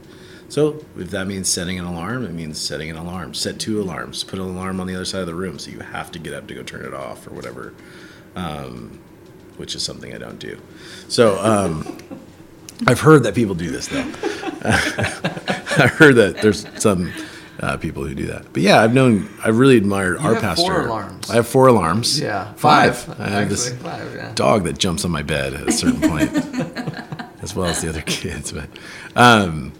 So 0.53 0.85
if 0.95 1.09
that 1.09 1.25
means 1.25 1.49
setting 1.49 1.79
an 1.79 1.85
alarm, 1.85 2.23
it 2.25 2.31
means 2.31 2.61
setting 2.61 2.91
an 2.91 2.95
alarm. 2.95 3.33
Set 3.33 3.57
two 3.57 3.81
alarms. 3.81 4.23
Put 4.23 4.37
an 4.37 4.45
alarm 4.45 4.79
on 4.79 4.85
the 4.85 4.93
other 4.93 5.03
side 5.03 5.21
of 5.21 5.25
the 5.25 5.33
room, 5.33 5.57
so 5.57 5.71
you 5.71 5.79
have 5.79 6.11
to 6.11 6.19
get 6.19 6.35
up 6.35 6.45
to 6.45 6.53
go 6.53 6.61
turn 6.61 6.85
it 6.85 6.93
off 6.93 7.25
or 7.25 7.31
whatever. 7.31 7.73
Um, 8.35 8.99
which 9.57 9.73
is 9.73 9.81
something 9.81 10.13
I 10.13 10.19
don't 10.19 10.37
do. 10.37 10.61
So 11.07 11.43
um, 11.43 11.97
I've 12.87 12.99
heard 12.99 13.23
that 13.23 13.33
people 13.33 13.55
do 13.55 13.71
this 13.71 13.87
though. 13.87 14.01
I've 14.63 15.95
heard 15.97 16.17
that 16.17 16.37
there's 16.43 16.67
some 16.79 17.11
uh, 17.59 17.77
people 17.77 18.05
who 18.05 18.13
do 18.13 18.27
that. 18.27 18.53
But 18.53 18.61
yeah, 18.61 18.79
I've 18.79 18.93
known. 18.93 19.29
I've 19.43 19.57
really 19.57 19.77
admired 19.77 20.17
our 20.17 20.35
have 20.35 20.43
pastor. 20.43 20.71
four 20.71 20.85
alarms. 20.85 21.31
I 21.31 21.33
have 21.33 21.47
four 21.47 21.65
alarms. 21.65 22.19
Yeah, 22.19 22.53
five. 22.53 22.99
five, 22.99 23.19
I 23.19 23.29
have 23.29 23.49
this 23.49 23.73
five, 23.77 24.13
yeah. 24.13 24.31
dog 24.35 24.65
that 24.65 24.77
jumps 24.77 25.03
on 25.03 25.09
my 25.09 25.23
bed 25.23 25.55
at 25.55 25.67
a 25.67 25.71
certain 25.71 25.99
point, 25.99 26.31
as 27.41 27.55
well 27.55 27.65
as 27.65 27.81
the 27.81 27.89
other 27.89 28.01
kids. 28.01 28.51
But 28.51 28.69
um, 29.15 29.73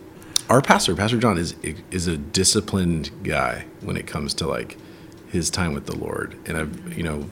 our 0.50 0.62
pastor, 0.62 0.96
Pastor 0.96 1.18
John, 1.18 1.38
is 1.38 1.56
is 1.92 2.08
a 2.08 2.18
disciplined 2.18 3.12
guy 3.24 3.66
when 3.82 3.98
it 3.98 4.08
comes 4.08 4.34
to 4.36 4.48
like 4.48 4.78
his 5.30 5.50
time 5.50 5.74
with 5.74 5.86
the 5.86 5.96
Lord. 5.96 6.38
And 6.46 6.58
I've 6.58 6.98
you 6.98 7.04
know 7.04 7.30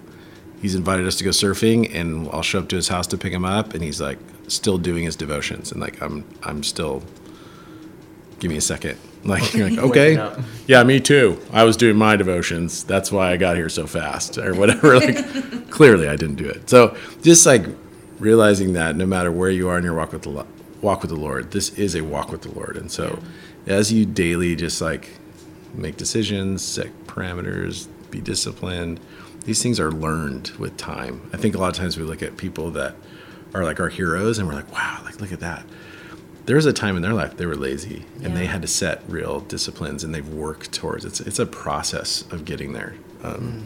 he's 0.62 0.76
invited 0.76 1.06
us 1.08 1.15
to 1.17 1.24
go 1.24 1.32
surfing, 1.32 1.93
and 1.93 2.30
I'll 2.30 2.41
show 2.41 2.60
up 2.60 2.69
to 2.69 2.76
his 2.76 2.88
house 2.88 3.08
to 3.08 3.17
pick 3.17 3.34
him 3.34 3.45
up, 3.45 3.74
and 3.74 3.84
he's 3.84 4.02
like 4.02 4.19
still 4.47 4.78
doing 4.78 5.04
his 5.04 5.15
devotions, 5.15 5.71
and 5.71 5.82
like 5.82 6.02
I'm 6.02 6.26
I'm 6.43 6.63
still. 6.63 7.04
Give 8.39 8.50
me 8.50 8.58
a 8.58 8.62
second. 8.62 8.97
Like 9.24 9.54
you're 9.54 9.69
like 9.69 9.78
okay, 9.78 10.36
yeah, 10.65 10.84
me 10.84 11.00
too. 11.00 11.39
I 11.54 11.63
was 11.63 11.78
doing 11.78 11.95
my 11.95 12.15
devotions. 12.15 12.84
That's 12.84 13.12
why 13.12 13.32
I 13.32 13.38
got 13.38 13.56
here 13.56 13.69
so 13.69 13.86
fast, 13.86 14.39
or 14.39 14.56
whatever. 14.56 14.95
Like, 15.00 15.69
clearly, 15.69 16.08
I 16.08 16.15
didn't 16.15 16.38
do 16.38 16.50
it. 16.50 16.67
So, 16.67 16.97
just 17.21 17.45
like 17.45 17.63
realizing 18.17 18.74
that 18.74 18.95
no 18.95 19.06
matter 19.06 19.32
where 19.32 19.52
you 19.52 19.69
are 19.69 19.78
in 19.78 19.84
your 19.84 19.93
walk 19.93 20.12
with 20.13 20.24
the 20.24 20.30
walk 20.82 21.02
with 21.02 21.10
the 21.12 21.17
Lord, 21.17 21.52
this 21.52 21.70
is 21.78 21.96
a 21.96 22.02
walk 22.02 22.32
with 22.32 22.41
the 22.41 22.52
Lord. 22.52 22.76
And 22.78 22.91
so, 22.91 23.20
as 23.67 23.91
you 23.91 24.06
daily 24.06 24.56
just 24.56 24.82
like 24.82 25.10
make 25.74 25.98
decisions, 25.98 26.62
set 26.63 26.88
parameters, 27.08 27.88
be 28.10 28.20
disciplined, 28.22 29.00
these 29.46 29.62
things 29.63 29.80
are 29.80 29.91
learned 29.91 30.50
with 30.60 30.76
time. 30.78 31.30
I 31.34 31.38
think 31.38 31.56
a 31.56 31.58
lot 31.58 31.70
of 31.70 31.76
times 31.76 31.98
we 31.98 32.04
look 32.04 32.22
at 32.22 32.38
people 32.38 32.72
that 32.72 32.96
are 33.54 33.63
like 33.63 33.80
our 33.80 33.89
heroes, 33.89 34.38
and 34.38 34.48
we're 34.48 34.56
like, 34.56 34.72
wow, 34.72 35.02
like 35.06 35.20
look 35.22 35.32
at 35.32 35.39
that 35.41 35.65
there 36.48 36.56
was 36.56 36.65
a 36.65 36.74
time 36.74 36.96
in 36.96 37.04
their 37.04 37.13
life 37.13 37.38
they 37.38 37.46
were 37.46 37.56
lazy 37.56 38.04
and 38.24 38.36
they 38.36 38.48
had 38.48 38.63
to 38.63 38.67
set 38.67 39.04
real 39.08 39.41
disciplines 39.41 40.04
and 40.04 40.13
they've 40.13 40.28
worked 40.30 40.72
towards 40.72 41.06
it's 41.06 41.22
it's 41.22 41.38
a 41.38 41.46
process 41.46 42.24
of 42.32 42.46
getting 42.46 42.74
there 42.74 42.96
um, 43.24 43.63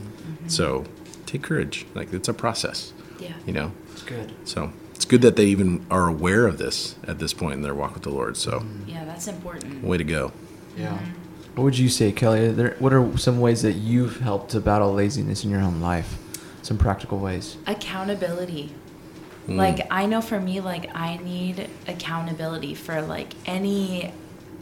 so 0.47 0.83
take 1.25 1.41
courage 1.41 1.85
like 1.95 2.11
it's 2.11 2.27
a 2.27 2.33
process 2.33 2.91
Yeah. 3.17 3.31
you 3.45 3.53
know 3.53 3.71
It's 3.93 4.03
good. 4.03 4.33
so 4.43 4.73
it's 5.05 5.11
good 5.11 5.21
that 5.21 5.35
they 5.35 5.45
even 5.45 5.85
are 5.91 6.07
aware 6.07 6.47
of 6.47 6.57
this 6.57 6.95
at 7.07 7.19
this 7.19 7.31
point 7.31 7.53
in 7.53 7.61
their 7.61 7.75
walk 7.75 7.93
with 7.93 8.01
the 8.01 8.09
lord 8.09 8.35
so 8.35 8.59
mm-hmm. 8.59 8.89
Yeah, 8.89 9.05
that's 9.05 9.27
important. 9.27 9.83
way 9.83 9.97
to 9.97 10.03
go 10.03 10.31
Yeah. 10.75 10.97
What 11.55 11.63
would 11.63 11.77
you 11.77 11.87
say, 11.87 12.11
Kelly? 12.11 12.47
Are 12.47 12.51
there, 12.51 12.75
what 12.79 12.91
are 12.91 13.17
some 13.17 13.39
ways 13.39 13.61
that 13.61 13.73
you've 13.73 14.19
helped 14.19 14.51
to 14.51 14.59
battle 14.59 14.93
laziness 14.93 15.45
in 15.45 15.49
your 15.49 15.61
own 15.61 15.79
life? 15.79 16.17
Some 16.61 16.77
practical 16.77 17.17
ways. 17.17 17.55
Accountability. 17.65 18.73
Mm. 19.47 19.55
Like 19.55 19.87
I 19.89 20.05
know 20.05 20.19
for 20.19 20.37
me, 20.37 20.59
like 20.59 20.93
I 20.93 21.15
need 21.15 21.69
accountability 21.87 22.75
for 22.75 23.01
like 23.01 23.35
any 23.45 24.11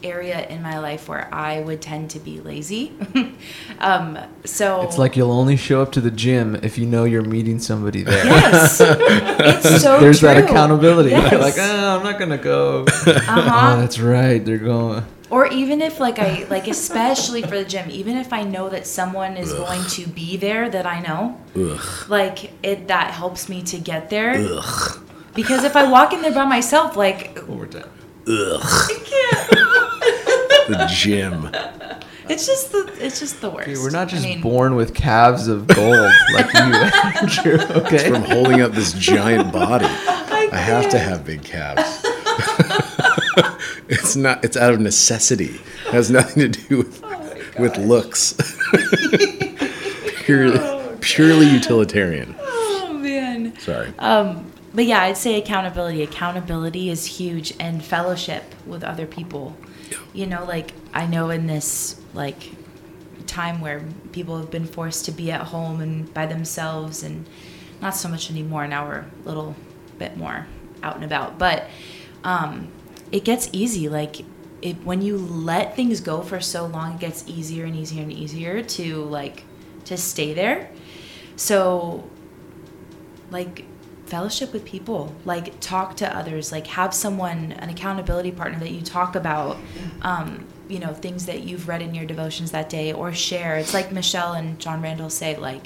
area 0.04 0.48
in 0.48 0.62
my 0.62 0.80
life 0.80 1.08
where 1.08 1.34
I 1.34 1.60
would 1.62 1.82
tend 1.82 2.12
to 2.12 2.20
be 2.20 2.39
lazy. 2.42 2.92
um, 3.80 4.18
so 4.46 4.82
It's 4.82 4.98
like 4.98 5.16
you'll 5.16 5.32
only 5.32 5.56
show 5.56 5.82
up 5.82 5.92
to 5.94 6.02
the 6.02 6.12
gym 6.12 6.56
if 6.56 6.78
you 6.78 6.86
know 6.86 7.04
you're 7.04 7.24
meeting 7.24 7.60
somebody 7.60 8.04
there. 8.04 8.26
yes, 8.26 8.80
it's 8.84 9.82
so 9.82 10.00
There's 10.00 10.22
that 10.22 10.38
accountability. 10.44 11.12
Yes. 11.12 11.32
You're 11.32 11.42
like, 11.42 11.56
oh, 11.58 11.98
I'm 11.98 12.04
not 12.04 12.20
gonna 12.20 12.38
go. 12.38 12.86
Uh-huh. 13.34 13.74
Oh, 13.76 13.80
that's 13.82 14.00
right. 14.00 14.44
They're 14.44 14.58
going. 14.58 15.04
Or 15.30 15.48
even 15.48 15.82
if 15.82 16.00
like 16.00 16.20
I 16.20 16.46
like 16.50 16.68
especially 16.68 17.42
for 17.42 17.58
the 17.58 17.66
gym, 17.66 17.89
even 17.89 18.18
if 18.18 18.32
I 18.34 18.44
know 18.44 18.70
that 18.70 18.86
someone 18.86 19.38
is 19.38 19.54
going 19.54 19.84
to 19.92 20.08
be 20.08 20.38
there 20.38 20.70
that 20.70 20.86
I 20.86 21.00
know, 21.00 21.42
Ugh. 21.56 22.10
like 22.10 22.52
it 22.62 22.88
that 22.89 23.12
helps 23.12 23.50
me 23.50 23.63
to 23.63 23.80
get 23.80 24.10
there. 24.10 24.36
Ugh. 24.38 25.00
Because 25.34 25.63
if 25.63 25.76
I 25.76 25.89
walk 25.89 26.13
in 26.13 26.22
there 26.22 26.34
by 26.34 26.46
myself, 26.46 26.96
like 26.96 27.38
Overtime. 27.50 27.89
Ugh. 28.27 28.59
I 28.63 28.99
can't. 29.05 30.69
The 30.69 30.88
gym. 30.89 31.49
It's 32.29 32.45
just 32.45 32.71
the 32.71 32.89
it's 32.99 33.19
just 33.19 33.41
the 33.41 33.49
worst. 33.49 33.67
Dude, 33.67 33.79
we're 33.79 33.89
not 33.89 34.07
I 34.07 34.12
just 34.12 34.23
mean, 34.23 34.41
born 34.41 34.75
with 34.75 34.93
calves 34.95 35.47
of 35.49 35.67
gold 35.67 36.12
like 36.33 36.53
you, 36.53 36.62
Andrew. 37.51 37.59
Okay. 37.83 38.09
From 38.09 38.23
holding 38.23 38.62
up 38.62 38.71
this 38.71 38.93
giant 38.93 39.51
body. 39.51 39.86
I, 39.88 40.49
I 40.51 40.57
have 40.57 40.89
to 40.89 40.99
have 40.99 41.25
big 41.25 41.43
calves. 41.43 42.01
it's 43.89 44.15
not. 44.15 44.43
It's 44.45 44.55
out 44.55 44.73
of 44.73 44.79
necessity. 44.79 45.59
It 45.88 45.91
has 45.91 46.09
nothing 46.09 46.49
to 46.49 46.59
do 46.67 46.77
with 46.77 47.03
Oh 47.03 47.59
with 47.59 47.77
looks. 47.77 48.33
purely, 50.23 50.97
purely 51.01 51.47
utilitarian. 51.49 52.36
Oh 52.39 52.93
man. 52.93 53.57
Sorry. 53.59 53.93
Um, 53.99 54.53
but 54.73 54.86
yeah, 54.86 55.03
I'd 55.03 55.17
say 55.17 55.39
accountability. 55.39 56.01
Accountability 56.01 56.89
is 56.89 57.05
huge, 57.05 57.53
and 57.59 57.83
fellowship 57.83 58.43
with 58.65 58.83
other 58.83 59.05
people. 59.05 59.55
You 60.13 60.25
know, 60.25 60.45
like 60.45 60.73
I 60.93 61.05
know 61.05 61.29
in 61.29 61.47
this 61.47 61.99
like 62.13 62.51
time 63.27 63.62
where 63.62 63.83
people 64.12 64.38
have 64.38 64.51
been 64.51 64.65
forced 64.65 65.05
to 65.05 65.12
be 65.12 65.31
at 65.31 65.41
home 65.41 65.81
and 65.81 66.12
by 66.13 66.25
themselves, 66.25 67.03
and 67.03 67.27
not 67.81 67.95
so 67.95 68.09
much 68.09 68.31
anymore. 68.31 68.67
Now 68.67 68.88
we're 68.88 68.99
a 68.99 69.27
little 69.27 69.55
bit 69.99 70.17
more 70.17 70.47
out 70.81 70.95
and 70.95 71.05
about, 71.05 71.38
but 71.38 71.67
um, 72.23 72.71
it 73.12 73.23
gets 73.23 73.49
easy. 73.51 73.89
Like 73.89 74.21
it 74.62 74.83
when 74.83 75.01
you 75.01 75.17
let 75.17 75.75
things 75.75 76.01
go 76.01 76.21
for 76.21 76.39
so 76.39 76.65
long, 76.65 76.95
it 76.95 76.99
gets 76.99 77.27
easier 77.27 77.65
and 77.65 77.75
easier 77.75 78.01
and 78.01 78.12
easier 78.12 78.63
to 78.63 79.03
like 79.03 79.43
to 79.86 79.97
stay 79.97 80.33
there. 80.33 80.69
So 81.36 82.09
like 83.29 83.65
fellowship 84.13 84.54
with 84.54 84.63
people 84.63 85.02
like 85.26 85.60
talk 85.60 85.95
to 85.97 86.17
others 86.19 86.52
like 86.52 86.67
have 86.67 86.93
someone 86.93 87.52
an 87.63 87.69
accountability 87.69 88.32
partner 88.32 88.60
that 88.60 88.69
you 88.69 88.80
talk 88.82 89.15
about 89.15 89.58
um, 90.04 90.45
you 90.69 90.78
know 90.78 90.93
things 90.93 91.26
that 91.26 91.39
you've 91.47 91.67
read 91.67 91.82
in 91.82 91.95
your 91.95 92.06
devotions 92.06 92.52
that 92.52 92.69
day 92.69 92.93
or 92.93 93.12
share. 93.12 93.58
It's 93.58 93.73
like 93.73 93.91
michelle 93.91 94.34
and 94.34 94.60
john 94.60 94.84
randall 94.84 95.10
say 95.10 95.36
like 95.36 95.65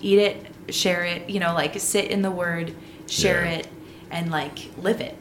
eat 0.00 0.18
it 0.18 0.36
share 0.70 1.04
it 1.04 1.28
you 1.28 1.38
know 1.38 1.52
like 1.52 1.78
sit 1.80 2.06
in 2.10 2.22
the 2.22 2.30
word 2.30 2.74
share 3.06 3.44
Yeah. 3.44 3.58
it 3.58 3.68
and 4.10 4.30
like 4.30 4.58
live 4.78 5.00
it. 5.08 5.16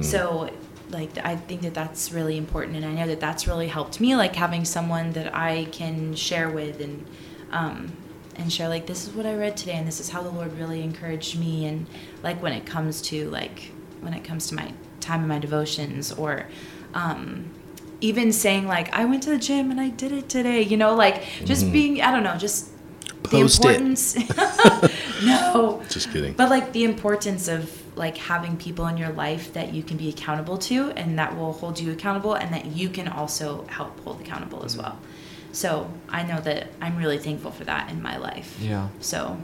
So 0.00 0.48
like 0.90 1.10
i 1.18 1.34
think 1.36 1.60
that 1.62 1.74
that's 1.74 2.12
really 2.12 2.36
important 2.44 2.76
and 2.78 2.84
i 2.86 2.92
know 2.98 3.06
that 3.06 3.20
that's 3.20 3.46
really 3.46 3.68
helped 3.68 4.00
me 4.00 4.14
like 4.16 4.34
having 4.36 4.64
someone 4.64 5.12
that 5.12 5.34
i 5.34 5.66
can 5.78 6.14
share 6.14 6.48
with 6.48 6.80
and 6.80 7.04
um, 7.50 7.92
and 8.36 8.52
share 8.52 8.68
like 8.68 8.86
this 8.86 9.06
is 9.06 9.14
what 9.14 9.26
I 9.26 9.34
read 9.34 9.56
today 9.56 9.74
and 9.74 9.86
this 9.86 10.00
is 10.00 10.08
how 10.08 10.22
the 10.22 10.30
Lord 10.30 10.52
really 10.58 10.82
encouraged 10.82 11.38
me 11.38 11.66
and 11.66 11.86
like 12.22 12.42
when 12.42 12.52
it 12.52 12.66
comes 12.66 13.00
to 13.02 13.28
like 13.30 13.70
when 14.00 14.14
it 14.14 14.24
comes 14.24 14.48
to 14.48 14.54
my 14.54 14.72
time 15.00 15.22
in 15.22 15.28
my 15.28 15.38
devotions 15.38 16.12
or 16.12 16.46
um, 16.94 17.50
even 18.00 18.32
saying 18.32 18.66
like 18.66 18.92
I 18.94 19.04
went 19.04 19.22
to 19.24 19.30
the 19.30 19.38
gym 19.38 19.70
and 19.70 19.80
I 19.80 19.88
did 19.90 20.12
it 20.12 20.28
today 20.28 20.62
you 20.62 20.76
know 20.76 20.94
like 20.94 21.22
just 21.44 21.70
being 21.72 22.00
I 22.02 22.10
don't 22.10 22.22
know 22.22 22.36
just 22.36 22.70
Post 23.22 23.62
the 23.62 23.68
importance 23.68 24.16
no 25.24 25.82
Just 25.88 26.10
kidding. 26.12 26.34
but 26.34 26.50
like 26.50 26.72
the 26.72 26.84
importance 26.84 27.48
of 27.48 27.80
like 27.96 28.16
having 28.18 28.56
people 28.56 28.86
in 28.88 28.96
your 28.96 29.10
life 29.10 29.52
that 29.54 29.72
you 29.72 29.82
can 29.82 29.96
be 29.96 30.08
accountable 30.08 30.58
to 30.58 30.90
and 30.90 31.18
that 31.18 31.34
will 31.36 31.52
hold 31.52 31.78
you 31.78 31.92
accountable 31.92 32.34
and 32.34 32.52
that 32.52 32.66
you 32.66 32.88
can 32.88 33.08
also 33.08 33.64
help 33.68 33.98
hold 34.00 34.20
accountable 34.20 34.64
as 34.64 34.76
well. 34.76 34.98
So 35.54 35.88
I 36.08 36.24
know 36.24 36.40
that 36.40 36.66
I'm 36.80 36.96
really 36.96 37.18
thankful 37.18 37.52
for 37.52 37.64
that 37.64 37.90
in 37.90 38.02
my 38.02 38.16
life. 38.16 38.58
Yeah. 38.60 38.88
So 39.00 39.38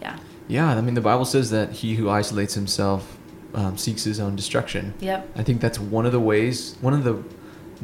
yeah. 0.00 0.18
Yeah. 0.48 0.68
I 0.68 0.80
mean, 0.80 0.94
the 0.94 1.00
Bible 1.00 1.24
says 1.24 1.50
that 1.50 1.70
he 1.70 1.94
who 1.94 2.10
isolates 2.10 2.54
himself 2.54 3.16
um, 3.54 3.78
seeks 3.78 4.02
his 4.04 4.18
own 4.18 4.34
destruction. 4.34 4.94
Yep. 5.00 5.30
I 5.36 5.42
think 5.44 5.60
that's 5.60 5.78
one 5.78 6.06
of 6.06 6.12
the 6.12 6.20
ways, 6.20 6.76
one 6.80 6.92
of 6.94 7.04
the, 7.04 7.22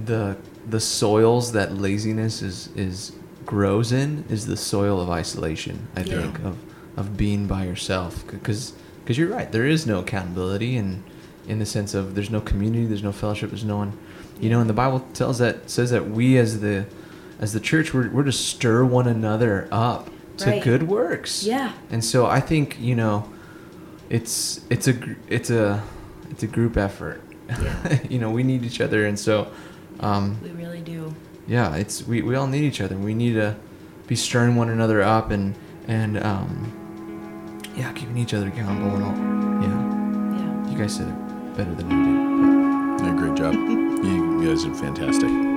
the, 0.05 0.37
the 0.69 0.81
soils 0.81 1.53
that 1.53 1.75
laziness 1.77 2.43
is 2.43 2.69
is 2.75 3.13
grows 3.47 3.93
in 3.93 4.25
is 4.29 4.47
the 4.47 4.57
soil 4.57 5.01
of 5.01 5.09
isolation. 5.09 5.89
I 5.97 6.01
Yeah. 6.01 6.23
think 6.23 6.39
of 6.41 6.57
of 6.97 7.17
being 7.17 7.47
by 7.47 7.65
yourself 7.65 8.25
because 8.27 8.73
because 9.05 9.17
you're 9.17 9.29
right. 9.29 9.51
There 9.53 9.65
is 9.67 9.87
no 9.87 10.01
accountability 10.01 10.77
and 10.77 11.05
in 11.47 11.59
the 11.61 11.67
sense 11.67 11.95
of 11.95 12.15
there's 12.17 12.29
no 12.31 12.41
community, 12.41 12.85
there's 12.87 13.03
no 13.05 13.13
fellowship, 13.13 13.51
there's 13.51 13.65
no 13.65 13.77
one. 13.79 13.93
You 14.41 14.51
know, 14.51 14.61
and 14.61 14.69
the 14.69 14.75
Bible 14.75 15.01
tells 15.15 15.39
that 15.39 15.71
says 15.71 15.91
that 15.93 16.11
we 16.11 16.37
as 16.37 16.61
the 16.61 16.85
as 17.41 17.53
the 17.53 17.61
church 17.61 17.95
we're, 17.95 18.09
we're 18.11 18.25
to 18.25 18.33
stir 18.33 18.85
one 18.85 19.07
another 19.07 19.69
up 19.71 20.11
to 20.39 20.51
Right. 20.51 20.63
good 20.63 20.85
works. 20.85 21.45
Yeah. 21.45 21.73
And 21.91 22.05
so 22.05 22.27
I 22.27 22.41
think 22.41 22.79
you 22.81 22.95
know, 22.95 23.29
it's 24.11 24.61
it's 24.71 24.89
a 24.89 24.95
it's 25.29 25.51
a 25.51 25.83
it's 26.31 26.43
a 26.43 26.47
group 26.47 26.77
effort. 26.77 27.21
Yeah. 27.49 27.99
you 28.09 28.19
know, 28.19 28.31
we 28.31 28.43
need 28.43 28.65
each 28.65 28.81
other, 28.81 29.07
and 29.07 29.19
so 29.19 29.49
um, 30.01 30.39
We 30.43 30.51
really 30.51 30.81
do. 30.83 31.15
yeah, 31.47 31.75
it's 31.77 32.07
we, 32.07 32.23
we 32.23 32.35
all 32.37 32.47
need 32.47 32.65
each 32.65 32.81
other. 32.81 32.97
We 32.97 33.15
need 33.15 33.33
to 33.35 33.57
be 34.07 34.17
stirring 34.17 34.55
one 34.57 34.69
another 34.69 35.03
up 35.03 35.31
and 35.31 35.55
and 35.87 36.23
um, 36.23 37.63
yeah, 37.77 37.93
keeping 37.93 38.19
each 38.19 38.35
other 38.35 38.49
accountable 38.49 38.95
and 38.97 39.05
all. 39.05 39.17
Yeah, 39.63 40.39
Yeah. 40.39 40.71
you 40.73 40.79
guys 40.79 40.95
said 40.97 41.09
it 41.09 41.57
better 41.57 41.75
than 41.75 41.87
I 41.91 42.99
did. 42.99 43.07
Yeah, 43.07 43.15
great 43.17 43.35
job. 43.37 43.55
You 43.55 44.45
guys 44.47 44.65
did 44.65 44.77
fantastic. 44.77 45.48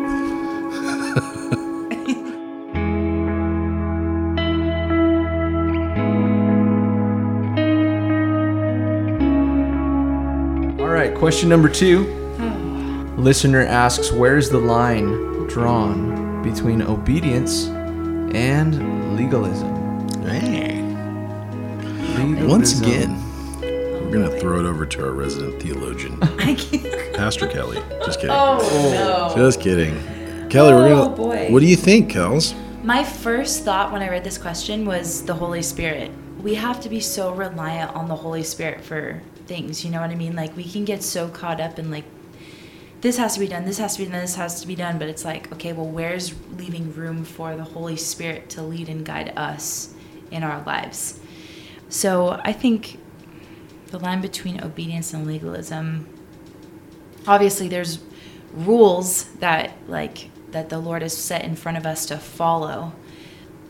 Right, 11.12 11.20
question 11.20 11.50
number 11.50 11.70
two. 11.70 12.08
Oh. 12.40 13.14
Listener 13.18 13.62
asks, 13.62 14.12
"Where's 14.12 14.50
the 14.50 14.58
line 14.60 15.48
drawn 15.48 16.42
between 16.44 16.82
obedience 16.82 17.68
and 18.34 19.16
legalism?" 19.16 19.70
Hey. 20.24 20.82
legalism. 22.18 22.48
Once 22.48 22.80
again, 22.82 23.62
we're 23.62 24.12
going 24.12 24.30
to 24.30 24.40
throw 24.40 24.60
it 24.60 24.66
over 24.66 24.86
to 24.86 25.04
our 25.06 25.12
resident 25.12 25.62
theologian, 25.62 26.18
I 26.40 26.56
can't. 26.56 27.14
Pastor 27.16 27.48
Kelly. 27.48 27.82
Just 28.06 28.20
kidding. 28.20 28.36
Oh, 28.36 28.58
no. 28.94 29.36
Just 29.36 29.62
kidding. 29.62 29.94
Kelly, 30.50 30.74
we're 30.74 30.88
Oh, 30.88 31.04
gonna. 31.06 31.16
boy. 31.16 31.48
What 31.52 31.60
do 31.62 31.66
you 31.66 31.76
think, 31.78 32.12
Kels? 32.12 32.54
My 32.84 33.04
first 33.04 33.64
thought 33.64 33.92
when 33.92 34.02
I 34.02 34.10
read 34.10 34.24
this 34.24 34.38
question 34.38 34.86
was 34.86 35.24
the 35.24 35.34
Holy 35.36 35.62
Spirit. 35.62 36.12
We 36.42 36.56
have 36.56 36.82
to 36.82 36.90
be 36.90 37.00
so 37.00 37.32
reliant 37.34 37.96
on 37.96 38.08
the 38.08 38.16
Holy 38.16 38.44
Spirit 38.44 38.82
for 38.84 39.22
things, 39.52 39.84
you 39.84 39.92
know 39.92 40.00
what 40.00 40.12
I 40.12 40.16
mean? 40.16 40.34
Like 40.34 40.56
we 40.56 40.64
can 40.64 40.86
get 40.86 41.04
so 41.04 41.28
caught 41.28 41.60
up 41.60 41.78
in 41.78 41.92
like 41.92 42.06
this 43.02 43.18
has 43.18 43.34
to 43.34 43.40
be 43.42 43.48
done, 43.50 43.66
this 43.66 43.80
has 43.80 43.98
to 43.98 44.06
be 44.06 44.10
done, 44.10 44.22
this 44.22 44.36
has 44.36 44.62
to 44.62 44.68
be 44.68 44.76
done, 44.76 44.98
but 44.98 45.10
it's 45.10 45.26
like, 45.26 45.52
okay, 45.52 45.74
well 45.74 45.88
where's 45.88 46.34
leaving 46.56 46.94
room 46.94 47.26
for 47.26 47.58
the 47.58 47.66
Holy 47.66 47.98
Spirit 47.98 48.50
to 48.52 48.62
lead 48.62 48.88
and 48.88 49.06
guide 49.06 49.34
us 49.36 49.94
in 50.32 50.42
our 50.42 50.64
lives? 50.64 51.20
So, 51.90 52.40
I 52.46 52.54
think 52.54 52.98
the 53.88 54.00
line 54.00 54.22
between 54.22 54.64
obedience 54.64 55.14
and 55.14 55.28
legalism 55.28 56.08
obviously 57.28 57.68
there's 57.68 58.00
rules 58.54 59.26
that 59.40 59.74
like 59.88 60.30
that 60.52 60.70
the 60.70 60.80
lord 60.80 61.02
has 61.02 61.16
set 61.16 61.44
in 61.44 61.56
front 61.56 61.78
of 61.78 61.86
us 61.86 62.06
to 62.06 62.18
follow 62.18 62.94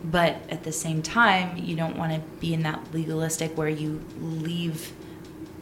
but 0.03 0.37
at 0.49 0.63
the 0.63 0.71
same 0.71 1.01
time 1.01 1.57
you 1.57 1.75
don't 1.75 1.97
want 1.97 2.13
to 2.13 2.19
be 2.39 2.53
in 2.53 2.61
that 2.61 2.79
legalistic 2.93 3.57
where 3.57 3.67
you 3.67 3.99
leave 4.19 4.93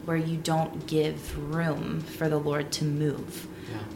where 0.04 0.16
you 0.16 0.36
don't 0.36 0.86
give 0.86 1.54
room 1.54 2.00
for 2.00 2.28
the 2.28 2.38
lord 2.38 2.70
to 2.72 2.84
move 2.84 3.46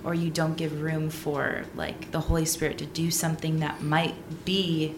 or 0.04 0.14
you 0.14 0.30
don't 0.30 0.56
give 0.56 0.82
room 0.82 1.10
for 1.10 1.64
like 1.74 2.10
the 2.10 2.20
holy 2.20 2.44
spirit 2.44 2.78
to 2.78 2.86
do 2.86 3.10
something 3.10 3.60
that 3.60 3.82
might 3.82 4.14
be 4.44 4.94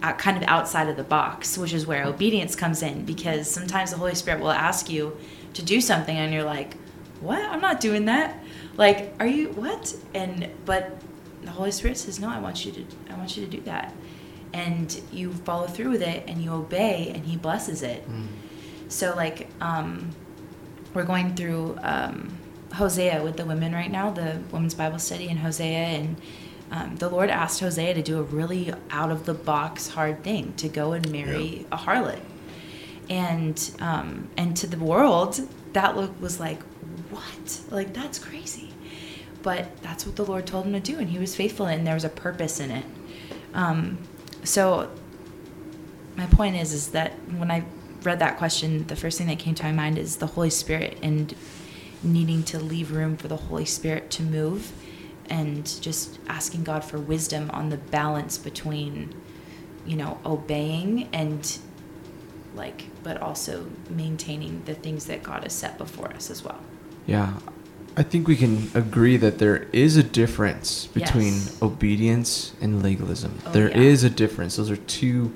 kind 0.00 0.36
of 0.36 0.42
outside 0.44 0.88
of 0.88 0.96
the 0.96 1.02
box, 1.02 1.58
which 1.58 1.72
is 1.72 1.86
where 1.86 2.04
obedience 2.04 2.54
comes 2.54 2.82
in 2.82 3.04
because 3.04 3.50
sometimes 3.50 3.90
the 3.90 3.96
Holy 3.96 4.14
Spirit 4.14 4.40
will 4.40 4.52
ask 4.52 4.88
you 4.88 5.16
to 5.54 5.62
do 5.62 5.80
something 5.80 6.16
and 6.16 6.32
you're 6.32 6.44
like, 6.44 6.74
"What? 7.20 7.42
I'm 7.42 7.60
not 7.60 7.80
doing 7.80 8.04
that." 8.04 8.38
Like, 8.76 9.14
"Are 9.18 9.26
you 9.26 9.48
what?" 9.48 9.94
And 10.14 10.48
but 10.64 11.00
the 11.42 11.50
Holy 11.50 11.72
Spirit 11.72 11.98
says, 11.98 12.20
"No, 12.20 12.28
I 12.28 12.38
want 12.38 12.64
you 12.64 12.72
to 12.72 12.84
I 13.10 13.14
want 13.16 13.36
you 13.36 13.44
to 13.44 13.50
do 13.50 13.60
that." 13.62 13.92
And 14.52 15.00
you 15.12 15.32
follow 15.32 15.66
through 15.66 15.90
with 15.90 16.02
it 16.02 16.24
and 16.26 16.42
you 16.42 16.52
obey 16.52 17.12
and 17.14 17.26
he 17.26 17.36
blesses 17.36 17.82
it. 17.82 18.02
Hmm. 18.04 18.26
So 18.88 19.14
like 19.14 19.48
um, 19.60 20.10
we're 20.94 21.04
going 21.04 21.34
through 21.34 21.78
um, 21.82 22.36
Hosea 22.74 23.22
with 23.22 23.36
the 23.36 23.44
women 23.44 23.72
right 23.72 23.90
now, 23.90 24.10
the 24.10 24.40
women's 24.50 24.74
Bible 24.74 24.98
study 24.98 25.28
in 25.28 25.36
Hosea, 25.36 25.78
and 25.78 26.20
um, 26.70 26.96
the 26.96 27.08
Lord 27.08 27.30
asked 27.30 27.60
Hosea 27.60 27.94
to 27.94 28.02
do 28.02 28.18
a 28.18 28.22
really 28.22 28.72
out 28.90 29.10
of 29.10 29.24
the 29.24 29.34
box 29.34 29.88
hard 29.88 30.22
thing 30.22 30.52
to 30.54 30.68
go 30.68 30.92
and 30.92 31.10
marry 31.10 31.66
a 31.72 31.76
harlot, 31.76 32.20
and 33.08 33.70
um, 33.80 34.28
and 34.36 34.56
to 34.56 34.66
the 34.66 34.78
world 34.78 35.40
that 35.72 35.96
look 35.96 36.20
was 36.20 36.40
like 36.40 36.62
what? 37.10 37.60
Like 37.70 37.94
that's 37.94 38.18
crazy, 38.18 38.70
but 39.42 39.76
that's 39.82 40.06
what 40.06 40.16
the 40.16 40.24
Lord 40.24 40.46
told 40.46 40.66
him 40.66 40.72
to 40.72 40.80
do, 40.80 40.98
and 40.98 41.08
he 41.08 41.18
was 41.18 41.34
faithful, 41.36 41.66
and 41.66 41.86
there 41.86 41.94
was 41.94 42.04
a 42.04 42.10
purpose 42.10 42.60
in 42.60 42.70
it. 42.70 42.84
Um, 43.54 43.98
so 44.44 44.90
my 46.16 46.26
point 46.26 46.56
is 46.56 46.72
is 46.72 46.88
that 46.88 47.12
when 47.36 47.50
I 47.50 47.64
read 48.02 48.18
that 48.20 48.38
question, 48.38 48.86
the 48.86 48.96
first 48.96 49.18
thing 49.18 49.26
that 49.28 49.38
came 49.38 49.54
to 49.56 49.64
my 49.64 49.72
mind 49.72 49.98
is 49.98 50.16
the 50.16 50.26
Holy 50.26 50.50
Spirit 50.50 50.98
and 51.02 51.34
needing 52.02 52.42
to 52.44 52.58
leave 52.58 52.92
room 52.92 53.16
for 53.16 53.28
the 53.28 53.36
Holy 53.36 53.64
Spirit 53.64 54.10
to 54.12 54.22
move 54.22 54.72
and 55.28 55.66
just 55.82 56.18
asking 56.28 56.64
God 56.64 56.84
for 56.84 56.98
wisdom 56.98 57.50
on 57.50 57.68
the 57.70 57.76
balance 57.76 58.38
between, 58.38 59.14
you 59.86 59.96
know, 59.96 60.18
obeying 60.24 61.08
and 61.12 61.58
like, 62.54 62.84
but 63.02 63.20
also 63.20 63.66
maintaining 63.90 64.62
the 64.64 64.74
things 64.74 65.06
that 65.06 65.22
God 65.22 65.42
has 65.42 65.52
set 65.52 65.76
before 65.76 66.08
us 66.12 66.30
as 66.30 66.42
well. 66.42 66.60
Yeah. 67.06 67.34
I 67.96 68.04
think 68.04 68.28
we 68.28 68.36
can 68.36 68.70
agree 68.74 69.16
that 69.16 69.38
there 69.38 69.66
is 69.72 69.96
a 69.96 70.02
difference 70.04 70.86
between 70.86 71.32
Yes. 71.34 71.60
obedience 71.60 72.52
and 72.60 72.82
legalism. 72.82 73.38
Oh, 73.44 73.50
There 73.52 73.68
is 73.68 74.02
yeah. 74.04 74.10
a 74.10 74.12
difference. 74.12 74.56
Those 74.56 74.70
are 74.70 74.76
two 74.76 75.32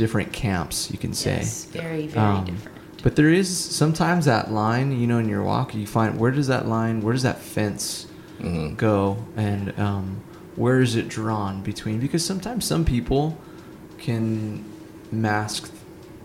different 0.00 0.32
camps, 0.32 0.90
you 0.90 0.98
can 0.98 1.12
say. 1.12 1.36
Yes, 1.36 1.66
very, 1.66 2.06
very 2.06 2.24
Um, 2.24 2.44
different. 2.46 2.76
But 3.02 3.16
there 3.16 3.28
is 3.28 3.48
sometimes 3.82 4.24
that 4.24 4.50
line, 4.50 4.88
you 5.00 5.06
know, 5.06 5.18
in 5.18 5.28
your 5.28 5.42
walk, 5.42 5.74
you 5.74 5.86
find 5.86 6.18
where 6.18 6.30
does 6.30 6.46
that 6.48 6.66
line, 6.66 7.02
where 7.02 7.12
does 7.12 7.22
that 7.22 7.38
fence 7.40 8.06
Mhm. 8.42 8.76
go, 8.78 9.18
and 9.36 9.78
um, 9.78 10.06
where 10.56 10.80
is 10.80 10.96
it 10.96 11.06
drawn 11.08 11.62
between? 11.62 11.98
Because 12.00 12.24
sometimes 12.24 12.64
some 12.64 12.84
people 12.84 13.36
can 13.98 14.64
mask 15.12 15.70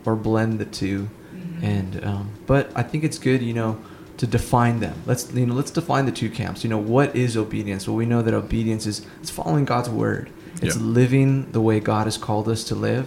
or 0.06 0.16
blend 0.16 0.58
the 0.58 0.64
2 0.64 1.08
Mm-hmm. 1.36 1.64
and 1.64 2.04
um, 2.04 2.28
but 2.46 2.70
I 2.74 2.82
think 2.82 3.04
it's 3.04 3.18
good, 3.18 3.40
you 3.42 3.52
know, 3.60 3.76
to 4.16 4.26
define 4.26 4.80
them. 4.80 4.94
Let's 5.06 5.22
you 5.34 5.44
know, 5.46 5.54
let's 5.54 5.70
define 5.70 6.04
the 6.06 6.12
two 6.22 6.30
camps. 6.30 6.64
You 6.64 6.70
know, 6.70 6.78
what 6.96 7.14
is 7.14 7.36
obedience? 7.36 7.86
Well, 7.86 7.96
we 7.96 8.06
know 8.06 8.22
that 8.22 8.32
obedience 8.34 8.86
is 8.86 9.02
it's 9.20 9.30
following 9.30 9.64
God's 9.66 9.90
word. 9.90 10.30
It's 10.62 10.76
Yeah. 10.76 10.82
living 11.00 11.46
the 11.52 11.60
way 11.60 11.76
God 11.80 12.04
has 12.06 12.16
called 12.16 12.48
us 12.48 12.64
to 12.70 12.74
live, 12.74 13.06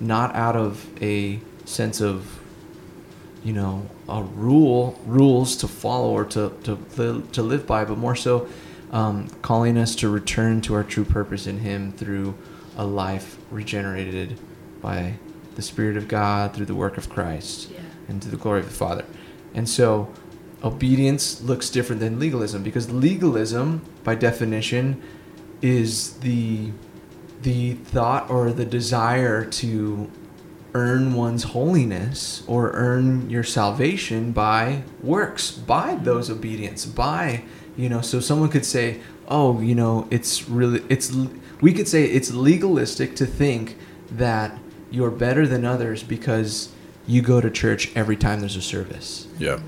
not 0.00 0.34
out 0.34 0.56
of 0.56 0.86
a 1.02 1.40
sense 1.64 2.00
of 2.00 2.40
you 3.44 3.52
know 3.52 3.86
a 4.08 4.22
rule 4.22 4.98
rules 5.06 5.56
to 5.56 5.68
follow 5.68 6.10
or 6.10 6.24
to 6.24 6.52
to 6.64 7.22
to 7.32 7.42
live 7.42 7.66
by, 7.66 7.84
but 7.84 7.98
more 7.98 8.16
so 8.16 8.48
um, 8.92 9.28
calling 9.42 9.78
us 9.78 9.94
to 9.96 10.08
return 10.08 10.60
to 10.62 10.74
our 10.74 10.82
true 10.84 11.04
purpose 11.04 11.46
in 11.46 11.58
Him 11.60 11.92
through 11.92 12.34
a 12.76 12.84
life 12.84 13.38
regenerated 13.50 14.38
by 14.80 15.14
the 15.54 15.62
Spirit 15.62 15.96
of 15.96 16.08
God 16.08 16.54
through 16.54 16.66
the 16.66 16.74
work 16.74 16.96
of 16.96 17.08
Christ 17.08 17.70
Yeah. 17.70 17.80
and 18.08 18.22
to 18.22 18.28
the 18.28 18.36
glory 18.36 18.60
of 18.60 18.66
the 18.66 18.74
Father. 18.74 19.04
And 19.54 19.68
so, 19.68 20.12
obedience 20.64 21.42
looks 21.42 21.70
different 21.70 22.00
than 22.00 22.18
legalism 22.18 22.62
because 22.62 22.90
legalism, 22.90 23.82
by 24.04 24.14
definition, 24.14 25.02
is 25.62 26.14
the 26.20 26.70
the 27.42 27.74
thought 27.74 28.30
or 28.30 28.50
the 28.52 28.64
desire 28.64 29.44
to 29.44 30.10
earn 30.74 31.14
one's 31.14 31.42
holiness 31.44 32.42
or 32.46 32.70
earn 32.72 33.28
your 33.28 33.42
salvation 33.42 34.30
by 34.30 34.82
works 35.02 35.50
by 35.50 35.96
those 35.96 36.30
obedience 36.30 36.86
by 36.86 37.42
you 37.76 37.88
know 37.88 38.00
so 38.00 38.20
someone 38.20 38.48
could 38.48 38.64
say 38.64 39.00
oh 39.28 39.60
you 39.60 39.74
know 39.74 40.06
it's 40.10 40.48
really 40.48 40.80
it's 40.88 41.12
we 41.60 41.72
could 41.72 41.88
say 41.88 42.04
it's 42.04 42.30
legalistic 42.32 43.16
to 43.16 43.26
think 43.26 43.76
that 44.12 44.56
you're 44.92 45.10
better 45.10 45.46
than 45.46 45.64
others 45.64 46.02
because 46.04 46.68
you 47.06 47.20
go 47.20 47.40
to 47.40 47.50
church 47.50 47.90
every 47.96 48.16
time 48.16 48.38
there's 48.40 48.56
a 48.56 48.62
service 48.62 49.26
Yeah. 49.38 49.58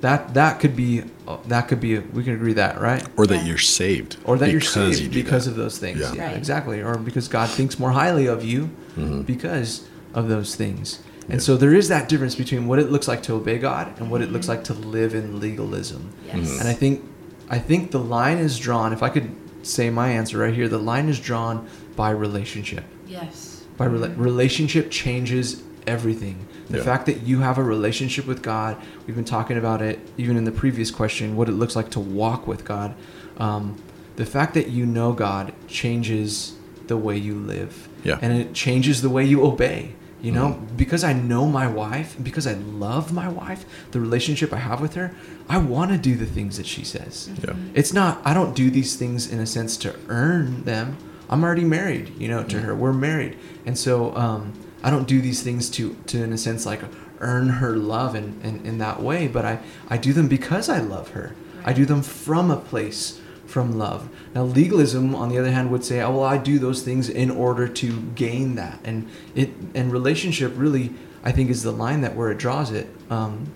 That 0.00 0.34
that 0.34 0.60
could 0.60 0.76
be 0.76 1.02
uh, 1.26 1.36
that 1.48 1.68
could 1.68 1.80
be 1.80 1.98
we 1.98 2.22
can 2.24 2.34
agree 2.34 2.52
that 2.54 2.80
right 2.80 3.04
Or 3.16 3.26
that 3.26 3.36
Yeah. 3.38 3.44
you're 3.44 3.58
saved. 3.58 4.16
or 4.24 4.36
that 4.38 4.50
you're 4.50 4.60
because 4.60 4.76
you 5.00 5.06
saved 5.06 5.14
because 5.14 5.44
that. 5.44 5.52
of 5.52 5.56
those 5.56 5.78
things. 5.78 6.00
Yeah. 6.00 6.12
Yeah, 6.14 6.26
Right. 6.28 6.36
exactly. 6.36 6.80
Or 6.82 6.96
because 6.96 7.28
God 7.28 7.48
thinks 7.50 7.78
more 7.78 7.90
highly 7.92 8.26
of 8.26 8.44
you 8.44 8.70
Mhm. 8.96 9.26
because 9.26 9.82
of 10.14 10.28
those 10.28 10.54
things. 10.54 11.00
And 11.24 11.34
Yeah. 11.40 11.46
so 11.46 11.56
there 11.56 11.74
is 11.74 11.88
that 11.88 12.08
difference 12.08 12.34
between 12.34 12.66
what 12.66 12.78
it 12.78 12.90
looks 12.90 13.06
like 13.08 13.22
to 13.24 13.34
obey 13.34 13.58
God 13.58 13.88
and 13.98 14.10
what 14.10 14.22
it 14.22 14.32
looks 14.32 14.48
like 14.48 14.64
to 14.64 14.74
live 14.74 15.14
in 15.14 15.40
legalism. 15.40 16.10
Yes. 16.26 16.36
Mhm. 16.36 16.60
And 16.60 16.68
I 16.68 16.72
think 16.74 17.02
I 17.50 17.58
think 17.58 17.92
the 17.92 17.98
line 17.98 18.36
is 18.36 18.58
drawn, 18.58 18.92
if 18.92 19.02
I 19.02 19.08
could 19.08 19.30
say 19.62 19.88
my 19.88 20.10
answer 20.10 20.36
right 20.38 20.52
here, 20.52 20.68
the 20.68 20.78
line 20.78 21.08
is 21.08 21.18
drawn 21.18 21.64
by 21.96 22.10
relationship. 22.10 22.84
Yes. 23.08 23.62
By 23.78 23.86
rela- 23.88 24.12
relationship 24.18 24.90
changes 24.90 25.62
everything. 25.88 26.36
The 26.70 26.78
Yeah. 26.78 26.84
fact 26.84 27.06
that 27.06 27.22
you 27.26 27.40
have 27.40 27.56
a 27.58 27.62
relationship 27.62 28.26
with 28.26 28.42
God, 28.42 28.76
we've 29.06 29.16
been 29.16 29.24
talking 29.24 29.56
about 29.56 29.80
it 29.82 29.98
even 30.18 30.36
in 30.36 30.44
the 30.44 30.52
previous 30.52 30.90
question, 30.90 31.34
what 31.36 31.48
it 31.48 31.52
looks 31.52 31.74
like 31.74 31.90
to 31.90 32.00
walk 32.00 32.46
with 32.46 32.64
God. 32.64 32.94
Um, 33.38 33.76
the 34.16 34.26
fact 34.26 34.54
that 34.54 34.68
you 34.70 34.84
know 34.84 35.12
God 35.12 35.52
changes 35.66 36.52
the 36.88 36.96
way 36.96 37.16
you 37.16 37.34
live. 37.34 37.88
Yeah. 38.04 38.18
And 38.20 38.32
it 38.32 38.52
changes 38.54 39.02
the 39.02 39.08
way 39.10 39.24
you 39.24 39.44
obey. 39.44 39.92
You 40.20 40.32
know, 40.32 40.48
Mhm. 40.58 40.76
because 40.76 41.04
I 41.04 41.12
know 41.12 41.46
my 41.46 41.68
wife, 41.68 42.16
because 42.20 42.44
I 42.44 42.54
love 42.54 43.12
my 43.12 43.28
wife, 43.28 43.64
the 43.92 44.00
relationship 44.00 44.52
I 44.52 44.56
have 44.58 44.80
with 44.80 44.94
her, 44.94 45.12
I 45.48 45.58
want 45.58 45.92
to 45.92 45.96
do 46.10 46.16
the 46.16 46.26
things 46.26 46.56
that 46.56 46.66
she 46.66 46.82
says. 46.84 47.30
Yeah. 47.44 47.52
It's 47.72 47.92
not, 47.92 48.20
I 48.24 48.34
don't 48.34 48.52
do 48.52 48.68
these 48.68 48.96
things 48.96 49.30
in 49.30 49.38
a 49.38 49.46
sense 49.46 49.76
to 49.78 49.94
earn 50.08 50.64
them. 50.64 50.96
I'm 51.30 51.44
already 51.44 51.62
married, 51.62 52.10
you 52.18 52.26
know, 52.26 52.42
to 52.42 52.58
her. 52.62 52.74
We're 52.74 52.92
married. 52.92 53.36
And 53.64 53.78
so 53.78 54.12
um, 54.16 54.54
I 54.82 54.90
don't 54.90 55.08
do 55.08 55.20
these 55.20 55.42
things 55.42 55.68
to, 55.70 55.96
to 56.06 56.22
in 56.22 56.32
a 56.32 56.38
sense, 56.38 56.64
like 56.64 56.80
earn 57.20 57.48
her 57.48 57.76
love 57.76 58.14
in, 58.14 58.40
in, 58.42 58.64
in 58.64 58.78
that 58.78 59.02
way, 59.02 59.26
but 59.28 59.44
I, 59.44 59.60
I 59.88 59.96
do 59.96 60.12
them 60.12 60.28
because 60.28 60.68
I 60.68 60.78
love 60.78 61.10
her. 61.10 61.34
I 61.64 61.72
do 61.72 61.84
them 61.84 62.02
from 62.02 62.50
a 62.50 62.56
place 62.56 63.20
from 63.46 63.78
love. 63.78 64.08
Now, 64.34 64.44
legalism, 64.44 65.14
on 65.14 65.30
the 65.30 65.38
other 65.38 65.50
hand, 65.50 65.70
would 65.70 65.84
say, 65.84 66.00
"Oh, 66.00 66.18
well, 66.18 66.24
I 66.24 66.36
do 66.36 66.58
those 66.58 66.82
things 66.82 67.08
in 67.08 67.30
order 67.30 67.66
to 67.66 68.00
gain 68.14 68.54
that," 68.56 68.78
and 68.84 69.08
it 69.34 69.50
and 69.74 69.90
relationship 69.90 70.52
really, 70.54 70.92
I 71.24 71.32
think, 71.32 71.50
is 71.50 71.62
the 71.62 71.72
line 71.72 72.02
that 72.02 72.14
where 72.14 72.30
it 72.30 72.38
draws 72.38 72.70
it. 72.70 72.88
Um, 73.10 73.50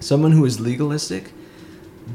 someone 0.00 0.32
who 0.32 0.44
is 0.44 0.60
legalistic 0.60 1.32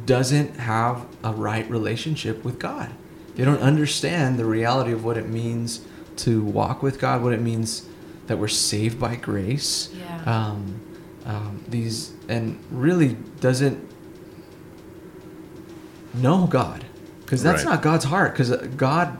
doesn't 0.05 0.57
have 0.57 1.07
a 1.23 1.31
right 1.31 1.69
relationship 1.69 2.43
with 2.43 2.59
God. 2.59 2.91
They 3.35 3.45
don't 3.45 3.61
understand 3.61 4.37
the 4.37 4.45
reality 4.45 4.91
of 4.91 5.05
what 5.05 5.17
it 5.17 5.29
means 5.29 5.85
to 6.17 6.43
walk 6.43 6.83
with 6.83 6.99
God, 6.99 7.23
what 7.23 7.33
it 7.33 7.41
means 7.41 7.87
that 8.27 8.37
we're 8.37 8.47
saved 8.47 8.99
by 8.99 9.15
grace. 9.15 9.89
Yeah. 9.97 10.23
Um, 10.25 10.81
um, 11.25 11.63
these 11.67 12.13
and 12.29 12.57
really 12.71 13.17
doesn't 13.41 13.85
know 16.13 16.47
God 16.47 16.85
because 17.25 17.43
that's 17.43 17.63
Right. 17.65 17.71
not 17.71 17.81
God's 17.81 18.05
heart. 18.05 18.33
Because 18.33 18.51
God 18.75 19.17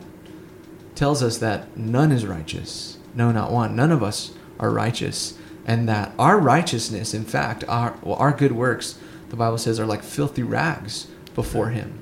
tells 0.94 1.22
us 1.22 1.38
that 1.38 1.76
none 1.76 2.10
is 2.12 2.26
righteous, 2.26 2.98
no, 3.14 3.30
not 3.30 3.52
one. 3.52 3.76
None 3.76 3.92
of 3.92 4.02
us 4.02 4.32
are 4.58 4.70
righteous, 4.70 5.34
and 5.66 5.88
that 5.88 6.12
our 6.18 6.38
righteousness, 6.38 7.14
in 7.14 7.24
fact, 7.24 7.64
our 7.68 7.94
well, 8.02 8.16
our 8.16 8.32
good 8.32 8.52
works, 8.52 8.98
the 9.30 9.36
Bible 9.36 9.58
says, 9.58 9.78
are 9.78 9.86
like 9.86 10.02
filthy 10.02 10.42
rags 10.42 11.06
before 11.34 11.68
Him. 11.68 11.98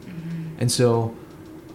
And 0.59 0.73
so, 0.73 1.15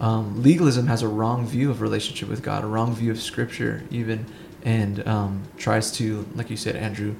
um, 0.00 0.42
legalism 0.42 0.88
has 0.88 1.02
a 1.02 1.08
wrong 1.08 1.46
view 1.46 1.70
of 1.70 1.80
relationship 1.80 2.28
with 2.28 2.42
God, 2.42 2.64
a 2.64 2.66
wrong 2.66 2.94
view 2.94 3.12
of 3.12 3.20
Scripture, 3.20 3.84
even, 3.90 4.26
and 4.64 5.06
um, 5.06 5.42
tries 5.56 5.90
to, 5.92 6.26
like 6.34 6.50
you 6.50 6.56
said, 6.56 6.76
Andrew, 6.76 7.14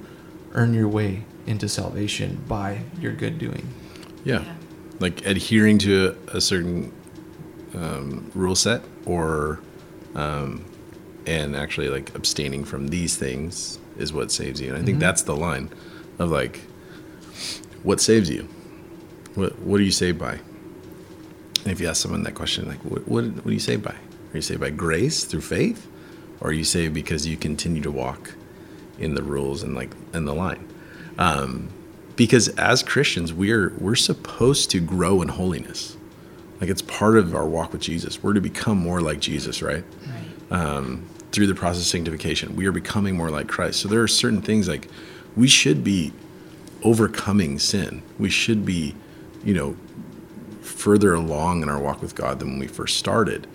earn 0.53 0.73
your 0.73 0.87
way 0.87 1.23
into 1.45 1.67
salvation 1.67 2.41
by 2.47 2.81
your 2.99 3.13
good 3.13 3.37
doing. 3.37 3.67
Yeah. 4.23 4.41
Yeah. 4.43 4.53
Like 4.99 5.25
adhering 5.25 5.79
to 5.79 6.15
a, 6.31 6.37
a 6.37 6.41
certain 6.41 6.93
um, 7.75 8.31
rule 8.33 8.55
set 8.55 8.81
or, 9.05 9.59
um, 10.15 10.63
and 11.25 11.55
actually 11.55 11.89
like 11.89 12.13
abstaining 12.15 12.63
from 12.63 12.87
these 12.89 13.17
things 13.17 13.79
is 13.97 14.13
what 14.13 14.31
saves 14.31 14.61
you. 14.61 14.69
And 14.73 14.77
I 14.81 14.85
think 14.85 14.97
Mhm. 14.97 15.01
that's 15.01 15.23
the 15.23 15.35
line 15.35 15.69
of 16.19 16.31
like, 16.31 16.61
what 17.83 17.99
saves 17.99 18.29
you? 18.29 18.47
What, 19.35 19.59
what 19.59 19.79
are 19.79 19.83
you 19.83 19.91
saved 19.91 20.19
by? 20.19 20.33
And 21.63 21.71
if 21.71 21.81
you 21.81 21.87
ask 21.87 22.01
someone 22.01 22.23
that 22.23 22.35
question, 22.35 22.67
like, 22.67 22.79
what, 22.85 23.07
what, 23.07 23.25
what 23.25 23.45
are 23.47 23.51
you 23.51 23.59
saved 23.59 23.83
by? 23.83 23.91
Are 23.91 24.35
you 24.35 24.41
saved 24.41 24.61
by 24.61 24.69
grace 24.69 25.23
through 25.25 25.41
faith? 25.41 25.87
Or 26.43 26.49
are 26.49 26.53
you 26.53 26.65
saved 26.65 26.93
because 26.93 27.25
you 27.25 27.37
continue 27.37 27.81
to 27.81 27.91
walk 27.91 28.35
in 28.99 29.15
the 29.15 29.23
rules 29.23 29.63
and 29.63 29.73
like, 29.73 29.91
in 30.13 30.25
the 30.25 30.35
line? 30.35 30.67
Um, 31.17 31.69
because 32.15 32.49
as 32.49 32.83
Christians, 32.83 33.33
we're 33.33 33.73
we're 33.79 33.95
supposed 33.95 34.69
to 34.71 34.79
grow 34.79 35.21
in 35.21 35.29
holiness. 35.29 35.97
Like 36.61 36.69
it's 36.69 36.81
part 36.81 37.17
of 37.17 37.33
our 37.33 37.47
walk 37.47 37.71
with 37.73 37.81
Jesus. 37.81 38.21
We're 38.21 38.33
to 38.33 38.41
become 38.41 38.77
more 38.77 39.01
like 39.01 39.19
Jesus, 39.19 39.61
right? 39.61 39.83
Right. 40.51 40.59
Um, 40.59 41.07
through 41.31 41.47
the 41.47 41.55
process 41.55 41.81
of 41.81 41.87
sanctification, 41.87 42.55
we 42.55 42.67
are 42.67 42.71
becoming 42.71 43.17
more 43.17 43.31
like 43.31 43.47
Christ. 43.47 43.79
So 43.79 43.87
there 43.87 44.01
are 44.01 44.07
certain 44.07 44.41
things 44.41 44.67
like 44.67 44.87
we 45.35 45.47
should 45.47 45.83
be 45.83 46.13
overcoming 46.83 47.57
sin. 47.57 48.03
We 48.19 48.29
should 48.29 48.65
be, 48.65 48.95
you 49.43 49.53
know, 49.53 49.75
further 50.61 51.15
along 51.15 51.63
in 51.63 51.69
our 51.69 51.79
walk 51.79 52.01
with 52.01 52.13
God 52.13 52.39
than 52.39 52.49
when 52.49 52.59
we 52.59 52.67
first 52.67 52.97
started. 52.97 53.47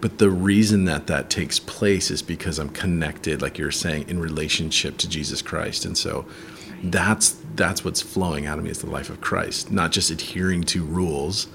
But 0.00 0.18
the 0.18 0.30
reason 0.30 0.84
that 0.84 1.06
that 1.06 1.30
takes 1.30 1.58
place 1.58 2.10
is 2.10 2.22
because 2.22 2.58
I'm 2.58 2.68
connected, 2.68 3.40
like 3.42 3.58
you're 3.58 3.70
saying, 3.70 4.08
in 4.08 4.18
relationship 4.20 4.98
to 4.98 5.08
Jesus 5.08 5.40
Christ. 5.42 5.84
And 5.84 5.96
so 5.96 6.26
that's 6.82 7.36
that's 7.54 7.82
what's 7.84 8.02
flowing 8.02 8.44
out 8.46 8.58
of 8.58 8.64
me 8.64 8.70
is 8.70 8.78
the 8.80 8.90
life 8.90 9.08
of 9.08 9.20
Christ, 9.22 9.72
not 9.72 9.92
just 9.92 10.10
adhering 10.10 10.62
to 10.64 10.84
rules 10.84 11.46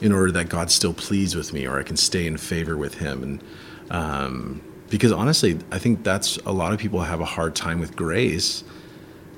in 0.00 0.10
order 0.12 0.32
that 0.32 0.48
God's 0.48 0.74
still 0.74 0.92
pleased 0.92 1.36
with 1.36 1.52
me 1.52 1.66
or 1.66 1.78
I 1.78 1.84
can 1.84 1.96
stay 1.96 2.26
in 2.26 2.36
favor 2.36 2.76
with 2.76 2.94
Him. 2.94 3.22
And 3.22 3.44
um, 3.90 4.60
because 4.90 5.12
honestly, 5.12 5.58
I 5.70 5.78
think 5.78 6.02
that's 6.02 6.36
a 6.38 6.52
lot 6.52 6.72
of 6.72 6.80
people 6.80 7.00
have 7.02 7.20
a 7.20 7.24
hard 7.24 7.54
time 7.54 7.78
with 7.78 7.94
grace 7.94 8.64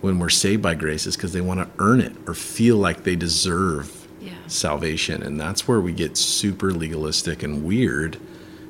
when 0.00 0.18
we're 0.18 0.30
saved 0.30 0.62
by 0.62 0.74
grace 0.74 1.06
is 1.06 1.16
because 1.16 1.32
they 1.34 1.40
want 1.42 1.60
to 1.60 1.68
earn 1.78 2.00
it 2.00 2.12
or 2.26 2.34
feel 2.34 2.76
like 2.76 3.04
they 3.04 3.16
deserve 3.16 4.08
Yeah. 4.20 4.32
salvation. 4.46 5.22
And 5.22 5.38
that's 5.38 5.68
where 5.68 5.80
we 5.80 5.92
get 5.92 6.16
super 6.16 6.72
legalistic 6.72 7.42
and 7.42 7.62
weird 7.64 8.16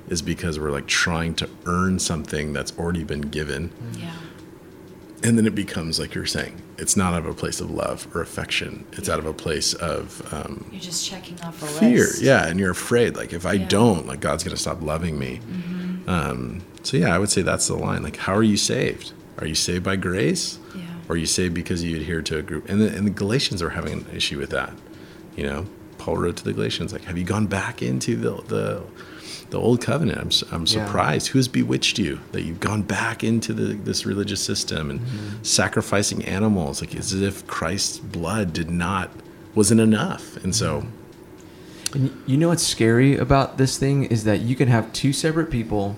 is 0.08 0.22
because 0.22 0.58
we're 0.58 0.70
like 0.70 0.86
trying 0.86 1.34
to 1.36 1.48
earn 1.66 1.98
something 1.98 2.52
that's 2.52 2.76
already 2.78 3.04
been 3.04 3.22
given. 3.22 3.72
Yeah. 3.98 4.12
And 5.24 5.36
then 5.38 5.46
it 5.46 5.54
becomes 5.54 5.98
like 5.98 6.14
you're 6.14 6.26
saying, 6.26 6.60
it's 6.78 6.96
not 6.96 7.14
out 7.14 7.20
of 7.20 7.26
a 7.26 7.34
place 7.34 7.60
of 7.60 7.70
love 7.70 8.06
or 8.14 8.20
affection. 8.20 8.86
It's 8.92 9.08
out 9.08 9.18
of 9.18 9.26
a 9.26 9.32
place 9.32 9.72
of 9.74 10.22
um, 10.32 10.68
You're 10.70 10.80
just 10.80 11.06
checking 11.08 11.40
off 11.40 11.60
a 11.62 11.66
fear. 11.66 11.98
list. 12.04 12.22
Yeah. 12.22 12.46
And 12.46 12.60
you're 12.60 12.70
afraid, 12.70 13.16
like, 13.16 13.32
if 13.32 13.46
I 13.46 13.52
Yeah. 13.54 13.60
Mm-hmm. 13.60 13.68
don't, 13.68 14.06
like, 14.06 14.20
God's 14.20 14.44
going 14.44 14.54
to 14.54 14.60
stop 14.60 14.82
loving 14.82 15.18
me. 15.18 15.40
Um, 16.06 16.62
so, 16.82 16.96
yeah, 16.96 17.14
I 17.14 17.18
would 17.18 17.30
say 17.30 17.42
that's 17.42 17.66
the 17.66 17.74
line. 17.74 18.02
Like, 18.02 18.16
how 18.16 18.34
are 18.34 18.42
you 18.42 18.56
saved? 18.58 19.12
Are 19.38 19.46
you 19.46 19.54
saved 19.54 19.84
by 19.84 19.96
grace? 19.96 20.58
Yeah. 20.74 20.82
Or 21.08 21.14
are 21.14 21.18
you 21.18 21.26
saved 21.26 21.54
because 21.54 21.82
you 21.82 21.96
adhere 21.96 22.22
to 22.22 22.38
a 22.38 22.42
group? 22.42 22.68
And 22.68 22.80
the, 22.80 22.94
and 22.94 23.06
the 23.06 23.10
Galatians 23.10 23.62
are 23.62 23.70
having 23.70 23.92
an 23.94 24.06
issue 24.14 24.38
with 24.38 24.50
that. 24.50 24.72
You 25.34 25.44
know, 25.44 25.66
Paul 25.98 26.18
wrote 26.18 26.36
to 26.36 26.44
the 26.44 26.52
Galatians, 26.52 26.92
like, 26.92 27.04
have 27.04 27.18
you 27.18 27.24
gone 27.24 27.46
back 27.46 27.82
into 27.82 28.16
the, 28.16 28.36
the, 28.48 28.82
the 29.50 29.58
old 29.60 29.80
covenant? 29.80 30.18
I'm, 30.18 30.30
su- 30.30 30.46
I'm 30.52 30.60
Yeah. 30.66 30.86
surprised. 30.86 31.28
Who's 31.28 31.48
bewitched 31.48 31.98
you 31.98 32.20
that 32.32 32.42
you've 32.42 32.60
gone 32.60 32.82
back 32.82 33.22
into 33.24 33.52
the, 33.52 33.74
this 33.74 34.04
religious 34.06 34.42
system 34.42 34.90
and 34.90 35.00
mm-hmm. 35.00 35.42
sacrificing 35.42 36.24
animals? 36.24 36.80
Like, 36.80 36.94
it's 36.94 37.12
as 37.12 37.22
if 37.22 37.46
Christ's 37.46 37.98
blood 37.98 38.52
did 38.52 38.70
not, 38.70 39.10
wasn't 39.54 39.80
enough. 39.80 40.36
And 40.42 40.54
so, 40.54 40.80
mm-hmm. 40.80 40.88
And 41.94 42.22
you 42.26 42.36
know 42.36 42.48
what's 42.48 42.66
scary 42.66 43.16
about 43.16 43.58
this 43.58 43.78
thing 43.78 44.04
is 44.04 44.24
that 44.24 44.40
you 44.40 44.54
can 44.56 44.68
have 44.68 44.92
two 44.92 45.12
separate 45.12 45.50
people 45.50 45.96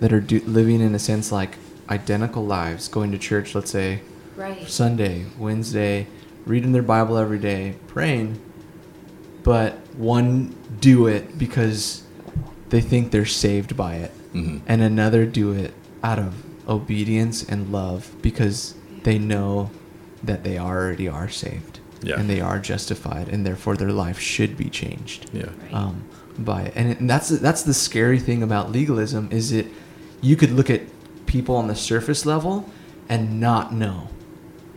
that 0.00 0.12
are 0.12 0.20
do- 0.20 0.40
living 0.46 0.80
in 0.80 0.94
a 0.94 0.98
sense 0.98 1.30
like 1.30 1.58
identical 1.88 2.44
lives, 2.44 2.88
going 2.88 3.12
to 3.12 3.18
church, 3.18 3.54
let's 3.54 3.70
say 3.70 4.00
Right. 4.36 4.68
Sunday, 4.68 5.26
Wednesday, 5.36 6.06
reading 6.46 6.72
their 6.72 6.82
Bible 6.82 7.18
every 7.18 7.38
day, 7.38 7.74
praying, 7.88 8.40
but 9.42 9.74
one 9.96 10.54
do 10.80 11.06
it 11.08 11.38
because 11.38 12.02
they 12.70 12.80
think 12.80 13.10
they're 13.10 13.24
saved 13.26 13.76
by 13.76 13.94
it, 13.96 14.12
Mhm. 14.34 14.60
and 14.66 14.82
another 14.82 15.24
do 15.26 15.52
it 15.52 15.72
out 16.02 16.18
of 16.18 16.34
obedience 16.68 17.42
and 17.42 17.72
love 17.72 18.10
because 18.22 18.74
they 19.04 19.18
know 19.18 19.70
that 20.22 20.44
they 20.44 20.58
already 20.58 21.08
are 21.08 21.28
saved 21.28 21.80
Yeah. 22.02 22.18
and 22.20 22.28
they 22.28 22.40
are 22.40 22.58
justified, 22.58 23.28
and 23.28 23.46
therefore 23.46 23.76
their 23.76 23.92
life 23.92 24.18
should 24.20 24.56
be 24.56 24.68
changed 24.68 25.30
yeah. 25.32 25.46
Um, 25.72 26.02
by 26.38 26.62
it. 26.62 26.72
And, 26.76 26.90
it, 26.90 27.00
and 27.00 27.08
that's 27.10 27.28
that's 27.30 27.62
the 27.62 27.74
scary 27.74 28.18
thing 28.18 28.42
about 28.42 28.70
legalism 28.70 29.28
is 29.30 29.50
it 29.52 29.66
you 30.20 30.36
could 30.36 30.52
look 30.52 30.68
at 30.70 30.82
people 31.26 31.56
on 31.56 31.68
the 31.68 31.74
surface 31.74 32.24
level 32.26 32.68
and 33.08 33.40
not 33.40 33.72
know 33.74 34.08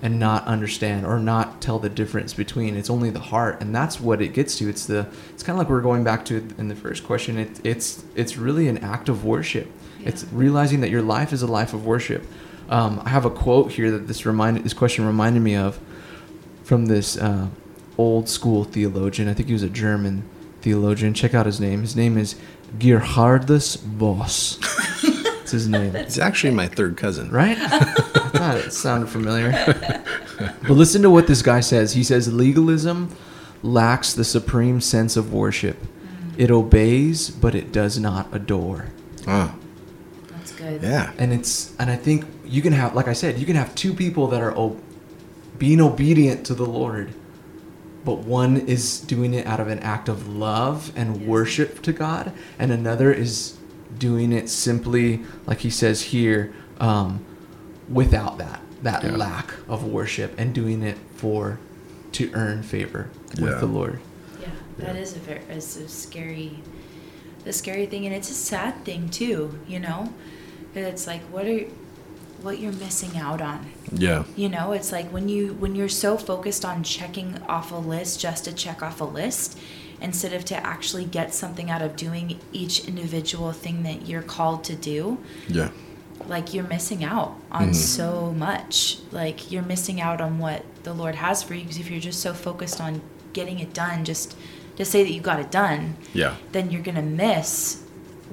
and 0.02 0.20
not 0.20 0.45
understand 0.45 1.06
or 1.06 1.20
not 1.20 1.62
tell 1.62 1.78
the 1.80 1.89
difference 1.89 2.34
between 2.34 2.76
it's 2.76 2.89
only 2.89 3.10
the 3.10 3.20
heart 3.20 3.62
and 3.62 3.74
that's 3.74 3.99
what 3.99 4.22
it 4.22 4.30
gets 4.30 4.58
to 4.58 4.68
it's 4.68 4.86
the 4.86 5.08
it's 5.30 5.43
kind 5.43 5.56
of 5.56 5.60
like 5.60 5.70
we're 5.70 5.82
going 5.82 6.04
back 6.04 6.26
to 6.26 6.38
in 6.58 6.68
the 6.68 6.76
first 6.76 7.04
question 7.04 7.38
it, 7.38 7.60
it's 7.64 8.04
it's 8.16 8.38
really 8.38 8.68
an 8.68 8.78
act 8.80 9.10
of 9.10 9.24
worship 9.24 9.68
it's 10.04 10.26
realizing 10.32 10.82
that 10.82 10.89
your 10.89 11.02
life 11.02 11.32
is 11.32 11.41
a 11.41 11.47
life 11.47 11.74
of 11.74 11.86
worship 11.86 12.26
um, 12.70 13.02
i 13.06 13.10
have 13.10 13.26
a 13.26 13.30
quote 13.30 13.72
here 13.72 13.91
that 13.91 14.08
this 14.08 14.26
reminded 14.26 14.64
this 14.64 14.74
question 14.74 15.06
reminded 15.06 15.41
me 15.41 15.56
of 15.56 15.80
from 16.64 16.86
this 16.86 17.18
uh, 17.18 17.47
old 17.97 18.28
school 18.28 18.64
theologian. 18.64 19.28
I 19.28 19.34
think 19.34 19.47
he 19.47 19.54
was 19.54 19.64
a 19.64 19.70
German 19.70 20.24
theologian. 20.62 21.14
Check 21.14 21.34
out 21.34 21.45
his 21.45 21.60
name. 21.60 21.82
His 21.82 21.95
name 21.95 22.18
is 22.18 22.36
Geerhardus 22.78 23.80
Vos. 23.82 24.58
That's 25.24 25.52
his 25.52 25.68
name. 25.68 25.95
It's 25.95 26.18
actually 26.18 26.54
my 26.54 26.68
third 26.68 26.97
cousin. 26.97 27.30
Right? 27.30 27.58
I 28.58 28.60
it 28.60 28.74
sounded 28.74 29.08
familiar. 29.10 29.52
but 30.39 30.70
listen 30.72 31.02
to 31.04 31.10
what 31.10 31.28
this 31.28 31.41
guy 31.41 31.60
says. 31.60 31.93
He 31.93 32.04
says 32.04 32.32
legalism 32.34 33.16
lacks 33.64 34.14
the 34.14 34.24
supreme 34.24 34.82
sense 34.82 35.16
of 35.18 35.34
worship. 35.34 35.78
It 36.38 36.49
obeys, 36.52 37.30
but 37.30 37.54
it 37.56 37.72
does 37.72 37.99
not 37.99 38.28
adore. 38.34 38.88
Oh, 39.28 39.54
That's 40.30 40.52
good. 40.54 40.82
yeah. 40.82 41.12
And 41.18 41.32
it's 41.34 41.76
and 41.78 41.89
I 41.91 41.95
think 41.95 42.26
you 42.45 42.62
can 42.62 42.74
have 42.74 42.95
like 42.95 43.08
I 43.08 43.14
said, 43.14 43.38
you 43.38 43.45
can 43.45 43.56
have 43.56 43.74
two 43.76 43.93
people 43.93 44.28
that 44.28 44.41
are 44.41 44.58
o- 44.58 44.80
being 45.58 45.80
obedient 45.82 46.45
to 46.47 46.56
the 46.56 46.66
Lord, 46.66 47.14
but 48.04 48.20
one 48.20 48.58
is 48.58 48.99
doing 49.02 49.34
it 49.36 49.45
out 49.45 49.60
of 49.60 49.68
an 49.68 49.80
act 49.80 50.10
of 50.10 50.28
love 50.28 50.91
and 50.95 51.18
Yes. 51.18 51.28
worship 51.28 51.82
to 51.84 51.93
God, 51.93 52.32
and 52.58 52.72
another 52.72 53.12
is 53.14 53.58
doing 53.99 54.32
it 54.32 54.49
simply 54.49 55.20
like 55.45 55.60
he 55.60 55.70
says 55.70 56.02
here, 56.02 56.52
um, 56.80 57.24
without 57.92 58.38
that 58.38 58.62
that 58.84 59.04
Yeah. 59.04 59.16
lack 59.16 59.54
of 59.70 59.84
worship 59.84 60.34
and 60.39 60.54
doing 60.56 60.82
it 60.82 60.98
for 61.16 61.60
to 62.14 62.32
earn 62.34 62.64
favor 62.64 63.10
with 63.39 63.52
Yeah. 63.52 63.60
the 63.60 63.68
Lord. 63.68 64.00
Yeah, 64.42 64.48
that 64.80 64.96
is 64.96 65.16
a 65.16 65.20
very 65.20 65.42
it's 65.50 65.78
a 65.78 65.88
scary, 65.88 66.64
a 67.46 67.54
scary 67.54 67.86
thing, 67.86 68.06
and 68.08 68.16
it's 68.16 68.32
a 68.32 68.34
sad 68.34 68.84
thing 68.84 69.10
too. 69.10 69.60
You 69.68 69.80
know, 69.80 70.12
that 70.74 70.84
it's 70.84 71.06
like 71.06 71.22
what 71.32 71.46
are, 71.46 71.66
what 72.42 72.60
you're 72.60 72.72
missing 72.74 73.18
out 73.18 73.39
on. 73.39 73.68
Yeah. 73.92 74.24
You 74.36 74.50
know, 74.50 74.72
it's 74.72 74.92
like 74.92 75.10
when 75.12 75.30
you 75.30 75.56
when 75.60 75.76
you're 75.76 75.88
so 75.89 76.18
focused 76.18 76.66
on 76.66 76.82
checking 76.84 77.38
off 77.48 77.72
a 77.72 77.76
list 77.76 78.20
just 78.20 78.46
to 78.46 78.52
check 78.52 78.82
off 78.82 79.00
a 79.00 79.04
list, 79.06 79.60
instead 80.02 80.34
of 80.34 80.44
to 80.46 80.56
actually 80.66 81.06
get 81.06 81.36
something 81.36 81.70
out 81.70 81.84
of 81.84 81.96
doing 81.96 82.39
each 82.52 82.88
individual 82.88 83.52
thing 83.52 83.84
that 83.84 84.08
you're 84.08 84.24
called 84.24 84.64
to 84.64 84.74
do 84.76 85.20
Yeah. 85.48 85.70
Like 86.28 86.54
you're 86.54 86.64
missing 86.68 87.04
out 87.04 87.36
on 87.52 87.70
Mhm. 87.72 87.76
so 87.76 88.34
much. 88.38 88.98
Like 89.12 89.52
you're 89.52 89.64
missing 89.64 90.00
out 90.02 90.22
on 90.22 90.40
what 90.40 90.64
the 90.84 90.94
Lord 90.94 91.16
has 91.16 91.44
for 91.44 91.54
you 91.54 91.62
because 91.62 91.78
if 91.78 91.90
you're 91.90 92.00
just 92.00 92.20
so 92.22 92.34
focused 92.34 92.80
on 92.82 93.02
getting 93.34 93.60
it 93.60 93.74
done, 93.74 94.04
just 94.06 94.36
to 94.78 94.86
say 94.86 95.04
that 95.04 95.12
you 95.12 95.22
got 95.22 95.40
it 95.40 95.52
done, 95.52 95.96
Yeah. 96.14 96.36
then 96.52 96.72
you're 96.72 96.82
gonna 96.82 97.02
miss 97.02 97.82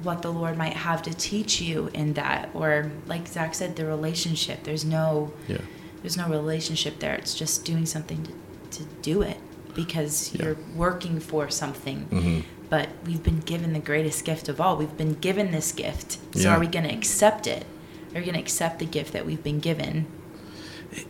what 0.03 0.21
the 0.21 0.31
Lord 0.31 0.57
might 0.57 0.73
have 0.73 1.01
to 1.03 1.13
teach 1.13 1.59
you 1.61 1.89
in 1.93 2.13
that. 2.13 2.49
Or 2.53 2.91
like 3.07 3.27
Zach 3.27 3.53
said, 3.55 3.75
the 3.75 3.85
relationship. 3.85 4.63
There's 4.63 4.85
no 4.85 5.31
Yeah. 5.47 5.57
there's 6.01 6.15
no 6.17 6.27
relationship 6.29 6.99
there. 6.99 7.15
It's 7.15 7.33
just 7.33 7.65
doing 7.65 7.85
something 7.85 8.23
to, 8.23 8.77
to 8.79 8.83
do 9.01 9.21
it 9.21 9.37
because 9.75 10.31
Yeah. 10.33 10.45
you're 10.45 10.57
working 10.75 11.19
for 11.19 11.49
something. 11.49 11.99
hmm 12.09 12.39
But 12.69 12.89
we've 13.05 13.23
been 13.23 13.39
given 13.39 13.73
the 13.73 13.79
greatest 13.79 14.23
gift 14.25 14.47
of 14.47 14.61
all. 14.61 14.77
We've 14.77 14.95
been 14.95 15.15
given 15.15 15.51
this 15.51 15.71
gift. 15.71 16.19
So 16.35 16.41
Yeah. 16.41 16.55
are 16.55 16.59
we 16.59 16.67
going 16.67 16.87
to 16.87 16.93
accept 16.93 17.47
it? 17.47 17.65
Are 18.13 18.19
we 18.19 18.21
going 18.21 18.33
to 18.33 18.39
accept 18.39 18.79
the 18.79 18.85
gift 18.85 19.13
that 19.13 19.25
we've 19.25 19.43
been 19.43 19.59
given? 19.59 20.05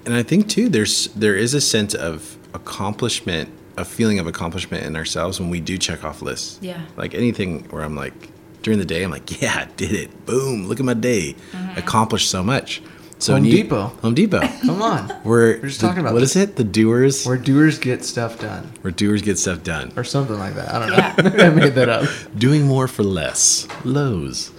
And 0.06 0.14
I 0.14 0.24
think 0.24 0.50
too, 0.50 0.68
there's 0.70 1.08
there 1.10 1.36
is 1.36 1.54
a 1.54 1.62
sense 1.62 1.93
of 1.95 2.38
accomplishment, 2.54 3.50
a 3.78 3.86
feeling 3.86 4.20
of 4.20 4.28
accomplishment 4.28 4.84
in 4.86 4.95
ourselves 4.95 5.39
when 5.39 5.50
we 5.50 5.60
do 5.62 5.78
check 5.78 6.04
off 6.04 6.22
lists. 6.22 6.60
Yeah. 6.62 6.82
Like 6.97 7.14
anything 7.16 7.64
where 7.70 7.84
I'm 7.84 7.95
like 7.95 8.14
during 8.62 8.80
the 8.80 8.86
day, 8.86 9.04
I'm 9.04 9.12
like, 9.12 9.41
yeah, 9.41 9.66
I 9.68 9.72
did 9.78 9.93
it. 9.93 10.26
Boom! 10.26 10.68
Look 10.68 10.80
at 10.82 10.86
my 10.86 10.93
day. 10.93 11.36
Accomplished 11.78 12.30
so 12.30 12.43
much. 12.43 12.82
So 13.20 13.34
Home 13.34 13.45
you- 13.45 13.52
Depot. 13.64 13.88
Home 14.02 14.14
Depot. 14.16 14.39
Come 14.66 14.82
on. 14.82 15.08
We're, 15.26 15.58
We're 15.58 15.68
just 15.68 15.80
the- 15.82 15.88
talking 15.88 16.02
about 16.02 16.14
what 16.14 16.20
this. 16.22 16.36
is 16.36 16.43
it? 16.43 16.56
The 16.58 16.64
doers. 16.66 17.26
Where 17.26 17.38
doers 17.38 17.78
get 17.80 18.04
stuff 18.06 18.39
done. 18.39 18.72
where 18.82 18.91
doers 18.91 19.22
get 19.22 19.38
stuff 19.38 19.64
done. 19.64 19.91
Or 19.97 20.04
something 20.06 20.38
like 20.39 20.56
that. 20.56 20.74
I 20.74 20.80
don't 20.80 20.89
know. 20.89 21.38
Yeah. 21.38 21.43
I 21.47 21.50
made 21.50 21.76
that 21.76 21.88
up. 21.89 22.08
Doing 22.38 22.64
more 22.68 22.88
for 22.89 23.04
less. 23.04 23.68
Lowe's. 23.86 24.52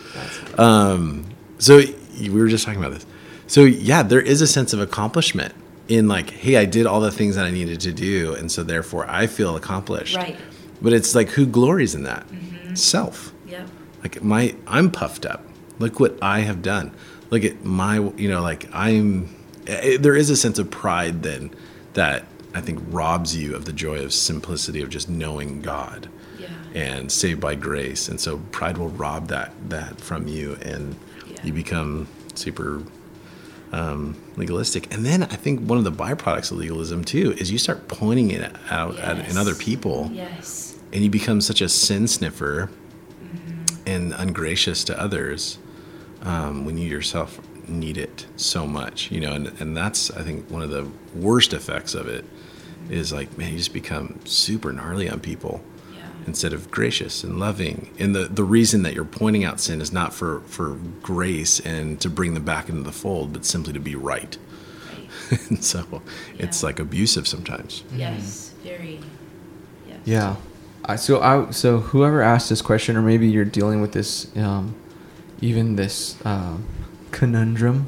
Um, 0.58 1.24
so 1.58 1.76
y- 1.78 1.94
we 2.28 2.40
were 2.40 2.48
just 2.48 2.64
talking 2.66 2.80
about 2.82 2.92
this. 2.92 3.06
So 3.46 3.62
yeah, 3.64 4.02
there 4.02 4.20
is 4.20 4.40
a 4.42 4.46
sense 4.46 4.72
of 4.72 4.80
accomplishment 4.80 5.54
in 5.88 6.06
like, 6.08 6.30
hey, 6.30 6.56
I 6.56 6.64
did 6.66 6.86
all 6.86 7.00
the 7.00 7.10
things 7.10 7.34
that 7.36 7.44
I 7.46 7.50
needed 7.50 7.80
to 7.80 7.92
do, 7.92 8.34
and 8.34 8.50
so 8.52 8.62
therefore 8.62 9.06
I 9.08 9.26
feel 9.26 9.56
accomplished. 9.56 10.16
Right. 10.16 10.36
But 10.82 10.92
it's 10.92 11.14
like 11.14 11.28
who 11.30 11.46
glories 11.46 11.94
in 11.94 12.04
that? 12.04 12.26
Self. 12.74 13.32
Yep. 13.46 13.68
Like 14.02 14.22
my, 14.22 14.54
I'm 14.66 14.90
puffed 14.90 15.26
up. 15.26 15.44
Look 15.78 15.98
what 15.98 16.16
I 16.22 16.40
have 16.40 16.62
done. 16.62 16.92
Look 17.30 17.44
at 17.44 17.64
my, 17.64 17.98
you 18.16 18.28
know, 18.28 18.40
like 18.42 18.68
I'm. 18.72 19.34
eh, 19.66 19.96
There 19.98 20.14
is 20.16 20.30
a 20.30 20.36
sense 20.36 20.58
of 20.58 20.70
pride 20.70 21.22
then 21.22 21.50
that 21.94 22.24
I 22.54 22.60
think 22.60 22.80
robs 22.88 23.36
you 23.36 23.54
of 23.54 23.64
the 23.64 23.72
joy 23.72 24.02
of 24.04 24.12
simplicity 24.12 24.82
of 24.82 24.90
just 24.90 25.08
knowing 25.08 25.60
God 25.62 26.08
Yeah. 26.38 26.48
and 26.74 27.10
saved 27.12 27.40
by 27.40 27.54
grace 27.56 28.08
and 28.08 28.20
so 28.20 28.38
pride 28.52 28.78
will 28.78 28.88
rob 28.88 29.28
that 29.28 29.52
that 29.68 30.00
from 30.00 30.26
you 30.28 30.56
and 30.62 30.94
Yeah. 30.94 30.98
You 31.44 31.52
become 31.52 32.06
super 32.34 32.82
um, 33.72 34.16
legalistic. 34.36 34.92
And 34.92 35.04
then 35.06 35.22
I 35.22 35.26
think 35.36 35.60
one 35.68 35.78
of 35.78 35.84
the 35.84 35.92
byproducts 35.92 36.50
of 36.50 36.58
legalism 36.58 37.04
too 37.04 37.32
is 37.38 37.50
you 37.52 37.58
start 37.58 37.86
pointing 37.88 38.30
it 38.30 38.52
out 38.70 38.98
at, 38.98 39.28
in 39.28 39.36
other 39.36 39.54
people, 39.54 40.10
Yes. 40.12 40.76
and 40.92 41.02
you 41.04 41.10
become 41.10 41.40
such 41.40 41.60
a 41.60 41.68
sin 41.68 42.08
sniffer 42.08 42.70
and 43.86 44.12
ungracious 44.14 44.84
to 44.84 45.00
others 45.00 45.58
um, 46.22 46.64
when 46.64 46.76
you 46.78 46.88
yourself 46.88 47.40
need 47.68 47.96
it 47.96 48.26
so 48.36 48.66
much. 48.66 49.10
You 49.10 49.20
know, 49.20 49.32
and 49.32 49.46
and 49.60 49.76
that's 49.76 50.10
I 50.10 50.22
think 50.22 50.50
one 50.50 50.62
of 50.62 50.70
the 50.70 50.88
worst 51.14 51.52
effects 51.52 51.94
of 51.94 52.06
it 52.08 52.24
is 52.88 53.12
like 53.12 53.36
man, 53.38 53.52
you 53.52 53.58
just 53.58 53.72
become 53.72 54.18
super 54.24 54.72
gnarly 54.72 55.08
on 55.08 55.20
people. 55.20 55.62
Instead 56.30 56.52
of 56.52 56.70
gracious 56.70 57.24
and 57.24 57.40
loving. 57.40 57.92
And 57.98 58.14
the, 58.14 58.24
the 58.26 58.44
reason 58.44 58.84
that 58.84 58.94
you're 58.94 59.04
pointing 59.04 59.44
out 59.44 59.58
sin 59.58 59.80
is 59.80 59.92
not 59.92 60.14
for, 60.14 60.42
for 60.42 60.76
grace 61.02 61.58
and 61.58 62.00
to 62.00 62.08
bring 62.08 62.34
them 62.34 62.44
back 62.44 62.68
into 62.68 62.82
the 62.82 62.92
fold, 62.92 63.32
but 63.32 63.44
simply 63.44 63.72
to 63.72 63.80
be 63.80 63.96
right. 63.96 64.38
Right. 64.94 65.40
and 65.50 65.64
so 65.64 66.02
it's 66.38 66.62
like 66.62 66.78
abusive 66.78 67.26
sometimes. 67.26 67.82
Yes. 67.92 68.54
Very. 68.62 69.00
Yes. 69.88 69.98
Yeah. 70.04 70.36
I, 70.84 70.94
so 70.96 71.20
I 71.20 71.50
so 71.50 71.78
whoever 71.80 72.22
asked 72.22 72.48
this 72.48 72.62
question, 72.62 72.96
or 72.96 73.02
maybe 73.02 73.28
you're 73.28 73.44
dealing 73.44 73.80
with 73.80 73.92
this, 73.92 74.34
um, 74.36 74.76
even 75.40 75.74
this 75.74 76.16
um, 76.24 76.64
conundrum. 77.10 77.86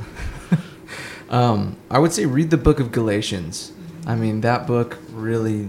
um, 1.30 1.76
I 1.90 1.98
would 1.98 2.12
say 2.12 2.26
read 2.26 2.50
the 2.50 2.56
book 2.56 2.78
of 2.78 2.92
Galatians. 2.92 3.72
I 4.06 4.14
mean 4.14 4.40
that 4.42 4.68
book 4.68 4.98
really, 5.12 5.68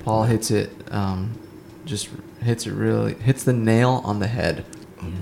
Paul 0.00 0.24
hits 0.24 0.50
it, 0.50 0.70
um, 0.92 1.38
just 1.84 2.08
hits 2.42 2.66
it 2.66 2.72
really 2.72 3.14
hits 3.14 3.42
the 3.44 3.52
nail 3.52 4.00
on 4.04 4.18
the 4.20 4.28
head 4.28 4.64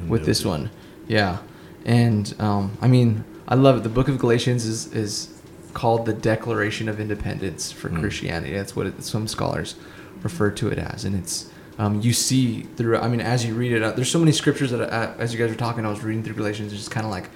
with 0.09 0.27
this 0.27 0.45
one. 0.45 0.71
Yeah, 1.09 1.39
and 1.85 2.35
um, 2.39 2.77
I 2.83 2.89
mean 2.89 3.25
I 3.49 3.55
love 3.55 3.79
it. 3.79 3.83
The 3.83 3.89
book 3.89 4.09
of 4.09 4.19
Galatians 4.19 4.65
is 4.67 4.93
is 4.93 5.29
called 5.73 6.05
the 6.05 6.13
Declaration 6.13 6.89
of 6.89 6.99
Independence 7.01 7.71
for 7.73 7.89
Mm. 7.89 8.01
Christianity. 8.01 8.53
That's 8.55 8.75
what 8.77 8.87
it, 8.89 9.03
some 9.05 9.27
scholars 9.29 9.77
refer 10.23 10.51
to 10.51 10.69
it 10.69 10.79
as, 10.79 11.05
and 11.05 11.17
it's 11.17 11.51
um, 11.79 12.01
you 12.03 12.13
see 12.13 12.63
through. 12.77 12.99
I 12.99 13.09
mean, 13.09 13.21
as 13.21 13.47
you 13.47 13.55
read 13.55 13.73
it, 13.73 13.83
uh, 13.83 13.93
there's 13.93 14.11
so 14.11 14.19
many 14.19 14.33
scriptures 14.33 14.71
that 14.73 14.81
uh, 14.93 15.15
as 15.19 15.33
you 15.33 15.39
guys 15.39 15.49
were 15.49 15.57
talking, 15.57 15.87
I 15.87 15.89
was 15.91 16.03
reading 16.05 16.23
through 16.23 16.35
Galatians, 16.35 16.73
just 16.73 16.91
kind 16.91 17.07
of 17.07 17.11
like 17.11 17.31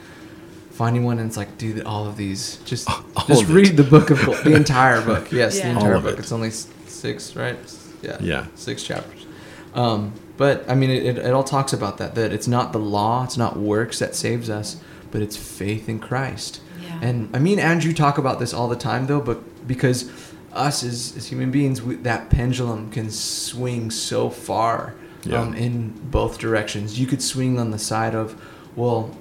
finding 0.70 1.04
one, 1.04 1.18
and 1.18 1.28
it's 1.28 1.36
like, 1.36 1.56
dude, 1.56 1.82
all 1.84 2.06
of 2.06 2.16
these, 2.16 2.56
just 2.64 2.88
All 3.16 3.24
just 3.26 3.44
of 3.44 3.50
it. 3.50 3.54
read 3.54 3.76
the 3.76 3.84
book 3.84 4.10
of 4.10 4.18
the 4.44 4.54
entire 4.62 5.00
book. 5.00 5.30
Yes, 5.32 5.60
the 5.60 5.68
entire 5.70 5.98
book. 6.00 6.14
it. 6.14 6.18
It's 6.18 6.32
only 6.32 6.50
six, 6.50 7.34
right? 7.36 7.56
Yeah. 8.04 8.18
Yeah. 8.20 8.46
Six 8.54 8.82
chapters. 8.84 9.26
Um, 9.74 10.12
but 10.36 10.68
I 10.68 10.74
mean, 10.74 10.90
it, 10.90 11.04
it, 11.04 11.18
it 11.18 11.32
all 11.32 11.44
talks 11.44 11.72
about 11.72 11.98
that. 11.98 12.14
That 12.14 12.32
it's 12.32 12.46
not 12.48 12.72
the 12.72 12.78
law, 12.78 13.24
it's 13.24 13.36
not 13.36 13.56
works 13.56 13.98
that 13.98 14.14
saves 14.14 14.48
us, 14.50 14.76
but 15.10 15.22
it's 15.22 15.36
faith 15.36 15.88
in 15.88 15.98
Christ. 15.98 16.60
Yeah. 16.82 16.98
And 17.02 17.34
I 17.34 17.38
mean, 17.38 17.58
Andrew 17.58 17.92
talk 17.92 18.18
about 18.18 18.38
this 18.38 18.52
all 18.54 18.68
the 18.68 18.76
time, 18.76 19.06
though, 19.06 19.20
but 19.20 19.66
because 19.66 20.10
us 20.52 20.84
as, 20.84 21.16
as 21.16 21.26
human 21.26 21.50
beings, 21.50 21.82
we, 21.82 21.96
that 21.96 22.30
pendulum 22.30 22.90
can 22.90 23.10
swing 23.10 23.90
so 23.90 24.30
far 24.30 24.94
Yeah. 25.24 25.40
um, 25.40 25.54
in 25.54 25.90
both 26.10 26.38
directions. 26.38 26.98
You 27.00 27.06
could 27.06 27.22
swing 27.22 27.58
on 27.58 27.70
the 27.72 27.78
side 27.78 28.14
of, 28.14 28.40
well, 28.76 29.16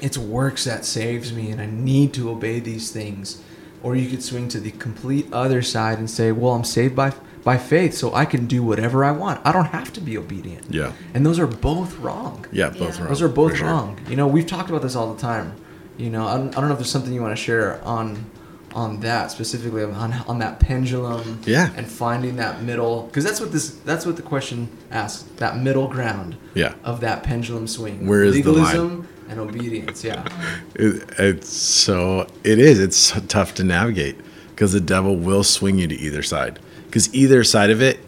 it's 0.00 0.18
works 0.18 0.64
that 0.64 0.84
saves 0.84 1.32
me, 1.32 1.50
and 1.50 1.60
I 1.60 1.66
need 1.66 2.12
to 2.14 2.30
obey 2.30 2.60
these 2.60 2.90
things. 2.92 3.42
Or 3.82 3.96
you 3.96 4.08
could 4.08 4.22
swing 4.22 4.48
to 4.48 4.60
the 4.60 4.70
complete 4.70 5.26
other 5.32 5.60
side 5.62 5.98
and 5.98 6.08
say, 6.08 6.30
well, 6.32 6.52
I'm 6.52 6.64
saved 6.64 6.94
by 6.96 7.12
by 7.44 7.58
faith, 7.58 7.94
so 7.94 8.14
I 8.14 8.24
can 8.24 8.46
do 8.46 8.62
whatever 8.62 9.04
I 9.04 9.10
want. 9.10 9.40
I 9.44 9.50
don't 9.50 9.64
have 9.66 9.92
to 9.94 10.00
be 10.00 10.16
obedient. 10.16 10.66
Yeah. 10.70 10.92
And 11.12 11.26
those 11.26 11.40
are 11.40 11.46
both 11.48 11.98
wrong. 11.98 12.46
Yeah, 12.52 12.68
both 12.68 12.78
Yeah. 12.94 12.98
wrong. 13.00 13.08
Those 13.08 13.22
are 13.22 13.28
both 13.28 13.56
sure. 13.56 13.66
wrong. 13.66 13.98
You 14.08 14.14
know, 14.14 14.28
we've 14.28 14.46
talked 14.46 14.70
about 14.70 14.82
this 14.82 14.94
all 14.94 15.12
the 15.12 15.20
time. 15.20 15.54
You 15.96 16.08
know, 16.10 16.24
I 16.28 16.36
don't, 16.36 16.56
I 16.56 16.60
don't 16.60 16.68
know 16.68 16.74
if 16.74 16.78
there's 16.78 16.90
something 16.90 17.12
you 17.12 17.20
want 17.20 17.36
to 17.36 17.42
share 17.42 17.80
on 17.84 18.26
on 18.74 19.00
that 19.00 19.30
specifically 19.30 19.82
on 19.82 20.12
on 20.28 20.38
that 20.38 20.60
pendulum. 20.60 21.40
Yeah. 21.44 21.70
And 21.76 21.86
finding 21.86 22.36
that 22.36 22.62
middle, 22.62 23.02
because 23.08 23.24
that's 23.24 23.40
what 23.40 23.50
this 23.50 23.70
that's 23.84 24.06
what 24.06 24.14
the 24.16 24.22
question 24.22 24.68
asks. 24.92 25.24
That 25.36 25.58
middle 25.58 25.88
ground. 25.88 26.36
Yeah. 26.54 26.74
Of 26.84 27.00
that 27.00 27.22
pendulum 27.24 27.66
swing. 27.66 28.06
Where 28.06 28.22
is 28.22 28.34
the 28.34 28.42
line? 28.44 28.54
legalism 28.54 29.08
and 29.28 29.40
obedience? 29.40 30.04
Yeah. 30.04 30.26
It, 30.74 31.08
it's 31.18 31.48
so 31.48 32.26
it 32.44 32.58
is. 32.58 32.78
It's 32.78 32.96
so 32.96 33.20
tough 33.20 33.54
to 33.54 33.64
navigate 33.64 34.16
because 34.50 34.72
the 34.72 34.80
devil 34.80 35.16
will 35.16 35.44
swing 35.44 35.78
you 35.78 35.88
to 35.88 35.94
either 35.94 36.22
side. 36.22 36.58
Because 36.86 37.12
either 37.14 37.42
side 37.42 37.70
of 37.70 37.80
it, 37.80 37.98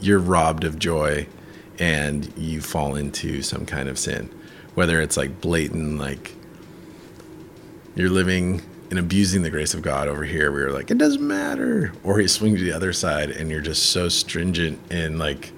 you're 0.00 0.18
robbed 0.18 0.64
of 0.64 0.78
joy, 0.78 1.26
and 1.78 2.32
you 2.36 2.60
fall 2.60 2.96
into 2.96 3.42
some 3.42 3.64
kind 3.66 3.88
of 3.88 3.98
sin. 3.98 4.28
Whether 4.74 5.00
it's 5.00 5.16
like 5.16 5.40
blatant, 5.40 5.98
like 5.98 6.34
you're 7.94 8.10
living 8.10 8.62
and 8.90 8.98
abusing 8.98 9.42
the 9.42 9.50
grace 9.50 9.74
of 9.74 9.82
God 9.82 10.08
over 10.08 10.24
here, 10.24 10.56
you're 10.56 10.72
like 10.72 10.90
it 10.90 10.98
doesn't 10.98 11.26
matter, 11.26 11.92
or 12.04 12.20
you 12.20 12.28
swing 12.28 12.56
to 12.56 12.62
the 12.62 12.72
other 12.72 12.92
side 12.92 13.30
and 13.30 13.50
you're 13.50 13.60
just 13.60 13.90
so 13.90 14.08
stringent 14.08 14.80
and 14.90 15.18
like 15.18 15.52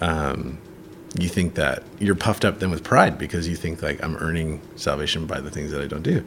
um, 0.00 0.58
you 1.18 1.28
think 1.28 1.54
that 1.54 1.82
you're 1.98 2.14
puffed 2.14 2.44
up 2.44 2.58
then 2.60 2.70
with 2.70 2.84
pride 2.84 3.18
because 3.18 3.48
you 3.48 3.56
think 3.56 3.82
like 3.82 4.02
I'm 4.04 4.16
earning 4.16 4.60
salvation 4.76 5.26
by 5.26 5.40
the 5.40 5.50
things 5.50 5.70
that 5.72 5.80
I 5.80 5.86
don't 5.86 6.02
do. 6.02 6.24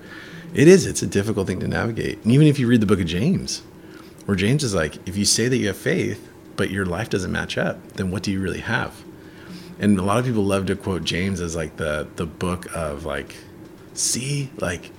It 0.54 0.68
is. 0.68 0.86
It's 0.86 1.02
a 1.02 1.08
difficult 1.08 1.48
thing 1.48 1.60
to 1.62 1.68
navigate. 1.68 2.22
And 2.24 2.32
even 2.32 2.48
if 2.48 2.60
you 2.60 2.68
read 2.68 2.82
the 2.82 2.86
book 2.86 3.00
of 3.00 3.06
James, 3.06 3.62
where 4.26 4.36
James 4.36 4.64
is 4.64 4.74
like, 4.76 4.96
if 5.08 5.16
you 5.16 5.24
say 5.26 5.48
that 5.48 5.58
you 5.58 5.68
have 5.68 5.78
faith, 5.78 6.28
but 6.58 6.70
your 6.70 6.86
life 6.86 7.10
doesn't 7.10 7.32
match 7.32 7.58
up, 7.58 7.94
then 7.94 8.12
what 8.12 8.22
do 8.24 8.32
you 8.32 8.42
really 8.42 8.60
have? 8.60 9.04
And 9.80 9.98
a 9.98 10.04
lot 10.04 10.20
of 10.20 10.26
people 10.26 10.44
love 10.44 10.66
to 10.68 10.76
quote 10.76 11.04
James 11.04 11.40
as 11.42 11.56
like 11.56 11.78
the 11.78 12.08
the 12.18 12.26
book 12.26 12.68
of 12.76 13.06
like, 13.06 13.36
see, 13.94 14.52
like 14.58 14.92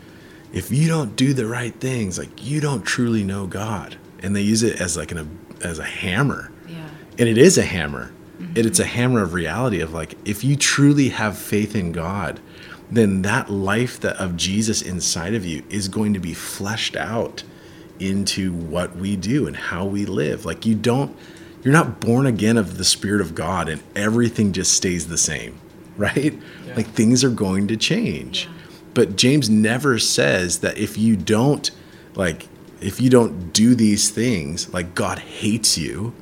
if 0.53 0.71
you 0.71 0.89
don't 0.89 1.15
do 1.17 1.33
the 1.35 1.47
right 1.47 1.75
things, 1.75 2.19
like 2.19 2.45
you 2.45 2.61
don't 2.61 2.83
truly 2.83 3.23
know 3.25 3.47
God. 3.47 3.97
And 4.23 4.35
they 4.37 4.43
use 4.43 4.63
it 4.63 4.81
as 4.81 4.97
like 4.97 5.13
an 5.13 5.39
as 5.63 5.79
a 5.79 5.85
hammer 5.85 6.51
Yeah. 6.69 6.89
and 7.19 7.29
it 7.29 7.39
is 7.39 7.57
a 7.59 7.63
hammer 7.63 8.13
Mm-hmm. 8.43 8.57
it, 8.59 8.67
it's 8.67 8.79
a 8.81 8.85
hammer 8.85 9.23
of 9.23 9.33
reality 9.35 9.81
of 9.81 9.93
like 9.93 10.15
if 10.25 10.43
you 10.45 10.57
truly 10.57 11.09
have 11.11 11.37
faith 11.39 11.75
in 11.77 11.93
god 11.93 12.41
then 12.91 13.23
that 13.23 13.51
life 13.51 14.01
that 14.01 14.17
of 14.17 14.37
jesus 14.37 14.83
inside 14.83 15.35
of 15.35 15.45
you 15.47 15.63
is 15.71 15.89
going 15.89 16.13
to 16.15 16.21
be 16.21 16.35
fleshed 16.35 16.97
out 16.97 17.43
into 17.99 18.53
what 18.53 18.97
we 18.97 19.17
do 19.17 19.47
and 19.47 19.57
how 19.57 19.85
we 19.85 20.05
live 20.05 20.45
like 20.45 20.67
you 20.67 20.75
don't 20.75 21.17
you're 21.63 21.73
not 21.73 22.01
born 22.01 22.27
again 22.27 22.57
of 22.57 22.77
the 22.79 22.85
spirit 22.85 23.21
of 23.21 23.35
god 23.35 23.69
and 23.69 23.83
everything 23.95 24.53
just 24.53 24.73
stays 24.73 25.07
the 25.09 25.19
same 25.19 25.59
right 25.97 26.35
Yeah. 26.67 26.75
like 26.75 26.89
things 26.89 27.23
are 27.23 27.31
going 27.31 27.69
to 27.69 27.77
change 27.77 28.47
Yeah. 28.47 28.53
but 28.95 29.17
james 29.17 29.49
never 29.49 29.99
says 29.99 30.59
that 30.61 30.77
if 30.79 30.99
you 30.99 31.17
don't 31.17 31.71
like 32.15 32.49
if 32.81 33.01
you 33.01 33.09
don't 33.09 33.53
do 33.53 33.75
these 33.77 34.11
things 34.11 34.73
like 34.75 34.95
god 34.95 35.21
hates 35.21 35.79
you 35.79 36.13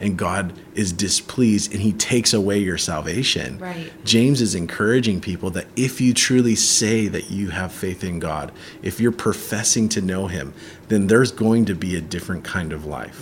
and 0.00 0.16
god 0.16 0.52
is 0.74 0.92
displeased 0.92 1.72
and 1.72 1.80
he 1.80 1.92
takes 1.92 2.32
away 2.32 2.58
your 2.58 2.78
salvation. 2.78 3.58
Right. 3.58 3.92
james 4.04 4.40
is 4.40 4.54
encouraging 4.54 5.20
people 5.20 5.50
that 5.50 5.66
if 5.76 6.00
you 6.00 6.12
truly 6.14 6.56
say 6.56 7.06
that 7.06 7.30
you 7.30 7.50
have 7.50 7.72
faith 7.72 8.02
in 8.02 8.18
god 8.18 8.50
if 8.82 8.98
you're 8.98 9.12
professing 9.12 9.88
to 9.90 10.00
know 10.00 10.26
him 10.26 10.52
then 10.90 11.06
there's 11.06 11.30
going 11.30 11.64
to 11.66 11.74
be 11.74 11.96
a 11.96 12.00
different 12.00 12.44
kind 12.44 12.72
of 12.72 12.84
life. 12.84 13.18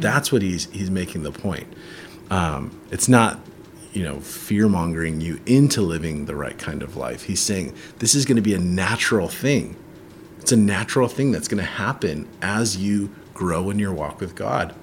That's 0.00 0.32
what 0.32 0.40
he's 0.42 0.70
he's 0.70 0.90
making 0.90 1.22
the 1.22 1.30
point. 1.30 1.66
Um, 2.30 2.80
it's 2.90 3.08
not 3.08 3.38
you 3.92 4.02
know 4.02 4.20
fear 4.20 4.68
mongering 4.68 5.20
you 5.20 5.38
into 5.46 5.82
living 5.82 6.24
the 6.24 6.34
right 6.34 6.58
kind 6.58 6.82
of 6.82 6.96
life. 6.96 7.24
He's 7.24 7.40
saying 7.40 7.74
this 7.98 8.14
is 8.14 8.24
going 8.24 8.36
to 8.36 8.42
be 8.42 8.54
a 8.54 8.58
natural 8.58 9.28
thing. 9.28 9.76
It's 10.38 10.52
a 10.52 10.56
natural 10.56 11.08
thing 11.08 11.30
that's 11.30 11.48
going 11.48 11.62
to 11.62 11.70
happen 11.70 12.26
as 12.40 12.78
you 12.78 13.10
grow 13.34 13.68
in 13.68 13.78
your 13.78 13.92
walk 13.92 14.20
with 14.20 14.34
god. 14.34 14.74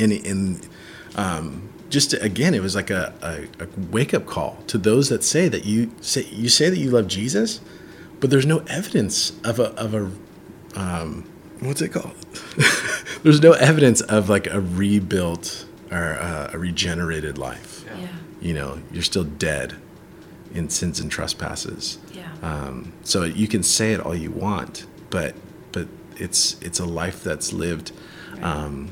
And 0.00 0.12
and 0.26 0.68
um, 1.16 1.68
just 1.88 2.10
to- 2.12 2.22
again, 2.22 2.54
it 2.54 2.62
was 2.62 2.74
like 2.74 2.90
a, 2.90 3.12
a, 3.22 3.64
a 3.64 3.68
wake 3.90 4.14
up 4.14 4.26
call 4.26 4.58
to 4.68 4.78
those 4.78 5.08
that 5.08 5.24
say 5.24 5.48
that 5.48 5.64
you 5.64 5.90
say 6.00 6.24
you 6.30 6.48
say 6.48 6.70
that 6.70 6.78
you 6.78 6.90
love 6.90 7.08
Jesus, 7.08 7.60
but 8.20 8.30
there's 8.30 8.46
no 8.46 8.58
evidence 8.68 9.32
of 9.44 9.58
a 9.58 9.74
of 9.74 9.94
a 9.94 10.10
um, 10.76 11.28
what's 11.60 11.82
it 11.82 11.90
called? 11.90 12.14
there's 13.22 13.42
no 13.42 13.52
evidence 13.52 14.00
of 14.02 14.28
like 14.28 14.46
a 14.46 14.60
rebuilt 14.60 15.66
or 15.90 16.14
uh, 16.20 16.50
a 16.52 16.58
regenerated 16.58 17.38
life. 17.38 17.84
Yeah. 17.98 18.06
You 18.40 18.54
know, 18.54 18.78
you're 18.92 19.02
still 19.02 19.24
dead 19.24 19.74
in 20.54 20.68
sins 20.70 21.00
and 21.00 21.10
trespasses. 21.10 21.98
Yeah. 22.14 22.30
Um, 22.42 22.92
so 23.02 23.24
you 23.24 23.48
can 23.48 23.62
say 23.62 23.92
it 23.92 24.00
all 24.00 24.14
you 24.14 24.30
want, 24.30 24.86
but 25.10 25.34
but 25.72 25.88
it's 26.16 26.60
it's 26.62 26.78
a 26.78 26.86
life 26.86 27.22
that's 27.22 27.52
lived 27.52 27.92
um, 28.42 28.90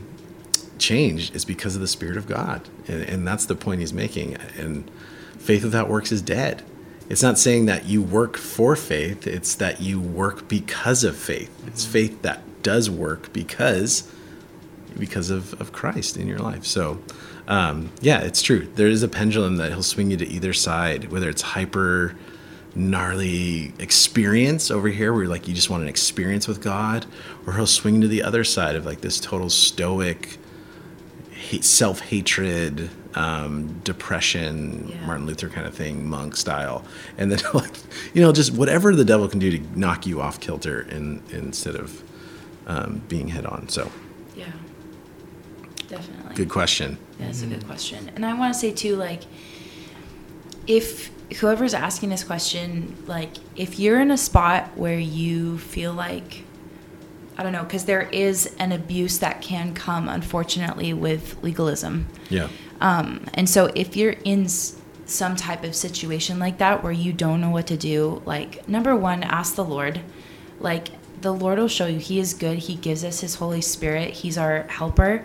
changed 0.79 1.35
is 1.35 1.45
because 1.45 1.75
of 1.75 1.81
the 1.81 1.89
Spirit 1.89 2.17
of 2.17 2.27
God, 2.27 2.69
and, 2.87 3.03
and 3.03 3.27
that's 3.27 3.47
the 3.47 3.55
point 3.55 3.81
he's 3.81 3.93
making. 3.93 4.37
And 4.57 4.91
faith 5.39 5.65
without 5.65 5.89
works 5.89 6.13
is 6.13 6.23
dead. 6.23 6.63
It's 7.09 7.23
not 7.23 7.39
saying 7.39 7.67
that 7.67 7.87
you 7.87 8.03
work 8.03 8.37
for 8.37 8.77
faith; 8.77 9.27
it's 9.27 9.55
that 9.57 9.81
you 9.81 10.01
work 10.01 10.49
because 10.49 11.05
of 11.05 11.17
faith. 11.17 11.51
It's 11.67 11.85
faith 11.85 12.23
that 12.23 12.63
does 12.63 12.91
work 12.91 13.33
because 13.33 14.11
because 14.99 15.31
of, 15.31 15.59
of 15.61 15.73
Christ 15.73 16.17
in 16.17 16.27
your 16.27 16.39
life. 16.39 16.65
So, 16.65 17.01
um, 17.47 17.93
yeah, 18.01 18.21
it's 18.21 18.43
true. 18.43 18.69
There 18.75 18.89
is 18.89 19.03
a 19.03 19.09
pendulum 19.09 19.57
that 19.57 19.71
he'll 19.71 19.83
swing 19.83 20.11
you 20.11 20.17
to 20.17 20.27
either 20.27 20.53
side, 20.53 21.11
whether 21.11 21.29
it's 21.29 21.43
hyper 21.43 22.17
gnarly 22.75 23.73
experience 23.79 24.71
over 24.71 24.89
here 24.89 25.13
where 25.13 25.27
like 25.27 25.49
you 25.49 25.55
just 25.55 25.71
want 25.71 25.83
an 25.83 25.89
experience 25.89 26.47
with 26.47 26.63
God, 26.63 27.07
or 27.47 27.55
he'll 27.55 27.67
swing 27.67 28.01
to 28.01 28.09
the 28.09 28.23
other 28.23 28.45
side 28.45 28.77
of 28.77 28.87
like 28.87 29.01
this 29.01 29.19
total 29.19 29.51
stoic 29.51 30.39
hate, 31.49 31.65
self-hatred, 31.65 32.91
um, 33.15 33.81
depression, 33.85 34.89
Yeah. 34.91 35.07
Martin 35.07 35.27
Luther 35.27 35.49
kind 35.49 35.67
of 35.67 35.75
thing, 35.75 36.07
monk 36.09 36.37
style, 36.37 36.85
and 37.17 37.33
then 37.33 37.41
like 37.55 37.73
you 38.15 38.21
know 38.23 38.33
just 38.33 38.53
whatever 38.53 38.95
the 38.95 39.05
devil 39.05 39.29
can 39.29 39.39
do 39.39 39.51
to 39.57 39.79
knock 39.79 40.07
you 40.07 40.21
off 40.21 40.41
kilter 40.41 40.83
in, 40.83 41.23
instead 41.31 41.75
of 41.75 42.03
um, 42.67 43.01
being 43.09 43.29
head 43.29 43.47
on. 43.47 43.69
So 43.69 43.91
Yeah. 44.37 44.47
Definitely. 45.89 46.35
good 46.35 46.51
question. 46.51 46.99
That's 47.19 47.43
a 47.43 47.47
good 47.47 47.65
question. 47.67 48.11
And 48.15 48.25
I 48.27 48.35
want 48.39 48.53
to 48.53 48.59
say 48.61 48.71
too, 48.73 48.95
like, 48.97 49.23
if 50.67 51.11
whoever's 51.41 51.73
asking 51.75 52.11
this 52.11 52.23
question, 52.25 52.95
like, 53.07 53.37
if 53.57 53.79
you're 53.79 54.01
in 54.01 54.11
a 54.11 54.19
spot 54.19 54.77
where 54.77 54.99
you 54.99 55.57
feel 55.59 55.95
like, 55.95 56.45
I 57.39 57.45
don't 57.45 57.53
know, 57.53 57.63
because 57.63 57.85
there 57.85 58.03
is 58.11 58.53
an 58.59 58.73
abuse 58.73 59.19
that 59.21 59.41
can 59.41 59.73
come, 59.73 60.09
unfortunately, 60.09 60.93
with 60.93 61.41
legalism. 61.43 62.09
Yeah. 62.29 62.49
Um, 62.81 63.25
and 63.35 63.49
so 63.49 63.67
if 63.77 63.97
you're 63.97 64.17
in 64.25 64.45
s- 64.47 64.75
some 65.07 65.37
type 65.37 65.63
of 65.65 65.75
situation 65.75 66.39
like 66.41 66.59
that 66.59 66.83
where 66.83 66.93
you 66.93 67.13
don't 67.13 67.41
know 67.41 67.51
what 67.51 67.69
to 67.69 67.77
do, 67.77 68.23
like 68.27 68.69
number 68.69 68.95
one, 68.97 69.23
ask 69.23 69.55
the 69.55 69.65
Lord. 69.65 70.01
Like 70.61 70.89
the 71.21 71.33
Lord 71.33 71.59
will 71.59 71.69
show 71.69 71.87
you 71.87 71.99
He 71.99 72.19
is 72.19 72.35
good. 72.35 72.59
He 72.59 72.75
gives 72.75 73.05
us 73.05 73.21
His 73.21 73.37
Holy 73.37 73.61
Spirit. 73.61 74.11
He's 74.11 74.37
our 74.37 74.63
helper, 74.65 75.25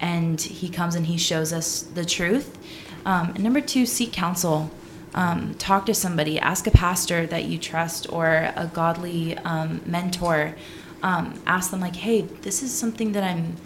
and 0.00 0.40
He 0.40 0.68
comes 0.70 0.94
and 0.94 1.06
He 1.06 1.18
shows 1.18 1.52
us 1.52 1.82
the 1.82 2.04
truth. 2.04 2.58
Um, 3.04 3.32
and 3.34 3.44
number 3.44 3.60
two, 3.60 3.84
seek 3.86 4.12
counsel. 4.12 4.70
Um, 5.14 5.54
talk 5.54 5.86
to 5.86 5.94
somebody. 5.94 6.38
Ask 6.38 6.66
a 6.66 6.70
pastor 6.70 7.26
that 7.26 7.44
you 7.44 7.58
trust 7.58 8.10
or 8.12 8.52
a 8.56 8.70
godly 8.72 9.36
um, 9.38 9.80
mentor. 9.84 10.54
Um, 11.02 11.40
ask 11.46 11.70
them 11.70 11.80
like, 11.80 11.96
"Hey, 11.96 12.22
this 12.42 12.62
is 12.62 12.72
something 12.72 13.12
that 13.12 13.24
I'm." 13.24 13.56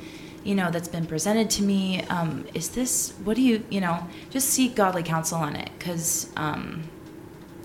you 0.47 0.55
know 0.55 0.71
that's 0.71 0.89
been 0.89 1.07
presented 1.07 1.49
to 1.49 1.63
me 1.63 2.03
um, 2.11 2.45
is 2.53 2.69
this 2.69 3.15
what 3.25 3.35
do 3.35 3.41
you 3.41 3.65
you 3.71 3.81
know 3.81 4.07
just 4.29 4.51
seek 4.51 4.75
godly 4.77 5.03
counsel 5.03 5.39
on 5.39 5.57
it 5.57 5.71
because 5.79 6.29
um, 6.37 6.83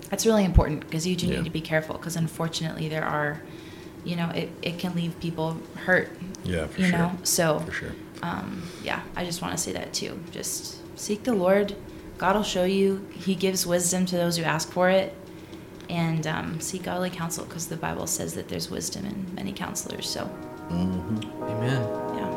that's 0.08 0.24
really 0.24 0.46
important 0.46 0.80
because 0.80 1.06
you 1.06 1.14
do 1.14 1.26
Yeah. 1.26 1.36
need 1.36 1.44
to 1.44 1.50
be 1.50 1.60
careful 1.60 1.96
because 1.98 2.16
unfortunately 2.16 2.88
there 2.88 3.04
are 3.04 3.42
you 4.02 4.16
know 4.16 4.30
it, 4.30 4.48
it 4.62 4.78
can 4.78 4.94
leave 4.94 5.12
people 5.20 5.58
hurt 5.74 6.08
Yeah, 6.42 6.68
for 6.68 6.80
you 6.80 6.86
sure. 6.88 6.98
know 6.98 7.18
so 7.22 7.58
For 7.60 7.72
sure. 7.72 7.92
um, 8.22 8.62
yeah 8.82 9.02
i 9.14 9.26
just 9.26 9.42
want 9.42 9.52
to 9.54 9.62
say 9.62 9.72
that 9.72 9.92
too 9.92 10.18
just 10.30 10.78
seek 10.98 11.24
the 11.24 11.34
lord 11.34 11.76
god 12.16 12.34
will 12.34 12.42
show 12.42 12.64
you 12.64 13.06
he 13.12 13.34
gives 13.34 13.66
wisdom 13.66 14.06
to 14.06 14.16
those 14.16 14.38
who 14.38 14.42
ask 14.44 14.72
for 14.72 14.88
it 14.88 15.14
and 15.90 16.26
um, 16.26 16.60
seek 16.60 16.84
godly 16.84 17.10
counsel 17.10 17.44
because 17.44 17.66
the 17.68 17.76
bible 17.76 18.06
says 18.06 18.34
that 18.34 18.48
there's 18.48 18.70
wisdom 18.70 19.04
in 19.04 19.26
many 19.34 19.52
counselors 19.52 20.08
so 20.08 20.30
Amen. 20.70 21.82
yeah 22.16 22.30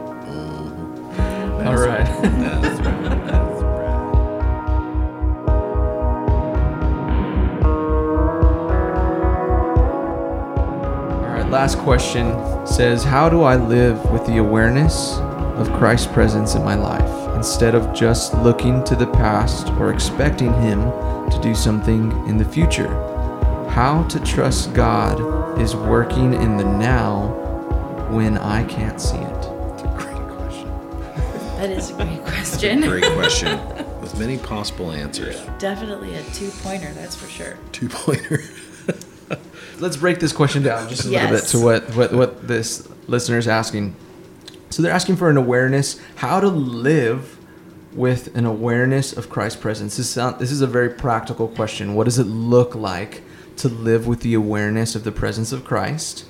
All 1.66 1.78
right. 1.78 2.06
That's 2.06 2.82
right. 2.82 3.02
That's 3.26 3.62
right. 3.64 3.94
All 11.14 11.30
right, 11.30 11.50
last 11.50 11.78
question 11.80 12.34
says 12.68 13.04
How 13.04 13.30
do 13.30 13.44
I 13.44 13.56
live 13.56 14.04
with 14.12 14.26
the 14.26 14.38
awareness 14.38 15.18
of 15.58 15.72
Christ's 15.74 16.08
presence 16.08 16.56
in 16.56 16.64
my 16.64 16.76
life 16.76 17.36
instead 17.36 17.76
of 17.76 17.94
just 17.94 18.34
looking 18.36 18.84
to 18.86 18.96
the 18.96 19.08
past 19.08 19.68
or 19.80 19.94
expecting 19.94 20.54
Him 20.54 20.82
to 21.30 21.40
do 21.42 21.54
something 21.56 22.12
in 22.28 22.38
the 22.38 22.46
future? 22.46 23.03
How 23.74 24.04
to 24.04 24.20
trust 24.20 24.76
God 24.76 25.60
is 25.60 25.76
working 25.76 26.36
in 26.36 26.58
the 26.58 26.64
now 26.64 27.30
when 28.12 28.38
I 28.38 28.64
can't 28.66 29.02
see 29.02 29.18
it. 29.18 29.42
Great 29.98 30.28
question. 30.38 30.70
that 31.58 31.72
is 31.72 31.90
a 31.90 31.94
great 31.96 32.22
question 32.22 32.82
Great 32.88 33.12
question. 33.14 33.60
With 34.00 34.20
many 34.20 34.38
possible 34.38 34.92
answers. 34.92 35.42
Definitely 35.58 36.14
a 36.14 36.22
two 36.36 36.52
pointer, 36.62 36.92
that's 36.94 37.16
for 37.16 37.28
sure. 37.28 37.58
Two 37.72 37.90
pointer. 37.90 38.44
Let's 39.80 39.98
break 39.98 40.20
this 40.20 40.34
question 40.34 40.62
down 40.62 40.88
just 40.88 41.06
a 41.06 41.10
little 41.10 41.30
bit 41.30 41.46
to 41.46 41.60
what, 41.60 41.96
what, 41.96 42.14
what 42.14 42.48
this 42.48 42.88
listener 43.08 43.40
is 43.40 43.48
asking. 43.48 43.96
So 44.70 44.84
they're 44.84 44.94
asking 44.94 45.16
for 45.16 45.32
an 45.32 45.38
awareness, 45.38 46.00
how 46.18 46.40
to 46.40 46.48
live 46.48 47.40
with 47.92 48.36
an 48.36 48.46
awareness 48.46 49.14
of 49.14 49.32
Christ's 49.32 49.60
presence. 49.60 49.98
This, 49.98 50.12
sound, 50.12 50.38
this 50.38 50.52
is 50.52 50.62
a 50.62 50.68
very 50.68 50.92
practical 50.92 51.48
question. 51.48 51.96
What 51.96 52.04
does 52.04 52.20
it 52.20 52.28
look 52.28 52.76
like 52.76 53.24
to 53.58 53.70
live 53.70 54.08
with 54.08 54.22
the 54.22 54.34
awareness 54.34 54.96
of 54.96 55.04
the 55.04 55.12
presence 55.12 55.52
of 55.52 55.64
Christ? 55.64 56.26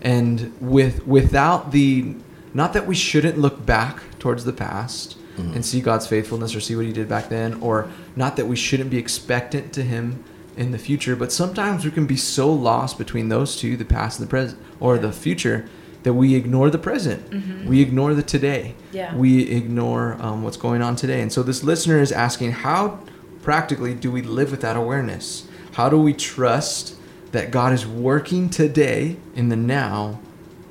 And 0.00 0.54
with 0.60 1.06
without 1.06 1.72
the 1.72 2.14
not 2.54 2.72
that 2.72 2.86
we 2.86 2.94
shouldn't 2.94 3.38
look 3.38 3.64
back 3.64 4.02
towards 4.18 4.44
the 4.44 4.52
past 4.52 5.16
and 5.36 5.64
see 5.64 5.80
God's 5.80 6.06
faithfulness 6.06 6.54
or 6.54 6.60
see 6.60 6.76
what 6.76 6.84
he 6.84 6.92
did 6.92 7.08
back 7.08 7.30
then, 7.30 7.54
or 7.62 7.88
not 8.14 8.36
that 8.36 8.46
we 8.46 8.56
shouldn't 8.56 8.90
be 8.90 8.98
expectant 8.98 9.72
to 9.72 9.82
him 9.82 10.22
in 10.54 10.70
the 10.70 10.78
future, 10.78 11.16
but 11.16 11.32
sometimes 11.32 11.82
we 11.82 11.90
can 11.90 12.06
be 12.06 12.16
so 12.16 12.52
lost 12.52 12.98
between 12.98 13.30
those 13.30 13.56
two, 13.56 13.74
the 13.74 13.84
past 13.86 14.18
and 14.18 14.28
the 14.28 14.30
present, 14.30 14.60
or 14.80 14.98
the 14.98 15.12
future, 15.12 15.66
that 16.02 16.12
we 16.12 16.34
ignore 16.34 16.68
the 16.68 16.78
present. 16.78 17.66
We 17.66 17.80
ignore 17.80 18.12
the 18.12 18.22
today. 18.22 18.74
Yeah. 18.92 19.16
We 19.16 19.48
ignore 19.50 20.18
um, 20.20 20.42
what's 20.42 20.58
going 20.58 20.82
on 20.82 20.94
today. 20.94 21.22
And 21.22 21.32
so 21.32 21.42
this 21.42 21.62
listener 21.62 21.98
is 22.00 22.12
asking, 22.12 22.52
how 22.52 23.00
practically 23.42 23.94
do 23.94 24.10
we 24.10 24.20
live 24.20 24.50
with 24.50 24.60
that 24.60 24.76
awareness? 24.76 25.46
How 25.72 25.88
do 25.88 25.98
we 25.98 26.12
trust 26.12 26.96
that 27.32 27.50
God 27.50 27.72
is 27.72 27.86
working 27.86 28.50
today 28.50 29.16
in 29.34 29.48
the 29.48 29.56
now, 29.56 30.20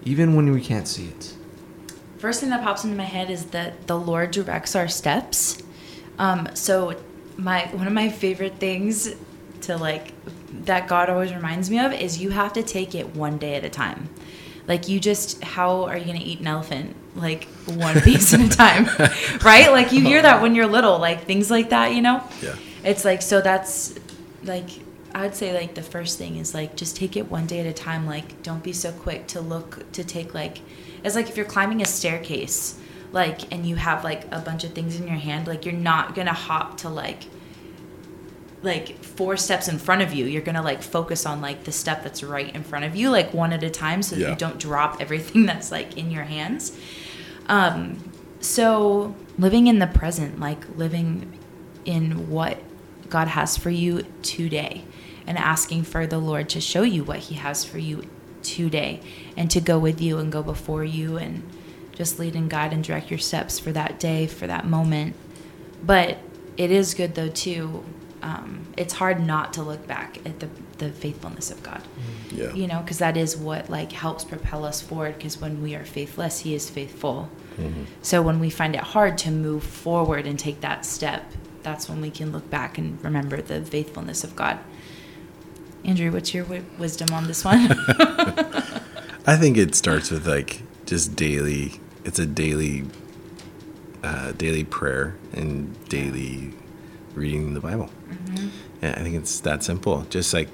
even 0.03 0.35
when 0.35 0.51
we 0.51 0.61
can't 0.61 0.87
see 0.87 1.07
it? 1.07 1.35
First 2.17 2.41
thing 2.41 2.49
that 2.49 2.63
pops 2.63 2.83
into 2.83 2.97
my 2.97 3.05
head 3.05 3.29
is 3.29 3.45
that 3.47 3.87
the 3.87 3.97
Lord 3.97 4.31
directs 4.31 4.75
our 4.75 4.89
steps. 4.89 5.63
Um, 6.17 6.49
so 6.53 7.01
my 7.37 7.67
one 7.67 7.87
of 7.87 7.93
my 7.93 8.09
favorite 8.09 8.55
things 8.55 9.15
to 9.61 9.77
like 9.77 10.13
that 10.65 10.87
God 10.87 11.09
always 11.09 11.33
reminds 11.33 11.69
me 11.69 11.79
of 11.79 11.93
is 11.93 12.21
you 12.21 12.31
have 12.31 12.53
to 12.53 12.63
take 12.63 12.93
it 12.93 13.15
one 13.15 13.37
day 13.37 13.55
at 13.55 13.63
a 13.63 13.69
time. 13.69 14.09
Like 14.67 14.89
you 14.89 14.99
just 14.99 15.41
how 15.43 15.85
are 15.85 15.97
you 15.97 16.05
gonna 16.05 16.19
eat 16.19 16.41
an 16.41 16.47
elephant? 16.47 16.95
Like 17.15 17.45
one 17.65 18.01
piece 18.01 18.33
at 18.33 18.41
a 18.41 18.49
time. 18.49 18.85
right? 19.43 19.71
Like 19.71 19.93
you 19.93 20.01
hear 20.01 20.21
that 20.21 20.41
when 20.41 20.55
you're 20.55 20.67
little, 20.67 20.99
like 20.99 21.23
things 21.23 21.49
like 21.49 21.69
that, 21.69 21.93
you 21.93 22.01
know? 22.01 22.21
Yeah. 22.41 22.55
It's 22.83 23.05
like 23.05 23.21
so 23.21 23.39
that's 23.39 23.95
like 24.43 24.69
I'd 25.13 25.35
say 25.35 25.53
like 25.53 25.73
the 25.75 25.81
first 25.81 26.17
thing 26.17 26.37
is 26.37 26.53
like 26.53 26.75
just 26.75 26.95
take 26.95 27.17
it 27.17 27.29
one 27.31 27.45
day 27.47 27.59
at 27.59 27.65
a 27.65 27.73
time. 27.73 28.05
Like 28.05 28.41
don't 28.43 28.63
be 28.63 28.73
so 28.73 28.91
quick 28.91 29.27
to 29.27 29.41
look 29.41 29.91
to 29.93 30.03
take 30.03 30.33
like 30.33 30.59
it's 31.03 31.15
like 31.15 31.29
if 31.29 31.35
you're 31.37 31.45
climbing 31.45 31.81
a 31.81 31.85
staircase, 31.85 32.79
like 33.11 33.51
and 33.53 33.65
you 33.65 33.75
have 33.75 34.03
like 34.03 34.25
a 34.33 34.39
bunch 34.39 34.63
of 34.63 34.73
things 34.73 34.99
in 34.99 35.07
your 35.07 35.17
hand, 35.17 35.47
like 35.47 35.65
you're 35.65 35.73
not 35.73 36.15
gonna 36.15 36.33
hop 36.33 36.77
to 36.79 36.89
like 36.89 37.23
like 38.61 39.01
four 39.03 39.37
steps 39.37 39.67
in 39.69 39.77
front 39.79 40.01
of 40.01 40.13
you. 40.13 40.25
You're 40.25 40.41
gonna 40.41 40.61
like 40.61 40.81
focus 40.81 41.25
on 41.25 41.41
like 41.41 41.63
the 41.63 41.71
step 41.71 42.03
that's 42.03 42.23
right 42.23 42.53
in 42.53 42.63
front 42.63 42.85
of 42.85 42.95
you, 42.95 43.09
like 43.09 43.33
one 43.33 43.53
at 43.53 43.63
a 43.63 43.69
time, 43.69 44.01
so 44.03 44.15
that 44.15 44.21
Yeah. 44.21 44.29
you 44.31 44.35
don't 44.35 44.59
drop 44.59 45.01
everything 45.01 45.45
that's 45.47 45.71
like 45.71 45.97
in 45.97 46.11
your 46.11 46.23
hands. 46.25 46.77
Um, 47.47 47.97
so 48.41 49.15
living 49.37 49.67
in 49.67 49.79
the 49.79 49.87
present, 49.87 50.39
like 50.39 50.63
living 50.77 51.37
in 51.85 52.29
what 52.29 52.59
God 53.09 53.27
has 53.29 53.57
for 53.57 53.69
you 53.69 54.05
today, 54.21 54.83
and 55.27 55.37
asking 55.37 55.83
for 55.83 56.05
the 56.07 56.19
Lord 56.19 56.49
to 56.49 56.61
show 56.61 56.81
you 56.83 57.03
what 57.03 57.19
He 57.19 57.35
has 57.35 57.63
for 57.65 57.77
you 57.79 58.03
today, 58.43 59.01
and 59.37 59.49
to 59.51 59.59
go 59.61 59.77
with 59.79 60.01
you 60.01 60.17
and 60.17 60.31
go 60.31 60.41
before 60.43 60.83
you, 60.83 61.17
and 61.17 61.43
just 61.93 62.19
lead 62.19 62.35
and 62.35 62.49
guide 62.49 62.71
and 62.73 62.83
direct 62.83 63.09
your 63.09 63.19
steps 63.19 63.59
for 63.59 63.71
that 63.71 63.99
day, 63.99 64.27
for 64.27 64.47
that 64.47 64.65
moment. 64.65 65.15
But 65.83 66.17
it 66.57 66.71
is 66.71 66.93
good 66.93 67.15
though 67.15 67.29
too. 67.29 67.83
Um, 68.21 68.67
it's 68.75 68.93
hard 68.93 69.25
not 69.25 69.53
to 69.53 69.61
look 69.63 69.87
back 69.87 70.17
at 70.25 70.39
the 70.41 70.49
the 70.77 70.89
faithfulness 70.91 71.51
of 71.51 71.61
God 71.61 71.81
Yeah. 72.31 72.53
you 72.53 72.65
know 72.65 72.79
because 72.79 72.99
that 72.99 73.17
is 73.17 73.35
what 73.35 73.69
like 73.69 73.91
helps 73.91 74.23
propel 74.23 74.63
us 74.63 74.81
forward 74.81 75.15
because 75.17 75.39
when 75.41 75.61
we 75.61 75.75
are 75.75 75.83
faithless 75.83 76.39
he 76.39 76.55
is 76.55 76.69
faithful 76.69 77.29
so 78.01 78.21
when 78.21 78.39
we 78.39 78.49
find 78.49 78.75
it 78.75 78.81
hard 78.81 79.17
to 79.19 79.31
move 79.31 79.61
forward 79.63 80.25
and 80.25 80.39
take 80.39 80.61
that 80.61 80.85
step 80.85 81.29
that's 81.63 81.89
when 81.89 82.01
we 82.01 82.09
can 82.09 82.31
look 82.31 82.49
back 82.49 82.77
and 82.77 83.03
remember 83.03 83.41
the 83.41 83.61
faithfulness 83.63 84.23
of 84.23 84.35
god 84.35 84.59
andrew 85.83 86.11
what's 86.11 86.33
your 86.33 86.43
wi- 86.43 86.65
wisdom 86.77 87.13
on 87.13 87.27
this 87.27 87.43
one 87.45 87.69
I 89.27 89.35
think 89.37 89.57
it 89.57 89.75
starts 89.75 90.09
with 90.09 90.27
like 90.27 90.63
just 90.87 91.15
daily. 91.15 91.79
It's 92.03 92.17
a 92.17 92.25
daily, 92.25 92.85
uh, 94.01 94.31
daily 94.31 94.63
prayer 94.63 95.17
and 95.33 95.87
daily 95.87 96.53
reading 97.13 97.53
the 97.53 97.59
Bible. 97.59 97.91
And 98.81 98.95
I 98.95 99.03
think 99.03 99.15
it's 99.15 99.39
that 99.41 99.63
simple. 99.63 100.01
Just 100.09 100.33
like 100.33 100.47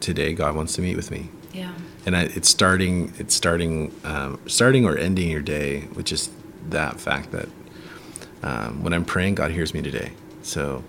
today, 0.00 0.32
God 0.32 0.56
wants 0.56 0.72
to 0.74 0.82
meet 0.82 0.96
with 0.96 1.12
me, 1.12 1.28
yeah 1.52 1.72
and 2.06 2.16
I, 2.16 2.22
it's 2.22 2.48
starting. 2.48 3.12
It's 3.18 3.34
starting, 3.34 3.94
um, 4.02 4.40
starting 4.46 4.84
or 4.84 4.96
ending 4.96 5.30
your 5.30 5.42
day 5.42 5.86
with 5.94 6.06
just 6.06 6.32
that 6.70 6.98
fact 6.98 7.30
that 7.32 7.48
um, 8.42 8.82
when 8.82 8.92
I'm 8.92 9.04
praying, 9.04 9.36
God 9.36 9.50
hears 9.52 9.74
me 9.74 9.82
today. 9.82 10.12
So 10.42 10.84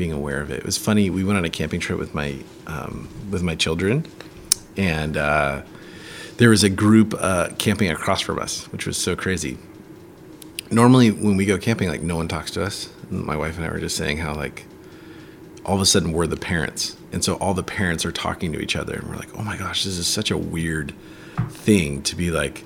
being 0.00 0.12
aware 0.12 0.40
of 0.40 0.50
it. 0.50 0.60
It 0.60 0.64
was 0.64 0.78
funny. 0.78 1.10
We 1.10 1.24
went 1.24 1.36
on 1.36 1.44
a 1.44 1.50
camping 1.50 1.78
trip 1.78 1.98
with 1.98 2.14
my 2.14 2.38
um, 2.66 3.06
with 3.30 3.42
my 3.42 3.54
children, 3.54 4.06
and 4.74 5.14
uh, 5.14 5.60
there 6.38 6.48
was 6.48 6.64
a 6.64 6.70
group 6.70 7.14
uh, 7.18 7.50
camping 7.58 7.90
across 7.90 8.22
from 8.22 8.38
us, 8.38 8.64
which 8.72 8.86
was 8.86 8.96
so 8.96 9.14
crazy. 9.14 9.58
Normally, 10.70 11.10
when 11.10 11.36
we 11.36 11.44
go 11.44 11.58
camping, 11.58 11.90
like 11.90 12.00
no 12.00 12.16
one 12.16 12.28
talks 12.28 12.50
to 12.52 12.62
us. 12.62 12.88
My 13.10 13.36
wife 13.36 13.58
and 13.58 13.66
I 13.66 13.70
were 13.70 13.78
just 13.78 13.94
saying 13.94 14.16
how 14.16 14.34
like 14.34 14.64
all 15.66 15.74
of 15.74 15.82
a 15.82 15.86
sudden 15.86 16.12
we're 16.12 16.26
the 16.26 16.38
parents, 16.38 16.96
and 17.12 17.22
so 17.22 17.34
all 17.34 17.52
the 17.52 17.62
parents 17.62 18.06
are 18.06 18.12
talking 18.12 18.52
to 18.54 18.58
each 18.58 18.76
other, 18.76 18.94
and 18.94 19.06
we're 19.06 19.16
like, 19.16 19.38
oh 19.38 19.42
my 19.42 19.58
gosh, 19.58 19.84
this 19.84 19.98
is 19.98 20.06
such 20.06 20.30
a 20.30 20.38
weird 20.38 20.94
thing 21.50 22.02
to 22.04 22.16
be 22.16 22.30
like. 22.30 22.64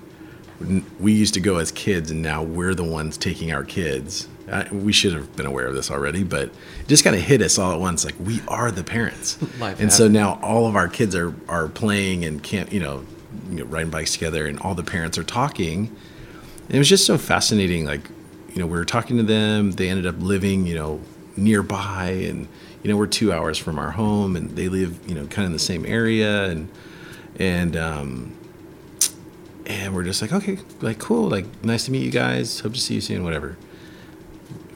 We 1.00 1.12
used 1.12 1.34
to 1.34 1.40
go 1.40 1.56
as 1.56 1.72
kids, 1.72 2.12
and 2.12 2.22
now 2.22 2.44
we're 2.44 2.74
the 2.74 2.84
ones 2.84 3.16
taking 3.16 3.50
our 3.50 3.64
kids 3.64 4.28
I, 4.50 4.68
we 4.72 4.92
should 4.92 5.14
have 5.14 5.34
been 5.36 5.46
aware 5.46 5.66
of 5.66 5.74
this 5.74 5.90
already, 5.90 6.22
but 6.22 6.48
it 6.48 6.88
just 6.88 7.02
kind 7.04 7.16
of 7.16 7.22
hit 7.22 7.40
us 7.40 7.58
all 7.58 7.72
at 7.72 7.80
once. 7.80 8.04
Like 8.04 8.14
we 8.20 8.40
are 8.46 8.70
the 8.70 8.84
parents, 8.84 9.40
Life 9.58 9.80
and 9.80 9.92
so 9.92 10.08
now 10.08 10.38
all 10.42 10.66
of 10.66 10.76
our 10.76 10.88
kids 10.88 11.14
are 11.14 11.34
are 11.48 11.68
playing 11.68 12.24
and 12.24 12.42
can't 12.42 12.72
you 12.72 12.80
know, 12.80 13.04
you 13.48 13.56
know 13.56 13.64
riding 13.64 13.90
bikes 13.90 14.12
together, 14.12 14.46
and 14.46 14.58
all 14.60 14.74
the 14.74 14.84
parents 14.84 15.16
are 15.16 15.24
talking. 15.24 15.94
And 16.66 16.74
it 16.74 16.78
was 16.78 16.88
just 16.88 17.06
so 17.06 17.16
fascinating. 17.16 17.86
Like 17.86 18.08
you 18.52 18.60
know, 18.60 18.66
we 18.66 18.76
were 18.76 18.84
talking 18.84 19.16
to 19.16 19.22
them. 19.22 19.72
They 19.72 19.88
ended 19.88 20.06
up 20.06 20.16
living 20.18 20.66
you 20.66 20.74
know 20.74 21.00
nearby, 21.36 22.08
and 22.10 22.46
you 22.82 22.90
know 22.90 22.96
we're 22.96 23.06
two 23.06 23.32
hours 23.32 23.56
from 23.56 23.78
our 23.78 23.92
home, 23.92 24.36
and 24.36 24.50
they 24.56 24.68
live 24.68 25.08
you 25.08 25.14
know 25.14 25.26
kind 25.26 25.40
of 25.40 25.46
in 25.46 25.52
the 25.52 25.58
same 25.58 25.86
area, 25.86 26.44
and 26.44 26.68
and 27.36 27.76
um, 27.76 28.36
and 29.64 29.94
we're 29.94 30.04
just 30.04 30.20
like 30.20 30.34
okay, 30.34 30.58
like 30.82 30.98
cool, 30.98 31.30
like 31.30 31.46
nice 31.64 31.86
to 31.86 31.92
meet 31.92 32.02
you 32.02 32.10
guys. 32.10 32.60
Hope 32.60 32.74
to 32.74 32.80
see 32.80 32.96
you 32.96 33.00
soon. 33.00 33.24
Whatever 33.24 33.56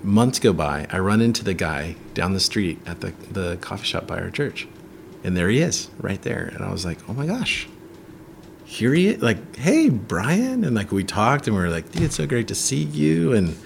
months 0.08 0.38
go 0.38 0.52
by. 0.52 0.86
I 0.90 0.98
run 0.98 1.20
into 1.20 1.44
the 1.44 1.54
guy 1.54 1.96
down 2.14 2.32
the 2.32 2.40
street 2.40 2.80
at 2.86 3.00
the, 3.00 3.12
the 3.30 3.58
coffee 3.58 3.84
shop 3.84 4.06
by 4.06 4.18
our 4.18 4.30
church. 4.30 4.66
And 5.22 5.36
there 5.36 5.48
he 5.48 5.60
is, 5.60 5.90
right 5.98 6.20
there. 6.22 6.50
And 6.54 6.64
I 6.64 6.72
was 6.72 6.84
like, 6.84 6.98
oh 7.08 7.12
my 7.12 7.26
gosh, 7.26 7.68
here 8.64 8.94
he 8.94 9.08
is. 9.08 9.22
Like, 9.22 9.56
hey, 9.56 9.90
Brian. 9.90 10.64
And 10.64 10.74
like, 10.74 10.90
we 10.90 11.04
talked 11.04 11.46
and 11.46 11.56
we 11.56 11.62
were 11.62 11.68
like, 11.68 11.92
dude, 11.92 12.02
it's 12.02 12.16
so 12.16 12.26
great 12.26 12.48
to 12.48 12.54
see 12.54 12.82
you. 12.82 13.32
And, 13.32 13.56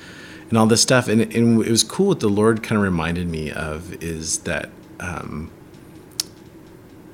and 0.49 0.59
all 0.59 0.67
this 0.67 0.83
stuff. 0.83 1.09
And, 1.09 1.21
and 1.21 1.65
it 1.65 1.71
was 1.71 1.85
cool. 1.85 2.09
What 2.09 2.21
the 2.21 2.29
Lord 2.29 2.63
kind 2.63 2.77
of 2.77 2.83
reminded 2.83 3.29
me 3.29 3.51
of 3.51 4.03
is 4.03 4.39
that 4.41 4.71
um, 5.01 5.51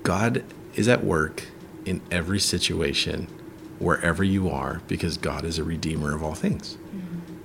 God 0.03 0.43
is 0.75 0.89
at 0.89 1.05
work 1.05 1.45
in 1.85 2.01
every 2.11 2.41
situation, 2.41 3.27
wherever 3.79 4.25
you 4.25 4.49
are, 4.51 4.83
because 4.89 5.17
God 5.17 5.45
is 5.45 5.59
a 5.59 5.65
redeemer 5.65 6.15
of 6.15 6.23
all 6.23 6.35
things 6.35 6.77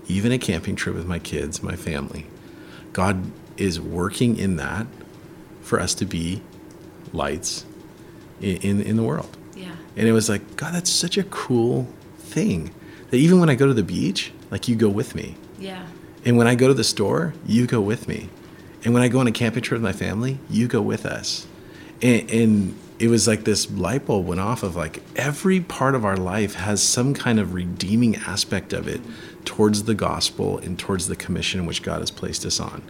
even 0.08 0.32
a 0.32 0.38
camping 0.38 0.76
trip 0.76 0.95
with 0.95 1.06
my 1.06 1.20
kids, 1.20 1.64
my 1.64 1.76
family. 1.76 2.26
God 2.91 3.32
is 3.58 3.80
working 3.80 4.38
in 4.38 4.56
that 4.58 4.88
for 5.62 5.80
us 5.80 5.93
to 5.95 6.06
be 6.06 6.41
lights 7.12 7.66
in, 8.41 8.58
in, 8.58 8.82
in, 8.82 8.95
the 8.97 9.04
world. 9.04 9.38
Yeah. 9.56 9.76
And 9.95 10.08
it 10.08 10.12
was 10.12 10.30
like, 10.30 10.56
God, 10.56 10.74
that's 10.74 10.89
such 10.89 11.18
a 11.18 11.24
cool 11.24 11.88
thing 12.18 12.74
that 13.10 13.18
even 13.18 13.39
when 13.39 13.49
I 13.49 13.56
go 13.56 13.68
to 13.68 13.74
the 13.74 13.84
beach, 13.84 14.32
like 14.51 14.68
you 14.68 14.76
go 14.76 14.89
with 14.89 15.16
me. 15.16 15.36
Yeah. 15.60 15.86
And 16.26 16.38
when 16.38 16.47
I 16.47 16.56
go 16.56 16.68
to 16.68 16.74
the 16.74 16.84
store, 16.84 17.34
you 17.45 17.68
go 17.68 17.82
with 17.82 18.08
me. 18.08 18.30
And 18.84 18.93
when 18.93 19.04
I 19.04 19.08
go 19.08 19.20
on 19.20 19.28
a 19.28 19.32
camping 19.32 19.64
trip 19.64 19.82
with 19.82 19.84
my 19.84 19.93
family, 19.97 20.39
you 20.49 20.68
go 20.68 20.82
with 20.82 21.06
us. 21.06 21.47
And, 22.01 22.30
and 22.30 22.80
it 22.99 23.08
was 23.08 23.28
like 23.28 23.43
this 23.43 23.70
light 23.72 24.06
bulb 24.06 24.26
went 24.26 24.41
off 24.41 24.64
of 24.64 24.76
like 24.76 25.01
every 25.16 25.60
part 25.60 25.95
of 25.95 26.06
our 26.06 26.18
life 26.18 26.56
has 26.56 26.82
some 26.82 27.14
kind 27.14 27.39
of 27.39 27.54
redeeming 27.54 28.16
aspect 28.16 28.74
of 28.74 28.88
it 28.88 29.01
towards 29.46 29.84
the 29.84 29.94
gospel 29.94 30.58
and 30.60 30.78
towards 30.78 31.08
the 31.08 31.16
commission 31.16 31.66
which 31.66 31.84
God 31.84 32.00
has 32.00 32.12
placed 32.12 32.46
us 32.46 32.60
on. 32.60 32.84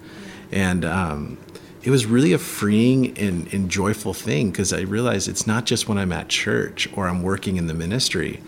And 0.51 0.85
um, 0.85 1.37
it 1.83 1.89
was 1.89 2.05
really 2.05 2.33
a 2.33 2.37
freeing 2.37 3.17
and, 3.17 3.51
and 3.53 3.69
joyful 3.69 4.13
thing 4.13 4.51
because 4.51 4.71
I 4.71 4.81
realized 4.81 5.27
it's 5.27 5.45
not 5.45 5.65
just 5.65 5.87
when 5.87 5.97
I'm 5.97 6.11
at 6.11 6.29
church 6.29 6.87
or 6.95 7.07
I'm 7.07 7.23
working 7.23 7.57
in 7.57 7.67
the 7.67 7.73
ministry 7.73 8.39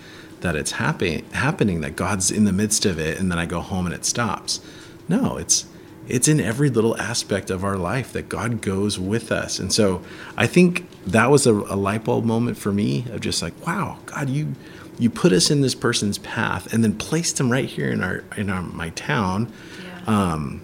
that 0.41 0.55
it's 0.55 0.73
happy, 0.73 1.23
happening, 1.33 1.81
that 1.81 1.95
God's 1.95 2.31
in 2.31 2.45
the 2.45 2.53
midst 2.53 2.85
of 2.85 2.99
it 2.99 3.19
and 3.19 3.31
then 3.31 3.39
I 3.39 3.45
go 3.45 3.59
home 3.59 3.85
and 3.85 3.95
it 3.95 4.05
stops. 4.05 4.61
No, 5.07 5.37
it's 5.37 5.65
it's 6.07 6.27
in 6.27 6.39
every 6.39 6.69
little 6.69 6.95
aspect 7.01 7.49
of 7.49 7.63
our 7.63 7.77
life 7.77 8.13
that 8.13 8.29
God 8.29 8.61
goes 8.61 8.99
with 8.99 9.31
us. 9.31 9.57
And 9.57 9.73
so 9.73 10.03
I 10.37 10.45
think 10.45 10.87
that 11.07 11.31
was 11.31 11.47
a, 11.47 11.53
a 11.53 11.75
light 11.75 12.03
bulb 12.03 12.25
moment 12.25 12.57
for 12.57 12.71
me 12.71 13.05
of 13.11 13.21
just 13.21 13.41
like, 13.41 13.65
wow, 13.65 13.97
God, 14.05 14.29
you 14.29 14.53
you 14.97 15.09
put 15.09 15.31
us 15.31 15.51
in 15.51 15.61
this 15.61 15.75
person's 15.75 16.17
path 16.19 16.71
and 16.73 16.83
then 16.83 16.97
placed 16.97 17.37
them 17.37 17.51
right 17.51 17.65
here 17.65 17.91
in 17.91 18.03
our 18.03 18.23
in 18.37 18.49
our 18.49 18.61
my 18.61 18.89
town. 18.91 19.51
Yeah. 19.83 20.33
um, 20.33 20.61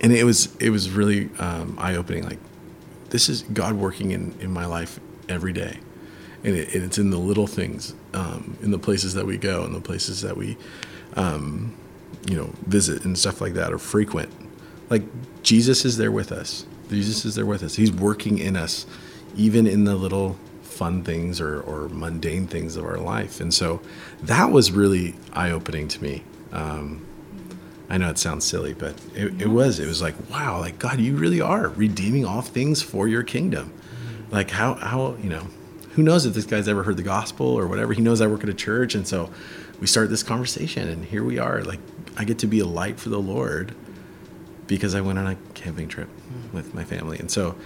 and 0.00 0.12
it 0.12 0.24
was 0.24 0.54
it 0.56 0.70
was 0.70 0.90
really 0.90 1.30
um, 1.38 1.76
eye 1.78 1.94
opening 1.94 2.24
like 2.24 2.38
this 3.10 3.28
is 3.28 3.42
God 3.42 3.74
working 3.74 4.10
in 4.10 4.34
in 4.40 4.50
my 4.50 4.66
life 4.66 4.98
every 5.28 5.52
day. 5.52 5.78
And, 6.44 6.56
it, 6.56 6.74
and 6.74 6.82
it's 6.82 6.98
in 6.98 7.10
the 7.10 7.18
little 7.18 7.46
things 7.46 7.94
um, 8.14 8.56
in 8.62 8.72
the 8.72 8.78
places 8.78 9.14
that 9.14 9.26
we 9.26 9.38
go 9.38 9.62
and 9.62 9.72
the 9.72 9.80
places 9.80 10.22
that 10.22 10.36
we 10.36 10.56
um, 11.14 11.72
you 12.28 12.36
know 12.36 12.50
visit 12.66 13.04
and 13.04 13.16
stuff 13.16 13.40
like 13.40 13.54
that 13.54 13.72
are 13.72 13.78
frequent. 13.78 14.30
Like 14.90 15.02
Jesus 15.42 15.84
is 15.84 15.98
there 15.98 16.10
with 16.10 16.32
us. 16.32 16.66
Jesus 16.90 17.24
is 17.24 17.36
there 17.36 17.46
with 17.46 17.62
us. 17.62 17.76
He's 17.76 17.92
working 17.92 18.38
in 18.38 18.56
us 18.56 18.86
even 19.36 19.66
in 19.66 19.84
the 19.84 19.94
little 19.94 20.36
fun 20.72 21.04
things 21.04 21.40
or, 21.40 21.60
or 21.60 21.88
mundane 21.88 22.46
things 22.46 22.76
of 22.76 22.84
our 22.84 22.98
life. 22.98 23.40
And 23.40 23.52
so 23.52 23.80
that 24.22 24.50
was 24.50 24.72
really 24.72 25.14
eye 25.32 25.50
opening 25.50 25.88
to 25.88 26.02
me. 26.02 26.24
Um, 26.52 27.06
I 27.88 27.98
know 27.98 28.08
it 28.08 28.18
sounds 28.18 28.46
silly, 28.46 28.72
but 28.72 28.94
it, 29.14 29.42
it, 29.42 29.48
was. 29.48 29.78
It 29.78 29.86
was 29.86 30.00
like, 30.00 30.14
wow, 30.30 30.60
like 30.60 30.78
God, 30.78 30.98
you 30.98 31.14
really 31.14 31.42
are 31.42 31.68
redeeming 31.68 32.24
all 32.24 32.40
things 32.40 32.80
for 32.80 33.06
your 33.06 33.22
kingdom. 33.22 33.72
Like 34.30 34.50
how 34.50 34.74
how 34.74 35.16
you 35.22 35.28
know, 35.28 35.46
who 35.90 36.02
knows 36.02 36.24
if 36.24 36.32
this 36.32 36.46
guy's 36.46 36.68
ever 36.68 36.84
heard 36.84 36.96
the 36.96 37.02
gospel 37.02 37.46
or 37.46 37.66
whatever. 37.66 37.92
He 37.92 38.00
knows 38.00 38.22
I 38.22 38.26
work 38.26 38.42
at 38.42 38.48
a 38.48 38.54
church, 38.54 38.94
and 38.94 39.06
so 39.06 39.30
we 39.78 39.86
start 39.86 40.08
this 40.08 40.22
conversation, 40.22 40.88
and 40.88 41.04
here 41.04 41.22
we 41.22 41.38
are. 41.38 41.62
Like 41.62 41.80
I 42.16 42.24
get 42.24 42.38
to 42.38 42.46
be 42.46 42.60
a 42.60 42.66
light 42.66 42.98
for 42.98 43.10
the 43.10 43.20
Lord 43.20 43.74
because 44.66 44.94
I 44.94 45.02
went 45.02 45.18
on 45.18 45.26
a 45.26 45.36
camping 45.52 45.88
trip 45.88 46.08
with 46.50 46.72
my 46.72 46.84
family, 46.84 47.18
and 47.18 47.30
so 47.30 47.56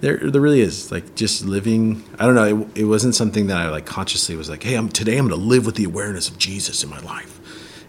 there 0.00 0.18
there 0.18 0.40
really 0.40 0.60
is 0.60 0.90
like 0.92 1.14
just 1.14 1.44
living 1.44 2.02
i 2.18 2.26
don't 2.26 2.34
know 2.34 2.62
it, 2.74 2.78
it 2.80 2.84
wasn't 2.84 3.14
something 3.14 3.46
that 3.46 3.56
i 3.56 3.68
like 3.68 3.86
consciously 3.86 4.36
was 4.36 4.48
like 4.50 4.62
hey 4.62 4.74
i'm 4.74 4.88
today 4.88 5.16
i'm 5.16 5.28
going 5.28 5.40
to 5.40 5.46
live 5.46 5.64
with 5.66 5.74
the 5.76 5.84
awareness 5.84 6.28
of 6.28 6.38
jesus 6.38 6.82
in 6.84 6.90
my 6.90 7.00
life 7.00 7.40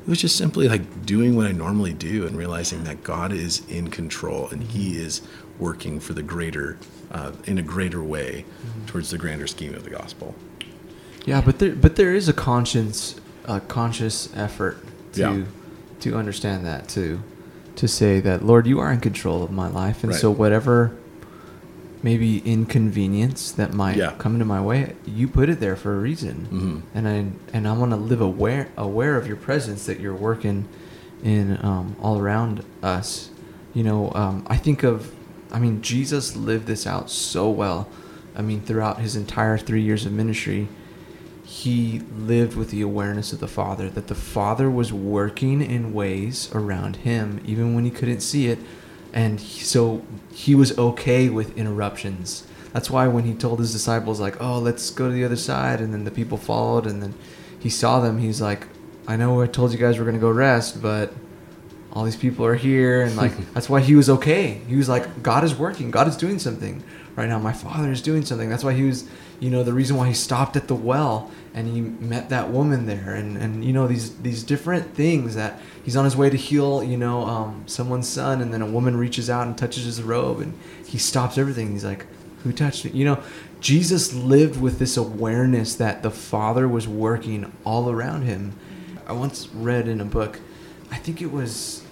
it 0.02 0.08
was 0.10 0.22
just 0.22 0.38
simply 0.38 0.70
like 0.70 1.06
doing 1.06 1.36
what 1.36 1.46
i 1.46 1.52
normally 1.52 1.94
do 1.94 2.26
and 2.26 2.38
realizing 2.38 2.84
that 2.86 3.04
god 3.04 3.32
is 3.34 3.62
in 3.70 3.90
control 3.90 4.48
and 4.50 4.64
he 4.64 4.98
is 4.98 5.22
working 5.60 6.00
for 6.00 6.14
the 6.14 6.24
greater 6.24 6.78
uh, 7.12 7.32
in 7.46 7.58
a 7.58 7.62
greater 7.64 8.04
way 8.04 8.46
towards 8.86 9.10
the 9.12 9.18
grander 9.18 9.48
scheme 9.48 9.74
of 9.74 9.84
the 9.84 9.90
gospel 9.90 10.36
Yeah, 11.26 11.42
but 11.42 11.60
there 11.60 11.76
but 11.76 11.96
there 11.98 12.14
is 12.14 12.30
a 12.30 12.34
conscience 12.34 13.16
a 13.46 13.60
conscious 13.62 14.30
effort 14.36 14.78
to 15.14 15.20
Yeah. 15.20 15.44
to 16.02 16.16
understand 16.16 16.66
that 16.66 16.88
too. 16.88 17.22
To 17.78 17.88
say 17.88 18.20
that 18.22 18.46
Lord, 18.46 18.66
you 18.68 18.80
are 18.80 18.92
in 18.92 19.00
control 19.00 19.42
of 19.44 19.52
my 19.52 19.68
life 19.70 20.04
and 20.04 20.12
Right. 20.12 20.22
so 20.22 20.30
whatever 20.32 20.92
maybe 22.04 22.40
inconvenience 22.46 23.52
that 23.52 23.74
might 23.74 23.98
Yeah. 23.98 24.14
come 24.18 24.34
into 24.34 24.46
my 24.46 24.62
way, 24.62 24.94
you 25.06 25.28
put 25.28 25.50
it 25.50 25.60
there 25.60 25.76
for 25.76 25.96
a 25.96 26.00
reason. 26.00 26.48
Mhm. 26.52 26.82
And 26.96 27.08
I 27.08 27.26
and 27.54 27.68
I 27.68 27.74
want 27.74 27.92
to 27.92 27.98
live 27.98 28.22
aware 28.22 28.68
aware 28.78 29.18
of 29.18 29.28
your 29.28 29.36
presence 29.38 29.86
that 29.86 30.00
you're 30.00 30.14
working 30.16 30.66
in 31.24 31.58
um, 31.64 31.96
all 32.02 32.20
around 32.20 32.64
us. 32.84 33.30
You 33.74 33.84
know, 33.84 34.12
um, 34.16 34.44
I 34.48 34.58
think 34.58 34.84
of, 34.84 35.12
I 35.52 35.60
mean, 35.60 35.82
Jesus 35.82 36.36
lived 36.36 36.68
this 36.68 36.86
out 36.88 37.10
so 37.10 37.50
well. 37.50 37.88
I 38.36 38.42
mean, 38.42 38.62
throughout 38.62 39.00
his 39.00 39.16
entire 39.16 39.58
three 39.58 39.82
years 39.82 40.06
of 40.06 40.12
ministry, 40.12 40.68
he 41.44 42.02
lived 42.18 42.56
with 42.56 42.70
the 42.72 42.82
awareness 42.82 43.34
of 43.34 43.40
the 43.40 43.48
Father, 43.48 43.90
that 43.90 44.08
the 44.08 44.16
Father 44.16 44.70
was 44.70 44.92
working 44.94 45.62
in 45.62 45.94
ways 45.94 46.50
around 46.54 46.98
him, 46.98 47.40
even 47.46 47.74
when 47.74 47.84
he 47.86 47.90
couldn't 47.92 48.20
see 48.22 48.48
it. 48.48 48.60
And 49.14 49.40
so 49.40 50.04
he 50.32 50.56
was 50.56 50.78
okay 50.78 51.30
with 51.30 51.58
interruptions. 51.58 52.46
That's 52.74 52.90
why 52.90 53.08
when 53.08 53.24
he 53.24 53.34
told 53.34 53.60
his 53.60 53.72
disciples, 53.72 54.20
like, 54.20 54.42
oh, 54.42 54.60
let's 54.60 54.90
go 54.92 55.08
to 55.08 55.14
the 55.14 55.24
other 55.24 55.36
side, 55.36 55.82
and 55.82 55.94
then 55.94 56.04
the 56.04 56.12
people 56.12 56.38
followed, 56.38 56.86
and 56.86 57.02
then 57.02 57.16
he 57.60 57.70
saw 57.70 58.00
them, 58.00 58.20
he's 58.20 58.42
like, 58.42 58.68
I 59.08 59.16
know 59.16 59.42
I 59.42 59.48
told 59.48 59.72
you 59.72 59.78
guys 59.78 59.98
we're 59.98 60.06
going 60.06 60.16
to 60.16 60.22
go 60.22 60.30
rest, 60.30 60.82
but 60.82 61.14
all 61.94 62.04
these 62.04 62.16
people 62.16 62.46
are 62.46 62.56
here 62.56 63.02
and 63.02 63.16
like 63.16 63.32
that's 63.54 63.70
why 63.70 63.82
he 63.82 63.96
was 63.96 64.10
okay. 64.10 64.62
He 64.68 64.76
was 64.76 64.88
like 64.88 65.24
god 65.24 65.44
is 65.44 65.56
working. 65.56 65.90
God 65.90 66.08
is 66.08 66.16
doing 66.16 66.38
something 66.38 66.84
right 67.16 67.28
now. 67.28 67.40
My 67.40 67.54
father 67.54 67.92
is 67.92 68.02
doing 68.02 68.24
something. 68.24 68.50
That's 68.50 68.64
why 68.64 68.74
he 68.74 68.84
was 68.84 69.08
you 69.40 69.50
know 69.50 69.64
the 69.64 69.74
reason 69.74 69.98
why 69.98 70.08
he 70.08 70.14
stopped 70.14 70.56
at 70.56 70.68
the 70.68 70.76
well 70.76 71.32
and 71.58 71.68
he 71.68 71.82
met 71.82 72.30
that 72.30 72.50
woman 72.50 72.86
there 72.86 73.16
and 73.16 73.38
and 73.38 73.66
you 73.66 73.74
know 73.74 73.88
these 73.88 74.16
these 74.18 74.44
different 74.44 74.94
things 74.94 75.36
that 75.36 75.60
he's 75.84 75.96
on 75.96 76.06
his 76.06 76.16
way 76.16 76.30
to 76.30 76.38
heal 76.38 76.84
you 76.84 76.98
know 76.98 77.24
um, 77.24 77.64
someone's 77.66 78.08
son 78.08 78.42
and 78.42 78.54
then 78.54 78.62
a 78.62 78.66
woman 78.66 78.96
reaches 78.96 79.30
out 79.30 79.48
and 79.48 79.58
touches 79.58 79.84
his 79.86 80.02
robe 80.02 80.40
and 80.40 80.54
he 80.86 80.98
stops 80.98 81.38
everything 81.38 81.72
he's 81.72 81.84
like 81.86 82.06
who 82.44 82.52
touched 82.54 82.86
me 82.86 82.92
you 82.92 83.04
know 83.04 83.22
jesus 83.60 84.14
lived 84.14 84.62
with 84.62 84.78
this 84.78 84.96
awareness 84.98 85.76
that 85.76 86.04
the 86.04 86.12
father 86.12 86.68
was 86.68 86.88
working 86.88 87.52
all 87.66 87.90
around 87.90 88.22
him 88.22 88.54
i 89.08 89.12
once 89.12 89.48
read 89.50 89.88
in 89.88 90.00
a 90.00 90.06
book 90.06 90.40
i 90.92 90.96
think 90.98 91.22
it 91.22 91.32
was 91.32 91.84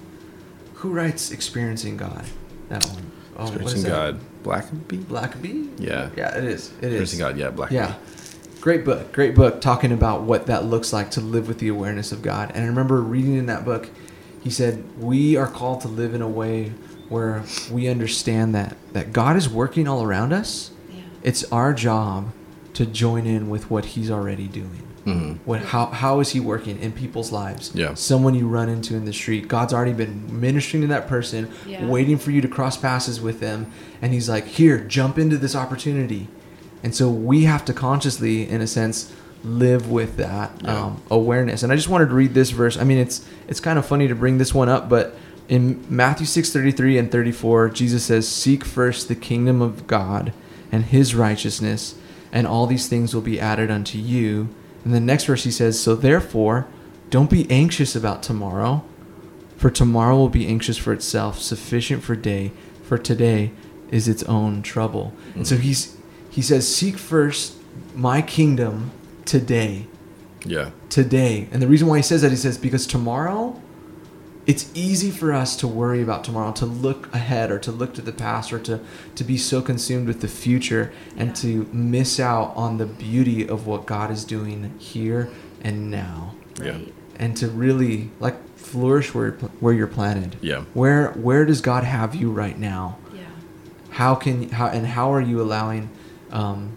who 0.85 0.91
writes 0.91 1.31
experiencing 1.31 1.97
God? 1.97 2.23
That 2.69 2.83
one. 2.85 3.11
Oh, 3.37 3.45
Experiencing? 3.45 3.89
God. 3.89 4.19
Blackaby? 4.43 5.03
Blackaby? 5.05 5.71
Yeah. 5.79 6.11
Yeah, 6.15 6.37
it 6.37 6.43
is. 6.43 6.71
It 6.79 6.91
is. 6.93 7.01
Experiencing 7.01 7.19
God, 7.19 7.37
yeah, 7.37 7.49
Blackaby. 7.49 7.71
Yeah. 7.71 7.95
Great 8.65 8.83
book. 8.83 9.11
Great 9.13 9.35
book 9.35 9.61
talking 9.61 9.91
about 9.91 10.23
what 10.23 10.47
that 10.47 10.65
looks 10.65 10.91
like 10.91 11.11
to 11.11 11.21
live 11.21 11.47
with 11.47 11.59
the 11.59 11.67
awareness 11.67 12.11
of 12.11 12.23
God. 12.23 12.51
And 12.55 12.63
I 12.63 12.67
remember 12.67 12.99
reading 12.99 13.35
in 13.35 13.45
that 13.45 13.63
book, 13.63 13.91
he 14.41 14.49
said, 14.49 14.83
We 14.97 15.37
are 15.37 15.45
called 15.45 15.81
to 15.81 15.87
live 15.87 16.15
in 16.15 16.23
a 16.23 16.27
way 16.27 16.73
where 17.07 17.43
we 17.71 17.87
understand 17.87 18.55
that 18.55 18.75
that 18.93 19.13
God 19.13 19.35
is 19.35 19.47
working 19.47 19.87
all 19.87 20.01
around 20.01 20.33
us. 20.33 20.71
Yeah. 20.91 21.01
It's 21.21 21.43
our 21.51 21.75
job 21.75 22.31
to 22.73 22.87
join 22.87 23.27
in 23.27 23.51
with 23.51 23.69
what 23.69 23.85
he's 23.85 24.09
already 24.09 24.47
doing. 24.47 24.81
Mhm. 25.05 25.37
What 25.45 25.61
how 25.61 25.85
how 25.85 26.19
is 26.19 26.31
he 26.31 26.39
working 26.39 26.79
in 26.79 26.91
people's 26.91 27.31
lives? 27.31 27.69
Yeah. 27.75 27.93
Someone 27.93 28.33
you 28.33 28.47
run 28.47 28.67
into 28.67 28.95
in 28.95 29.05
the 29.05 29.13
street, 29.13 29.47
God's 29.47 29.75
already 29.75 29.93
been 29.93 30.23
ministering 30.41 30.81
to 30.81 30.87
that 30.87 31.07
person, 31.07 31.49
Yeah. 31.67 31.85
waiting 31.85 32.17
for 32.17 32.31
you 32.31 32.41
to 32.41 32.47
cross 32.47 32.77
passes 32.77 33.21
with 33.21 33.41
them, 33.41 33.67
and 34.01 34.11
he's 34.11 34.27
like, 34.27 34.47
"Here, 34.47 34.79
jump 34.79 35.19
into 35.19 35.37
this 35.37 35.55
opportunity." 35.55 36.29
And 36.85 36.93
so 36.93 37.09
we 37.09 37.45
have 37.45 37.65
to 37.65 37.73
consciously, 37.73 38.47
in 38.47 38.61
a 38.61 38.67
sense, 38.67 39.11
live 39.43 39.89
with 39.89 40.17
that 40.17 40.51
Yeah. 40.63 40.85
um, 40.85 41.01
awareness. 41.09 41.63
And 41.63 41.73
I 41.73 41.75
just 41.75 41.89
wanted 41.89 42.09
to 42.09 42.13
read 42.15 42.35
this 42.35 42.51
verse. 42.51 42.77
I 42.77 42.83
mean, 42.83 42.99
it's 42.99 43.21
it's 43.47 43.59
kind 43.59 43.79
of 43.79 43.85
funny 43.87 44.07
to 44.07 44.13
bring 44.15 44.37
this 44.37 44.53
one 44.53 44.69
up, 44.69 44.87
but 44.87 45.17
in 45.49 45.83
Matthew 45.89 46.27
six 46.27 46.51
thirty 46.51 46.71
three 46.71 46.97
and 46.99 47.11
thirty 47.11 47.31
four, 47.31 47.69
Jesus 47.69 48.03
says, 48.03 48.27
"Seek 48.27 48.63
first 48.63 49.07
the 49.07 49.15
kingdom 49.15 49.61
of 49.63 49.87
God 49.87 50.31
and 50.71 50.85
His 50.85 51.15
righteousness, 51.15 51.95
and 52.31 52.45
all 52.45 52.67
these 52.67 52.87
things 52.87 53.15
will 53.15 53.21
be 53.21 53.39
added 53.39 53.71
unto 53.71 53.97
you." 53.97 54.49
And 54.83 54.93
the 54.93 54.99
next 54.99 55.25
verse 55.25 55.43
he 55.43 55.51
says, 55.51 55.79
"So 55.79 55.95
therefore, 55.95 56.67
don't 57.09 57.29
be 57.31 57.49
anxious 57.49 57.95
about 57.95 58.21
tomorrow, 58.21 58.83
for 59.57 59.71
tomorrow 59.71 60.15
will 60.17 60.29
be 60.29 60.45
anxious 60.47 60.77
for 60.77 60.93
itself. 60.93 61.41
Sufficient 61.41 62.03
for 62.03 62.15
day, 62.15 62.51
for 62.83 62.99
today 62.99 63.51
is 63.89 64.07
its 64.07 64.21
own 64.23 64.61
trouble." 64.61 65.13
And 65.35 65.47
so 65.47 65.57
he's 65.57 65.94
he 66.35 66.41
says, 66.41 66.63
"Seek 66.73 66.97
first 66.97 67.55
my 67.95 68.21
kingdom 68.21 68.91
today." 69.25 69.87
Yeah. 70.47 70.69
today. 70.89 71.47
And 71.51 71.59
the 71.59 71.67
reason 71.67 71.87
why 71.87 71.97
he 71.97 72.03
says 72.03 72.21
that, 72.21 72.29
he 72.29 72.37
says, 72.37 72.55
because 72.59 72.85
tomorrow, 72.85 73.59
it's 74.45 74.69
easy 74.75 75.09
for 75.09 75.33
us 75.33 75.55
to 75.55 75.67
worry 75.67 76.03
about 76.03 76.23
tomorrow, 76.23 76.51
to 76.51 76.67
look 76.67 77.11
ahead 77.15 77.49
or 77.49 77.57
to 77.59 77.71
look 77.71 77.95
to 77.95 78.01
the 78.03 78.11
past 78.11 78.53
or 78.53 78.59
to, 78.59 78.79
to 79.15 79.23
be 79.23 79.37
so 79.39 79.59
consumed 79.63 80.07
with 80.07 80.21
the 80.21 80.27
future 80.27 80.91
and 81.17 81.29
Yeah. 81.29 81.33
to 81.41 81.67
miss 81.73 82.19
out 82.19 82.53
on 82.55 82.77
the 82.77 82.85
beauty 82.85 83.49
of 83.49 83.65
what 83.65 83.87
God 83.87 84.11
is 84.11 84.23
doing 84.23 84.71
here 84.77 85.29
and 85.63 85.89
now. 85.89 86.35
Yeah. 86.63 86.77
And 87.17 87.35
to 87.37 87.47
really 87.47 88.11
like 88.19 88.35
flourish 88.55 89.15
where, 89.15 89.31
where 89.61 89.73
you're 89.73 89.87
planted. 89.87 90.35
Yeah. 90.41 90.65
Where, 90.75 91.07
where 91.13 91.43
does 91.45 91.59
God 91.61 91.83
have 91.83 92.13
you 92.13 92.29
right 92.29 92.59
now? 92.59 92.99
Yeah. 93.11 93.21
how 93.89 94.13
can 94.13 94.49
how 94.49 94.67
and 94.67 94.85
how 94.85 95.11
are 95.11 95.21
you 95.21 95.41
allowing 95.41 95.89
um, 96.31 96.75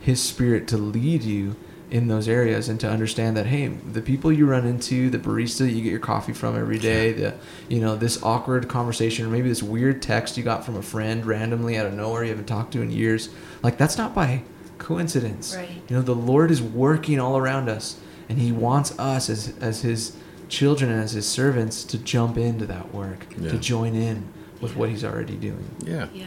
his 0.00 0.20
spirit 0.22 0.66
to 0.68 0.76
lead 0.76 1.22
you 1.22 1.56
in 1.90 2.08
those 2.08 2.26
areas 2.26 2.70
and 2.70 2.80
to 2.80 2.88
understand 2.88 3.36
that 3.36 3.44
hey 3.46 3.68
the 3.68 4.00
people 4.00 4.32
you 4.32 4.46
run 4.46 4.66
into 4.66 5.10
the 5.10 5.18
barista 5.18 5.66
you 5.66 5.82
get 5.82 5.90
your 5.90 5.98
coffee 6.00 6.32
from 6.32 6.56
every 6.58 6.78
day 6.78 7.12
the 7.12 7.34
you 7.68 7.78
know 7.80 7.94
this 7.96 8.22
awkward 8.22 8.66
conversation 8.66 9.26
or 9.26 9.28
maybe 9.28 9.46
this 9.50 9.62
weird 9.62 10.00
text 10.00 10.38
you 10.38 10.42
got 10.42 10.64
from 10.64 10.74
a 10.74 10.80
friend 10.82 11.26
randomly 11.26 11.76
out 11.76 11.84
of 11.84 11.92
nowhere 11.92 12.22
you 12.24 12.30
haven't 12.30 12.46
talked 12.46 12.72
to 12.72 12.80
in 12.80 12.90
years 12.90 13.28
like 13.62 13.76
that's 13.76 13.98
not 13.98 14.14
by 14.14 14.42
coincidence 14.78 15.54
Right. 15.54 15.68
you 15.88 15.94
know 15.96 16.00
the 16.00 16.14
lord 16.14 16.50
is 16.50 16.62
working 16.62 17.20
all 17.20 17.36
around 17.36 17.68
us 17.68 18.00
and 18.28 18.38
he 18.38 18.52
wants 18.52 18.98
us 18.98 19.28
as 19.28 19.52
as 19.60 19.82
his 19.82 20.16
children 20.48 20.90
and 20.90 21.02
as 21.02 21.12
his 21.12 21.28
servants 21.28 21.84
to 21.84 21.98
jump 21.98 22.38
into 22.38 22.64
that 22.66 22.92
work 22.94 23.26
Yeah. 23.38 23.50
to 23.50 23.58
join 23.58 23.94
in 23.94 24.24
with 24.62 24.76
what 24.76 24.88
he's 24.88 25.04
already 25.04 25.36
doing 25.36 25.64
Yeah. 25.84 26.08
Yeah. 26.14 26.24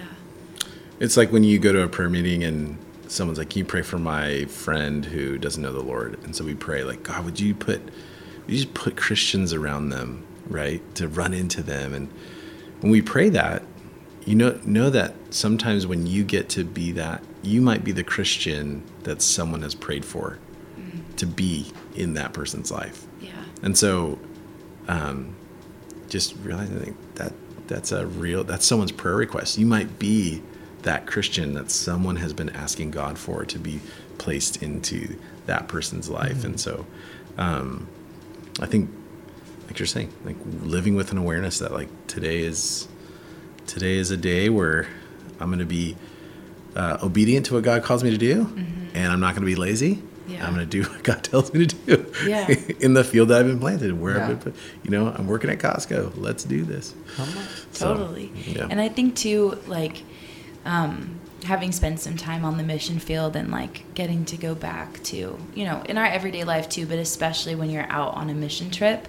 It's 0.99 1.17
like 1.17 1.31
when 1.31 1.43
you 1.43 1.59
go 1.59 1.73
to 1.73 1.81
a 1.81 1.87
prayer 1.87 2.09
meeting 2.09 2.43
and 2.43 2.77
someone's 3.07 3.37
like, 3.37 3.49
"Can 3.49 3.59
you 3.59 3.65
pray 3.65 3.81
for 3.81 3.97
my 3.97 4.45
friend 4.45 5.05
who 5.05 5.37
doesn't 5.37 5.61
know 5.61 5.73
the 5.73 5.83
Lord?" 5.83 6.17
And 6.23 6.35
so 6.35 6.43
we 6.43 6.55
pray 6.55 6.83
like, 6.83 7.03
"God, 7.03 7.25
would 7.25 7.39
you 7.39 7.53
put, 7.53 7.83
would 7.83 8.49
you 8.49 8.57
just 8.57 8.73
put 8.73 8.95
Christians 8.95 9.53
around 9.53 9.89
them, 9.89 10.23
right, 10.47 10.81
to 10.95 11.07
run 11.07 11.33
into 11.33 11.61
them?" 11.61 11.93
And 11.93 12.09
when 12.81 12.91
we 12.91 13.01
pray 13.01 13.29
that, 13.29 13.63
you 14.25 14.35
know, 14.35 14.59
know 14.65 14.89
that 14.89 15.13
sometimes 15.29 15.85
when 15.85 16.07
you 16.07 16.23
get 16.23 16.49
to 16.49 16.63
be 16.63 16.91
that, 16.93 17.23
you 17.43 17.61
might 17.61 17.83
be 17.83 17.91
the 17.91 18.03
Christian 18.03 18.83
that 19.03 19.21
someone 19.21 19.61
has 19.61 19.75
prayed 19.75 20.05
for 20.05 20.39
to 21.17 21.25
be 21.25 21.71
in 21.95 22.13
that 22.15 22.33
person's 22.33 22.71
life. 22.71 23.05
Yeah. 23.21 23.31
And 23.61 23.77
so, 23.77 24.19
um, 24.87 25.35
just 26.09 26.35
realizing 26.43 26.97
that 27.15 27.33
that's 27.67 27.91
a 27.91 28.05
real 28.05 28.43
that's 28.43 28.65
someone's 28.65 28.91
prayer 28.91 29.15
request. 29.15 29.57
You 29.57 29.65
might 29.65 29.99
be 29.99 30.41
that 30.85 31.05
Christian 31.05 31.53
that 31.53 31.69
someone 31.69 32.15
has 32.15 32.31
been 32.33 32.49
asking 32.49 32.91
God 32.91 33.17
for 33.19 33.43
to 33.45 33.59
be 33.59 33.79
placed 34.17 34.63
into 34.63 35.15
that 35.45 35.67
person's 35.67 36.09
life. 36.09 36.43
And 36.45 36.59
so, 36.59 36.85
um, 37.37 37.87
I 38.59 38.65
think, 38.65 38.89
like 39.67 39.77
you're 39.79 39.85
saying, 39.87 40.11
like 40.23 40.37
living 40.61 40.95
with 40.95 41.11
an 41.11 41.17
awareness 41.17 41.59
that 41.59 41.71
like 41.73 41.89
today 42.07 42.39
is 42.39 42.87
today 43.67 43.97
is 43.97 44.11
a 44.11 44.17
day 44.17 44.47
where 44.49 44.87
I'm 45.39 45.49
going 45.49 45.59
to 45.59 45.65
be 45.65 45.97
uh, 46.75 46.97
obedient 47.03 47.47
to 47.47 47.55
what 47.55 47.63
God 47.63 47.83
calls 47.83 48.03
me 48.03 48.11
to 48.11 48.17
do, 48.17 48.41
and 48.93 49.11
I'm 49.11 49.19
not 49.19 49.33
going 49.35 49.41
to 49.41 49.45
be 49.47 49.55
lazy. 49.55 50.01
Yeah. 50.27 50.45
I'm 50.47 50.55
going 50.55 50.67
to 50.67 50.83
do 50.83 50.89
what 50.89 51.03
God 51.03 51.23
tells 51.23 51.53
me 51.53 51.67
to 51.67 51.75
do 51.75 52.11
Yeah. 52.27 52.47
in 52.79 52.95
the 52.95 53.03
field 53.03 53.29
that 53.29 53.39
I've 53.41 53.45
been 53.45 53.59
planted, 53.59 53.93
where 53.99 54.15
Yeah. 54.17 54.23
I've 54.23 54.27
been 54.43 54.53
put. 54.53 54.61
You 54.83 54.89
know, 54.89 55.07
I'm 55.07 55.27
working 55.27 55.49
at 55.51 55.59
Costco. 55.59 56.13
Let's 56.15 56.43
do 56.43 56.63
this. 56.63 56.95
So, 57.71 57.93
Totally. 57.93 58.31
yeah. 58.47 58.67
And 58.69 58.81
I 58.81 58.89
think 58.89 59.15
too, 59.15 59.59
like, 59.67 60.01
um, 60.65 61.19
having 61.43 61.71
spent 61.71 61.99
some 61.99 62.17
time 62.17 62.43
on 62.43 62.57
the 62.57 62.63
mission 62.63 62.99
field 62.99 63.35
and 63.35 63.51
like 63.51 63.83
getting 63.93 64.25
to 64.25 64.37
go 64.37 64.55
back 64.55 65.01
to, 65.03 65.37
you 65.53 65.65
know, 65.65 65.83
in 65.87 65.97
our 65.97 66.05
everyday 66.05 66.43
life 66.43 66.67
too, 66.67 66.85
but 66.85 66.97
especially 66.97 67.55
when 67.55 67.69
you're 67.69 67.89
out 67.89 68.15
on 68.15 68.29
a 68.29 68.33
mission 68.33 68.71
trip, 68.71 69.07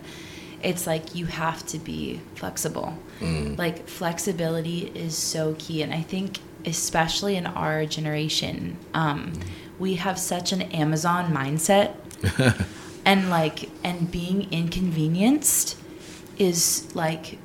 it's 0.62 0.86
like 0.86 1.14
you 1.14 1.26
have 1.26 1.64
to 1.66 1.78
be 1.78 2.20
flexible. 2.34 2.96
Mm. 3.20 3.56
Like, 3.58 3.86
flexibility 3.88 4.90
is 4.94 5.16
so 5.16 5.54
key. 5.58 5.82
And 5.82 5.92
I 5.92 6.02
think, 6.02 6.38
especially 6.64 7.36
in 7.36 7.46
our 7.46 7.86
generation, 7.86 8.76
um, 8.94 9.32
we 9.78 9.94
have 9.94 10.18
such 10.18 10.52
an 10.52 10.62
Amazon 10.62 11.32
mindset 11.32 11.94
and 13.04 13.30
like 13.30 13.70
and 13.84 14.10
being 14.10 14.50
inconvenienced 14.52 15.78
is 16.38 16.94
like 16.94 17.38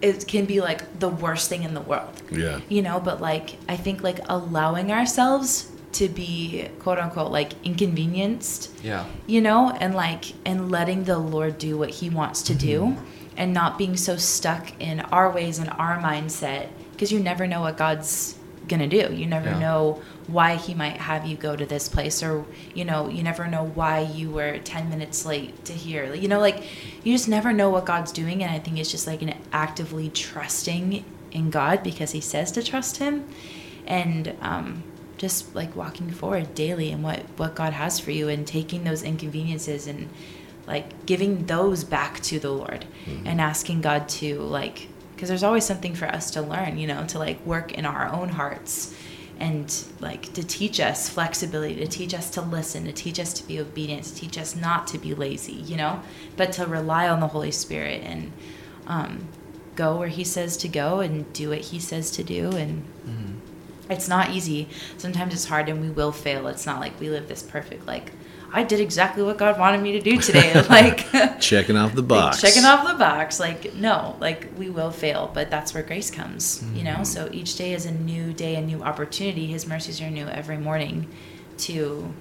it 0.00 0.26
can 0.28 0.44
be 0.44 0.60
like 0.60 1.00
the 1.00 1.08
worst 1.08 1.48
thing 1.48 1.62
in 1.64 1.74
the 1.74 1.80
world 1.80 2.22
Yeah. 2.30 2.60
you 2.68 2.82
know 2.82 3.00
but 3.00 3.20
like 3.20 3.56
i 3.68 3.76
think 3.76 4.02
like 4.02 4.20
allowing 4.28 4.92
ourselves 4.92 5.70
to 5.92 6.08
be 6.08 6.68
quote 6.78 6.98
unquote 6.98 7.32
like 7.32 7.52
inconvenienced 7.64 8.70
Yeah. 8.82 9.04
you 9.26 9.40
know 9.40 9.70
and 9.80 9.94
like 9.94 10.34
and 10.46 10.70
letting 10.70 11.04
the 11.04 11.18
lord 11.18 11.58
do 11.58 11.76
what 11.78 11.90
he 11.90 12.10
wants 12.10 12.42
to 12.42 12.54
do 12.54 12.80
Mm-hmm. 12.80 13.04
and 13.36 13.52
not 13.54 13.78
being 13.78 13.96
so 13.96 14.16
stuck 14.16 14.72
in 14.80 15.00
our 15.00 15.30
ways 15.32 15.58
and 15.58 15.70
our 15.70 15.98
mindset 15.98 16.68
because 16.92 17.10
you 17.12 17.20
never 17.20 17.46
know 17.46 17.60
what 17.62 17.76
god's 17.76 18.36
gonna 18.68 18.86
do 18.88 19.12
you 19.14 19.26
never 19.26 19.50
Yeah. 19.50 19.58
know 19.58 20.02
why 20.28 20.54
he 20.54 20.74
might 20.74 20.98
have 20.98 21.26
you 21.26 21.36
go 21.36 21.56
to 21.56 21.66
this 21.66 21.88
place 21.88 22.22
or 22.22 22.44
you 22.74 22.84
know 22.84 23.08
you 23.08 23.22
never 23.22 23.48
know 23.48 23.64
why 23.64 24.00
you 24.00 24.30
were 24.30 24.58
10 24.58 24.88
minutes 24.88 25.26
late 25.26 25.64
to 25.64 25.72
here. 25.72 26.14
You 26.14 26.28
know 26.28 26.38
like 26.38 26.62
you 27.02 27.12
just 27.12 27.28
never 27.28 27.52
know 27.52 27.70
what 27.70 27.86
god's 27.86 28.12
doing 28.12 28.42
and 28.42 28.52
i 28.52 28.58
think 28.58 28.78
it's 28.78 28.90
just 28.90 29.06
like 29.06 29.22
an 29.22 29.34
actively 29.52 30.10
trusting 30.10 31.04
in 31.32 31.50
god 31.50 31.82
because 31.82 32.12
he 32.12 32.20
says 32.20 32.52
to 32.52 32.62
trust 32.62 32.98
him 32.98 33.26
and 33.88 34.36
um, 34.42 34.84
just 35.16 35.54
like 35.54 35.74
walking 35.74 36.10
forward 36.10 36.54
daily 36.54 36.90
in 36.90 37.02
what 37.02 37.20
what 37.36 37.54
God 37.54 37.72
has 37.72 37.98
for 37.98 38.12
you 38.12 38.28
and 38.28 38.46
taking 38.46 38.84
those 38.84 39.02
inconveniences 39.02 39.86
and 39.86 40.08
like 40.66 41.06
giving 41.06 41.46
those 41.46 41.82
back 41.84 42.20
to 42.20 42.38
the 42.38 42.50
Lord 42.50 42.84
and 43.24 43.40
asking 43.40 43.80
God 43.80 44.08
to 44.10 44.38
like 44.40 44.88
because 45.14 45.28
there's 45.28 45.42
always 45.42 45.64
something 45.64 45.96
for 45.96 46.06
us 46.06 46.30
to 46.32 46.42
learn, 46.42 46.78
you 46.78 46.86
know, 46.86 47.04
to 47.06 47.18
like 47.18 47.44
work 47.44 47.72
in 47.72 47.84
our 47.84 48.08
own 48.08 48.28
hearts 48.28 48.94
and 49.40 49.84
like 50.00 50.32
to 50.34 50.42
teach 50.42 50.80
us 50.80 51.08
flexibility, 51.08 51.76
to 51.76 51.86
teach 51.86 52.14
us 52.14 52.30
to 52.30 52.40
listen, 52.40 52.84
to 52.84 52.92
teach 52.92 53.20
us 53.20 53.32
to 53.34 53.46
be 53.46 53.60
obedient, 53.60 54.04
to 54.04 54.14
teach 54.14 54.36
us 54.38 54.56
not 54.56 54.86
to 54.88 54.98
be 54.98 55.14
lazy, 55.14 55.52
you 55.52 55.76
know, 55.76 56.02
but 56.36 56.52
to 56.52 56.66
rely 56.66 57.08
on 57.08 57.20
the 57.20 57.28
Holy 57.28 57.50
Spirit 57.50 58.02
and 58.04 58.32
um, 58.86 59.28
go 59.76 59.96
where 59.96 60.08
He 60.08 60.24
says 60.24 60.56
to 60.58 60.68
go 60.68 61.00
and 61.00 61.32
do 61.32 61.50
what 61.50 61.58
He 61.60 61.78
says 61.78 62.10
to 62.12 62.24
do 62.24 62.50
and 62.50 62.84
it's 63.90 64.08
not 64.08 64.30
easy. 64.30 64.68
Sometimes 64.96 65.32
it's 65.32 65.46
hard 65.46 65.68
and 65.68 65.80
we 65.80 65.90
will 65.90 66.12
fail. 66.12 66.46
It's 66.48 66.66
not 66.66 66.80
like 66.80 66.98
we 67.00 67.08
live 67.08 67.28
this 67.28 67.42
perfect 67.42 67.86
like 67.86 68.12
I 68.50 68.62
did 68.62 68.80
exactly 68.80 69.22
what 69.22 69.36
God 69.36 69.58
wanted 69.58 69.82
me 69.82 69.92
to 69.92 70.00
do 70.00 70.18
today. 70.18 70.54
like 70.70 71.10
Checking 71.40 71.76
off 71.76 71.94
the 71.94 72.00
like, 72.00 72.08
box. 72.08 72.40
checking 72.40 72.64
off 72.64 72.86
the 72.86 72.94
box. 72.94 73.38
Like 73.38 73.74
no, 73.74 74.16
like 74.20 74.48
we 74.56 74.70
will 74.70 74.90
fail, 74.90 75.30
but 75.32 75.50
that's 75.50 75.74
where 75.74 75.82
grace 75.82 76.10
comes, 76.10 76.64
you 76.74 76.82
know? 76.82 76.94
Mm-hmm. 76.94 77.04
So 77.04 77.28
each 77.32 77.56
day 77.56 77.74
is 77.74 77.84
a 77.86 77.92
new 77.92 78.32
day, 78.32 78.56
a 78.56 78.60
new 78.60 78.82
opportunity. 78.82 79.46
His 79.46 79.66
mercies 79.66 80.00
are 80.00 80.10
new 80.10 80.26
every 80.26 80.58
morning 80.58 81.08
to 81.58 82.12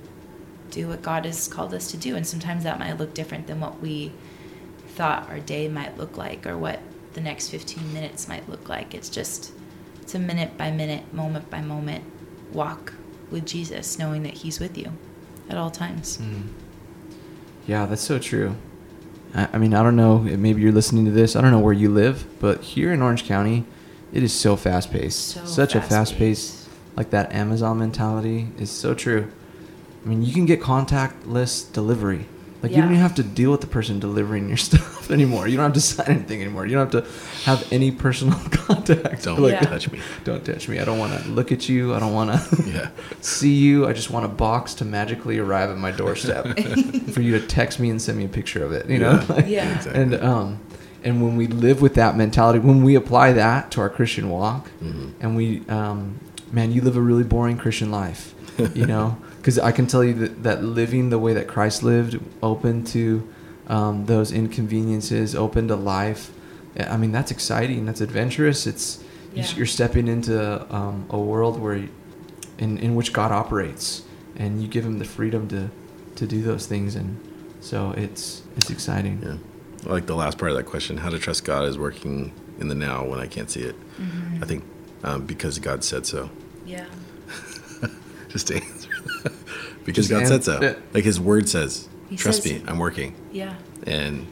do 0.72 0.90
what 0.90 1.02
God 1.02 1.26
has 1.26 1.48
called 1.48 1.74
us 1.74 1.92
to 1.92 1.98
do. 1.98 2.16
And 2.16 2.28
sometimes 2.28 2.64
that 2.64 2.78
might 2.78 2.98
look 2.98 3.14
different 3.14 3.48
than 3.48 3.60
what 3.60 3.80
we 3.80 4.12
thought 4.90 5.30
our 5.30 5.40
day 5.40 5.68
might 5.70 5.98
look 5.98 6.18
like 6.18 6.46
or 6.46 6.58
what 6.58 6.80
the 7.14 7.22
next 7.22 7.50
15 7.50 7.94
minutes 7.94 8.28
might 8.28 8.48
look 8.50 8.68
like. 8.68 8.94
It's 8.94 9.10
just, 9.10 9.54
it's 10.02 10.14
a 10.14 10.20
minute 10.20 10.58
by 10.58 10.72
minute, 10.72 11.14
moment 11.14 11.50
by 11.50 11.62
moment 11.62 12.04
walk 12.52 12.94
with 13.32 13.46
Jesus, 13.46 13.98
knowing 13.98 14.24
that 14.24 14.34
He's 14.34 14.60
with 14.60 14.78
you 14.78 14.92
at 15.50 15.58
all 15.58 15.72
times. 15.72 16.18
Mm. 16.18 16.48
Yeah, 17.66 17.86
that's 17.86 18.02
so 18.02 18.20
true. 18.20 18.56
I, 19.34 19.50
I 19.54 19.58
mean, 19.58 19.74
I 19.74 19.84
don't 19.84 19.96
know. 19.96 20.20
Maybe 20.20 20.62
you're 20.62 20.72
listening 20.72 21.06
to 21.06 21.12
this. 21.12 21.36
I 21.36 21.42
don't 21.42 21.52
know 21.52 21.60
where 21.60 21.74
you 21.74 21.90
live, 21.90 22.26
but 22.40 22.62
here 22.62 22.94
in 22.94 23.02
Orange 23.02 23.26
County, 23.26 23.66
it 24.14 24.24
is 24.24 24.34
so 24.34 24.56
fast 24.56 24.92
paced. 24.92 25.20
So 25.20 25.46
Such 25.46 25.76
a 25.76 25.82
fast 25.82 25.90
fast-paced. 26.14 26.70
like 26.96 27.10
that 27.10 27.34
Amazon 27.34 27.80
mentality 27.80 28.50
is 28.58 28.70
so 28.70 28.94
true. 28.94 29.32
I 30.06 30.08
mean, 30.10 30.24
you 30.24 30.34
can 30.34 30.46
get 30.46 30.62
contactless 30.62 31.72
delivery. 31.74 32.26
Like 32.64 32.72
you 32.72 32.78
don't 32.78 32.92
even 32.92 33.02
have 33.02 33.16
to 33.16 33.24
deal 33.24 33.52
with 33.52 33.62
the 33.62 33.68
person 33.68 34.00
delivering 34.00 34.48
your 34.48 34.58
stuff 34.70 34.97
anymore. 35.12 35.48
You 35.48 35.58
don't 35.58 35.66
have 35.66 35.74
to 35.74 35.82
sign 35.96 36.08
anything 36.08 36.42
anymore. 36.42 36.66
You 36.66 36.76
don't 36.76 36.92
have 36.94 37.04
to 37.04 37.10
have 37.50 37.68
any 37.72 37.92
personal 37.92 38.38
contact. 38.52 39.24
Don't 39.24 39.40
Like, 39.42 39.54
Yeah. 39.54 39.60
touch 39.62 39.92
me. 39.92 40.00
Don't 40.24 40.44
touch 40.46 40.68
me. 40.68 40.80
I 40.80 40.86
don't 40.86 41.00
want 41.00 41.22
to 41.22 41.30
look 41.30 41.52
at 41.52 41.68
you. 41.70 41.94
I 41.94 42.00
don't 42.00 42.14
want 42.14 42.32
to 42.32 42.64
Yeah. 42.70 42.90
see 43.22 43.54
you. 43.54 43.88
I 43.88 43.94
just 43.94 44.10
want 44.12 44.26
a 44.26 44.30
box 44.30 44.74
to 44.76 44.86
magically 44.86 45.38
arrive 45.40 45.70
at 45.70 45.78
my 45.78 45.92
doorstep 45.92 46.46
for 47.12 47.22
you 47.22 47.40
to 47.40 47.46
text 47.48 47.80
me 47.80 47.90
and 47.90 48.02
send 48.02 48.18
me 48.18 48.26
a 48.26 48.30
picture 48.30 48.64
of 48.64 48.72
it. 48.72 48.90
You 48.90 49.00
know. 49.00 49.12
Yeah. 49.28 49.34
Like, 49.36 49.48
Yeah. 49.48 49.76
Exactly. 49.76 50.02
And 50.02 50.14
um, 50.16 50.60
and 51.04 51.22
when 51.22 51.38
we 51.38 51.48
live 51.48 51.82
with 51.82 51.94
that 51.96 52.18
mentality, 52.18 52.60
when 52.60 52.84
we 52.84 52.96
apply 52.96 53.32
that 53.34 53.72
to 53.72 53.82
our 53.82 53.90
Christian 53.90 54.30
walk, 54.30 54.70
Mhm. 54.84 55.12
and 55.22 55.36
we, 55.38 55.62
um, 55.70 56.16
man, 56.52 56.72
you 56.72 56.82
live 56.82 56.98
a 56.98 57.02
really 57.02 57.24
boring 57.24 57.58
Christian 57.58 57.92
life. 57.92 58.34
You 58.74 58.88
know, 58.88 59.18
because 59.38 59.60
I 59.60 59.72
can 59.72 59.86
tell 59.86 60.04
you 60.04 60.16
that, 60.16 60.42
that 60.44 60.64
living 60.64 61.12
the 61.12 61.20
way 61.20 61.32
that 61.36 61.48
Christ 61.48 61.84
lived, 61.84 62.20
open 62.42 62.84
to 62.86 63.22
um, 63.68 64.06
those 64.06 64.32
inconveniences, 64.32 65.36
open 65.36 65.68
to 65.68 65.76
life. 65.76 66.32
I 66.80 66.98
mean, 66.98 67.12
that's 67.12 67.32
exciting. 67.32 67.86
That's 67.86 68.02
adventurous. 68.02 68.66
It's 68.68 69.00
Yeah. 69.34 69.46
you're 69.56 69.66
stepping 69.66 70.08
into 70.08 70.36
um, 70.74 71.06
a 71.10 71.18
world 71.20 71.60
where, 71.60 71.76
you- 71.76 71.90
in 72.58 72.78
in 72.80 72.96
which 72.96 73.14
God 73.14 73.32
operates, 73.32 74.04
and 74.36 74.62
you 74.62 74.68
give 74.68 74.84
Him 74.86 75.00
the 75.00 75.06
freedom 75.06 75.48
to 75.50 75.70
to 76.16 76.26
do 76.26 76.42
those 76.42 76.66
things, 76.66 76.96
and 76.96 77.18
so 77.62 77.92
it's 77.98 78.42
it's 78.56 78.70
exciting. 78.72 79.20
Yeah. 79.24 79.38
I 79.90 79.94
like 79.94 80.06
the 80.08 80.16
last 80.16 80.38
part 80.40 80.52
of 80.52 80.58
that 80.58 80.66
question. 80.66 80.98
How 80.98 81.10
to 81.10 81.20
trust 81.20 81.46
God 81.46 81.66
is 81.66 81.78
working 81.78 82.32
in 82.60 82.68
the 82.68 82.76
now 82.76 83.06
when 83.06 83.20
I 83.20 83.28
can't 83.28 83.50
see 83.52 83.62
it. 83.62 83.76
Mm-hmm. 84.02 84.44
I 84.44 84.48
think 84.48 84.64
um, 85.04 85.26
because 85.26 85.60
God 85.60 85.84
said 85.84 86.06
so. 86.08 86.30
Yeah. 86.66 86.86
Just 88.30 88.48
to 88.48 88.56
answer. 88.56 88.90
because 89.86 90.08
Just 90.08 90.10
God 90.10 90.22
an- 90.24 90.28
said 90.28 90.44
so. 90.44 90.62
yeah. 90.62 90.76
Like 90.94 91.04
His 91.04 91.20
Word 91.20 91.48
says, 91.48 91.88
He 92.10 92.16
"Trust 92.16 92.44
says- 92.44 92.52
me, 92.54 92.64
I'm 92.68 92.80
working." 92.80 93.14
Yeah. 93.32 93.54
And 93.86 94.28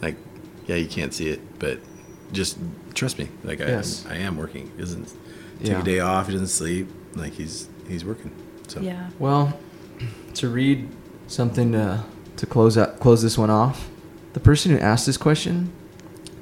like, 0.00 0.16
yeah, 0.66 0.76
you 0.76 0.86
can't 0.88 1.12
see 1.14 1.28
it, 1.28 1.40
but 1.58 1.78
just 2.32 2.58
trust 2.94 3.18
me. 3.18 3.28
Like 3.44 3.60
I, 3.60 3.66
Yes. 3.66 4.04
I 4.08 4.16
am 4.16 4.36
working. 4.36 4.70
He 4.74 4.80
doesn't 4.82 5.06
take 5.60 5.68
Yeah. 5.68 5.80
a 5.80 5.84
day 5.84 6.00
off. 6.00 6.26
He 6.26 6.32
doesn't 6.32 6.48
sleep. 6.48 6.88
Like 7.14 7.32
he's 7.34 7.68
he's 7.88 8.04
working. 8.04 8.30
So 8.68 8.80
Yeah. 8.80 9.10
Well, 9.18 9.58
to 10.34 10.48
read 10.48 10.88
something 11.26 11.72
to 11.72 12.04
to 12.36 12.46
close 12.46 12.76
out 12.78 12.98
close 13.00 13.22
this 13.22 13.36
one 13.38 13.50
off, 13.50 13.88
the 14.32 14.40
person 14.40 14.72
who 14.72 14.78
asked 14.78 15.06
this 15.06 15.16
question, 15.18 15.70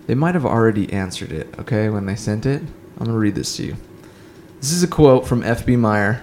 they 0.06 0.14
might 0.14 0.34
have 0.34 0.46
already 0.46 0.92
answered 0.92 1.32
it. 1.32 1.52
Okay, 1.58 1.88
when 1.88 2.06
they 2.06 2.14
sent 2.16 2.46
it, 2.46 2.62
I'm 2.98 3.06
gonna 3.06 3.18
read 3.18 3.34
this 3.34 3.56
to 3.56 3.64
you. 3.64 3.76
This 4.60 4.72
is 4.72 4.82
a 4.82 4.86
quote 4.88 5.26
from 5.26 5.42
F.B. 5.42 5.76
Meyer 5.76 6.22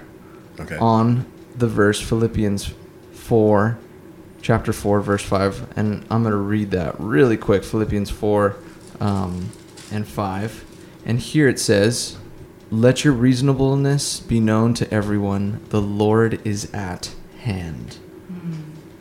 okay. 0.59 0.77
on 0.77 1.25
the 1.57 1.67
verse 1.67 1.99
Philippians 1.99 2.71
4, 3.13 3.77
chapter 4.41 4.73
4, 4.73 5.01
verse 5.01 5.23
5. 5.23 5.73
And 5.75 6.05
I'm 6.09 6.23
going 6.23 6.31
to 6.31 6.37
read 6.37 6.71
that 6.71 6.99
really 6.99 7.37
quick 7.37 7.63
Philippians 7.63 8.09
4 8.09 8.55
um, 8.99 9.51
and 9.91 10.07
5. 10.07 10.65
And 11.05 11.19
here 11.19 11.47
it 11.47 11.59
says, 11.59 12.17
Let 12.69 13.03
your 13.03 13.13
reasonableness 13.13 14.19
be 14.19 14.39
known 14.39 14.73
to 14.75 14.93
everyone, 14.93 15.61
the 15.69 15.81
Lord 15.81 16.45
is 16.45 16.73
at 16.73 17.13
hand. 17.39 17.97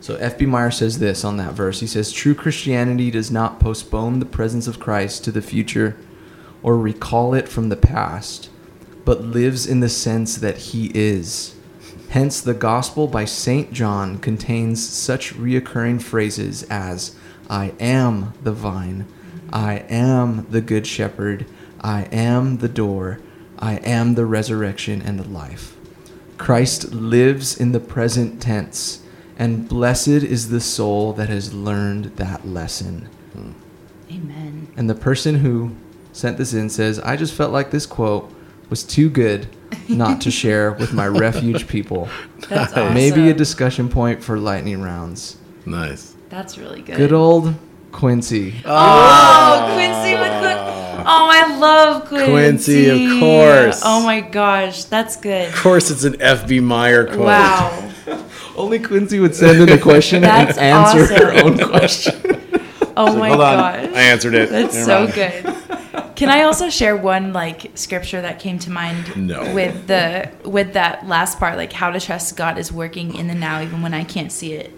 So 0.07 0.15
F.B. 0.15 0.45
Meyer 0.45 0.71
says 0.71 0.99
this 0.99 1.25
on 1.25 1.35
that 1.35 1.51
verse. 1.51 1.81
He 1.81 1.85
says, 1.85 2.13
True 2.13 2.33
Christianity 2.33 3.11
does 3.11 3.29
not 3.29 3.59
postpone 3.59 4.19
the 4.19 4.25
presence 4.25 4.65
of 4.65 4.79
Christ 4.79 5.25
to 5.25 5.33
the 5.33 5.41
future 5.41 5.97
or 6.63 6.77
recall 6.77 7.33
it 7.33 7.49
from 7.49 7.67
the 7.67 7.75
past, 7.75 8.49
but 9.03 9.19
lives 9.19 9.67
in 9.67 9.81
the 9.81 9.89
sense 9.89 10.37
that 10.37 10.57
he 10.57 10.91
is. 10.93 11.56
Hence, 12.09 12.39
the 12.41 12.53
Gospel 12.53 13.07
by 13.07 13.25
St. 13.25 13.73
John 13.73 14.17
contains 14.17 14.87
such 14.87 15.33
reoccurring 15.35 16.01
phrases 16.01 16.63
as, 16.63 17.15
I 17.49 17.73
am 17.79 18.33
the 18.41 18.53
vine, 18.53 19.05
I 19.51 19.85
am 19.89 20.47
the 20.49 20.61
good 20.61 20.87
shepherd, 20.87 21.45
I 21.81 22.03
am 22.11 22.57
the 22.57 22.69
door, 22.69 23.19
I 23.59 23.75
am 23.77 24.15
the 24.15 24.25
resurrection 24.25 25.01
and 25.01 25.19
the 25.19 25.27
life. 25.27 25.75
Christ 26.37 26.93
lives 26.93 27.59
in 27.59 27.71
the 27.71 27.79
present 27.79 28.41
tense, 28.41 29.01
and 29.37 29.67
blessed 29.67 30.07
is 30.07 30.49
the 30.49 30.61
soul 30.61 31.13
that 31.13 31.29
has 31.29 31.53
learned 31.53 32.15
that 32.17 32.47
lesson. 32.47 33.09
Amen. 34.09 34.67
And 34.77 34.89
the 34.89 34.95
person 34.95 35.35
who 35.35 35.75
sent 36.13 36.37
this 36.37 36.53
in 36.53 36.69
says, 36.69 36.99
I 36.99 37.17
just 37.17 37.33
felt 37.33 37.51
like 37.51 37.71
this 37.71 37.85
quote 37.85 38.33
was 38.69 38.83
too 38.83 39.09
good 39.09 39.47
not 39.89 40.21
to 40.21 40.31
share 40.31 40.71
with 40.73 40.93
my 40.93 41.07
refuge 41.07 41.67
people. 41.67 42.09
That's 42.49 42.73
awesome. 42.73 42.93
Maybe 42.93 43.29
a 43.29 43.33
discussion 43.33 43.89
point 43.89 44.23
for 44.23 44.37
lightning 44.39 44.81
rounds. 44.81 45.37
nice. 45.65 46.13
That's 46.29 46.57
really 46.57 46.81
good. 46.81 46.97
Good 46.97 47.13
old 47.13 47.53
Quincy. 47.93 48.55
Oh, 48.65 49.71
Quincy 49.75 50.17
McCook. 50.17 50.57
Ah. 50.59 51.03
Oh, 51.09 51.29
I 51.31 51.57
love 51.57 52.05
Quincy. 52.05 52.31
Quincy, 52.31 52.89
of 53.15 53.19
course. 53.21 53.81
Oh 53.85 54.03
my 54.03 54.19
gosh, 54.19 54.83
that's 54.85 55.15
good. 55.15 55.47
Of 55.47 55.55
course, 55.55 55.89
it's 55.89 56.03
an 56.03 56.13
FB 56.15 56.61
Meyer 56.63 57.05
quote. 57.05 57.19
Wow. 57.19 57.91
Only 58.57 58.79
Quincy 58.79 59.19
would 59.21 59.35
send 59.35 59.61
in 59.61 59.69
a 59.77 59.81
question 59.81 60.21
That's 60.21 60.57
and 60.57 60.65
answer 60.65 61.05
her 61.15 61.45
own 61.45 61.57
question. 61.59 62.43
Oh 62.97 63.15
my 63.15 63.29
Hold 63.29 63.41
on, 63.41 63.57
gosh. 63.85 63.95
I 63.95 64.01
answered 64.01 64.33
it. 64.33 64.49
That's 64.49 64.73
Never 64.75 64.85
so 64.85 64.99
mind. 65.03 65.13
good. 65.13 66.03
Can 66.17 66.29
I 66.29 66.41
also 66.41 66.69
share 66.71 66.97
one 66.97 67.31
like 67.31 67.71
scripture 67.75 68.21
that 68.21 68.39
came 68.39 68.57
to 68.59 68.71
mind 68.71 69.15
No. 69.15 69.53
with 69.53 69.85
the 69.85 70.31
with 70.43 70.73
that 70.73 71.07
last 71.07 71.37
part, 71.37 71.57
like 71.57 71.71
how 71.73 71.91
to 71.91 71.99
trust 71.99 72.35
God 72.35 72.57
is 72.57 72.71
working 72.71 73.13
in 73.15 73.27
the 73.27 73.35
now 73.35 73.61
even 73.61 73.83
when 73.83 73.93
I 73.93 74.03
can't 74.03 74.31
see 74.31 74.53
it. 74.53 74.71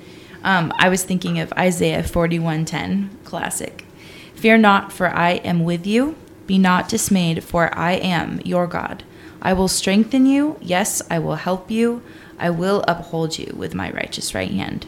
Um, 0.43 0.73
I 0.77 0.89
was 0.89 1.03
thinking 1.03 1.39
of 1.39 1.53
Isaiah 1.53 2.03
forty 2.03 2.39
one 2.39 2.65
ten, 2.65 3.09
classic. 3.23 3.85
Fear 4.35 4.57
not, 4.57 4.91
for 4.91 5.07
I 5.07 5.31
am 5.31 5.63
with 5.63 5.87
you. 5.87 6.15
Be 6.45 6.57
not 6.57 6.89
dismayed, 6.89 7.41
for 7.43 7.73
I 7.77 7.93
am 7.93 8.41
your 8.43 8.67
God. 8.67 9.03
I 9.41 9.53
will 9.53 9.67
strengthen 9.69 10.25
you. 10.25 10.57
Yes, 10.61 11.01
I 11.09 11.19
will 11.19 11.35
help 11.35 11.71
you. 11.71 12.01
I 12.37 12.49
will 12.49 12.83
uphold 12.87 13.37
you 13.37 13.53
with 13.55 13.73
my 13.73 13.91
righteous 13.91 14.35
right 14.35 14.51
hand. 14.51 14.85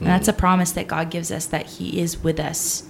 And 0.00 0.08
that's 0.08 0.28
a 0.28 0.32
promise 0.34 0.72
that 0.72 0.86
God 0.88 1.10
gives 1.10 1.32
us 1.32 1.46
that 1.46 1.66
He 1.66 1.98
is 2.00 2.22
with 2.22 2.38
us 2.38 2.84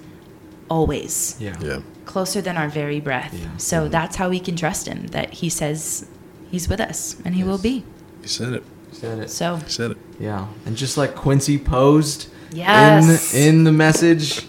always 0.69 1.36
Yeah. 1.39 1.57
Yeah. 1.61 1.81
closer 2.05 2.41
than 2.41 2.57
our 2.57 2.69
very 2.69 3.01
breath. 3.01 3.35
Yeah. 3.35 3.57
So 3.57 3.82
mm-hmm. 3.82 3.91
that's 3.91 4.16
how 4.16 4.28
we 4.31 4.41
can 4.41 4.57
trust 4.57 4.86
him 4.86 5.09
that 5.09 5.35
he 5.35 5.49
says 5.49 6.07
he's 6.51 6.69
with 6.69 6.81
us 6.81 7.16
and 7.24 7.35
he 7.35 7.45
will 7.45 7.59
be. 7.59 7.85
You 8.23 8.28
said 8.28 8.53
it. 8.55 8.62
He 8.91 8.97
said 8.97 9.19
it. 9.19 9.31
So 9.31 9.57
You 9.57 9.69
said 9.69 9.91
it. 9.93 9.99
Yeah. 10.19 10.47
And 10.66 10.77
just 10.77 10.97
like 10.97 11.15
Quincy 11.15 11.59
posed 11.59 12.28
Yes. 12.53 13.35
in, 13.35 13.49
in 13.57 13.65
the 13.65 13.73
message, 13.73 14.47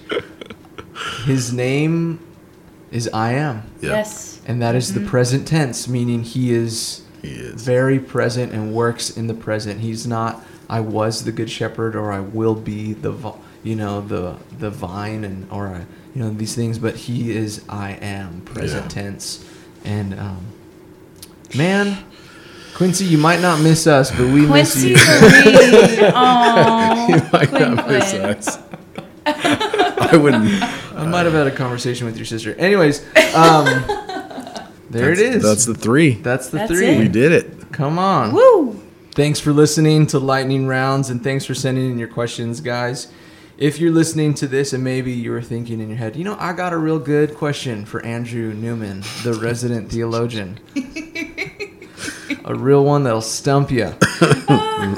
his 1.25 1.51
name 1.51 2.19
is 2.91 3.09
I 3.13 3.33
am. 3.33 3.63
Yeah. 3.81 3.91
yes. 3.91 4.41
And 4.47 4.61
that 4.61 4.75
is 4.75 4.93
the 4.93 4.99
mm-hmm. 4.99 5.09
present 5.09 5.47
tense, 5.47 5.87
meaning 5.87 6.23
he 6.23 6.53
is 6.53 7.01
He 7.21 7.29
is. 7.29 7.61
very 7.63 7.99
present 7.99 8.53
and 8.53 8.73
works 8.73 9.09
in 9.09 9.27
the 9.27 9.33
present. 9.33 9.81
He's 9.81 10.05
not 10.05 10.43
I 10.69 10.79
was 10.79 11.23
the 11.23 11.31
good 11.31 11.49
shepherd 11.49 11.95
or 11.95 12.11
I 12.11 12.19
will 12.19 12.55
be 12.55 12.93
the 12.93 13.33
you 13.63 13.75
know 13.75 14.01
the 14.01 14.37
the 14.57 14.69
vine 14.69 15.23
and 15.23 15.49
or 15.51 15.67
I, 15.67 15.79
you 16.13 16.21
know 16.23 16.29
these 16.31 16.55
things, 16.55 16.77
but 16.79 16.95
he 16.95 17.31
is 17.35 17.63
I 17.69 17.91
am 17.93 18.41
present 18.41 18.83
Yeah. 18.85 18.89
tense. 19.03 19.45
And 19.83 20.19
um, 20.19 20.45
man, 21.55 21.97
Quincy, 22.75 23.05
you 23.05 23.17
might 23.17 23.41
not 23.41 23.61
miss 23.61 23.85
us, 23.87 24.09
but 24.11 24.21
we 24.31 24.45
Quincy 24.47 24.93
miss 24.93 25.07
you. 25.07 25.21
Marie. 25.21 26.11
Oh, 26.13 27.05
you 27.09 27.15
might 27.31 27.49
Quinn, 27.49 27.75
not 27.75 27.87
miss 27.89 28.09
Quinn. 28.11 28.25
us. 28.25 28.59
I 29.27 30.17
wouldn't. 30.17 30.45
I 30.95 31.05
might 31.07 31.23
have 31.25 31.33
had 31.33 31.47
a 31.47 31.51
conversation 31.55 32.05
with 32.05 32.15
your 32.17 32.25
sister. 32.25 32.53
Anyways, 32.55 33.01
um, 33.35 33.65
there 34.89 35.11
it 35.11 35.17
That's- 35.17 35.35
is. 35.35 35.43
That's 35.43 35.65
the 35.65 35.73
three. 35.73 36.11
That's 36.15 36.49
the 36.49 36.57
That's 36.59 36.71
three. 36.71 36.87
it. 36.89 36.99
we 36.99 37.07
did 37.07 37.31
it. 37.31 37.71
Come 37.71 37.97
on. 37.99 38.33
Woo! 38.33 38.74
Thanks 39.15 39.39
for 39.39 39.53
listening 39.53 40.07
to 40.07 40.19
Lightning 40.19 40.67
Rounds 40.67 41.09
and 41.09 41.23
thanks 41.23 41.45
for 41.45 41.55
sending 41.55 41.89
in 41.89 41.97
your 41.97 42.09
questions, 42.09 42.59
guys. 42.59 43.07
If 43.57 43.79
you're 43.79 43.93
listening 43.93 44.33
to 44.33 44.45
this 44.45 44.73
and 44.73 44.83
maybe 44.83 45.13
you 45.13 45.31
were 45.31 45.41
thinking 45.41 45.79
in 45.79 45.87
your 45.87 45.97
head, 45.97 46.17
you 46.17 46.25
know, 46.25 46.35
I 46.37 46.51
got 46.51 46.73
a 46.73 46.77
real 46.77 46.99
good 46.99 47.35
question 47.35 47.85
for 47.85 48.05
Andrew 48.05 48.53
Newman, 48.53 49.03
the 49.23 49.33
resident 49.41 49.89
theologian. 49.89 50.59
a 52.43 52.53
real 52.53 52.83
one 52.83 53.03
that'll 53.05 53.21
stump 53.21 53.71
you. 53.71 53.93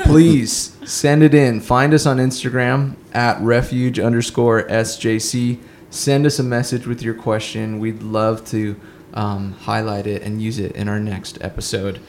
Please 0.03 0.76
send 0.84 1.22
it 1.22 1.35
in. 1.35 1.61
Find 1.61 1.94
us 1.94 2.07
on 2.07 2.18
Instagram 2.18 2.95
at 3.14 3.39
refuge 3.41 3.99
underscore 3.99 4.64
SJC. 4.64 5.60
send 5.91 6.26
us 6.26 6.39
a 6.39 6.44
message 6.44 6.88
with 6.88 7.03
your 7.03 7.14
question. 7.14 7.77
We'd 7.77 8.02
love 8.02 8.44
to 8.45 8.81
um, 9.14 9.52
highlight 9.53 10.07
it 10.07 10.23
and 10.23 10.41
use 10.41 10.57
it 10.57 10.72
in 10.72 10.89
our 10.89 10.99
next 10.99 11.38
episode. 11.41 11.99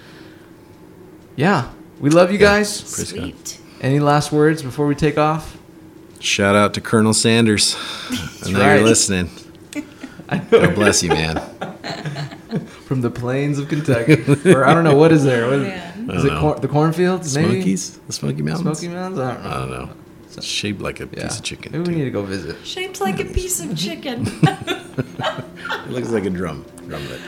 Yeah, 1.36 1.70
we 2.00 2.10
love 2.10 2.32
you 2.32 2.38
guys. 2.38 2.80
Chris 2.94 3.10
Sweet. 3.10 3.58
Any 3.80 4.00
last 4.00 4.32
words 4.32 4.62
before 4.62 4.86
we 4.86 4.94
take 4.94 5.18
off? 5.18 5.56
Shout 6.20 6.56
out 6.56 6.74
to 6.74 6.80
Colonel 6.80 7.14
Sanders. 7.14 7.76
I 8.44 8.50
know 8.50 8.60
right. 8.60 8.74
you're 8.76 8.84
listening. 8.84 9.30
God 10.28 10.74
bless 10.74 11.02
you, 11.02 11.10
man. 11.10 11.36
From 12.86 13.00
the 13.02 13.10
plains 13.10 13.58
of 13.58 13.68
Kentucky, 13.68 14.14
or 14.50 14.64
I 14.66 14.74
don't 14.74 14.84
know 14.84 14.96
what 14.96 15.12
is 15.12 15.24
there. 15.24 15.46
What 15.46 15.60
is, 15.60 15.68
Man. 15.68 16.10
Is 16.10 16.24
it 16.24 16.32
cor- 16.38 16.58
the 16.58 16.68
cornfields? 16.68 17.36
Maybe 17.36 17.54
Smokies? 17.60 17.98
The 17.98 18.12
Smoky 18.12 18.42
Mountains? 18.42 18.78
Smoky 18.78 18.94
Mountains. 18.94 19.18
I 19.20 19.34
don't 19.34 19.42
know. 19.44 19.50
I 19.50 19.54
don't 19.60 19.70
know. 19.70 19.90
It's 20.24 20.44
shaped 20.46 20.80
like 20.80 21.00
a 21.00 21.04
Yeah. 21.12 21.24
piece 21.24 21.38
of 21.38 21.44
chicken. 21.44 21.72
Maybe 21.72 21.90
we 21.90 21.96
need 21.98 22.04
to 22.04 22.10
go 22.10 22.22
visit. 22.22 22.56
Shaped 22.64 23.00
like 23.00 23.20
a 23.20 23.24
piece 23.26 23.60
of 23.60 23.76
chicken. 23.76 24.26
It 24.42 25.90
looks 25.90 26.08
like 26.10 26.24
a 26.24 26.30
drum. 26.30 26.64
Drumlet. 26.86 27.20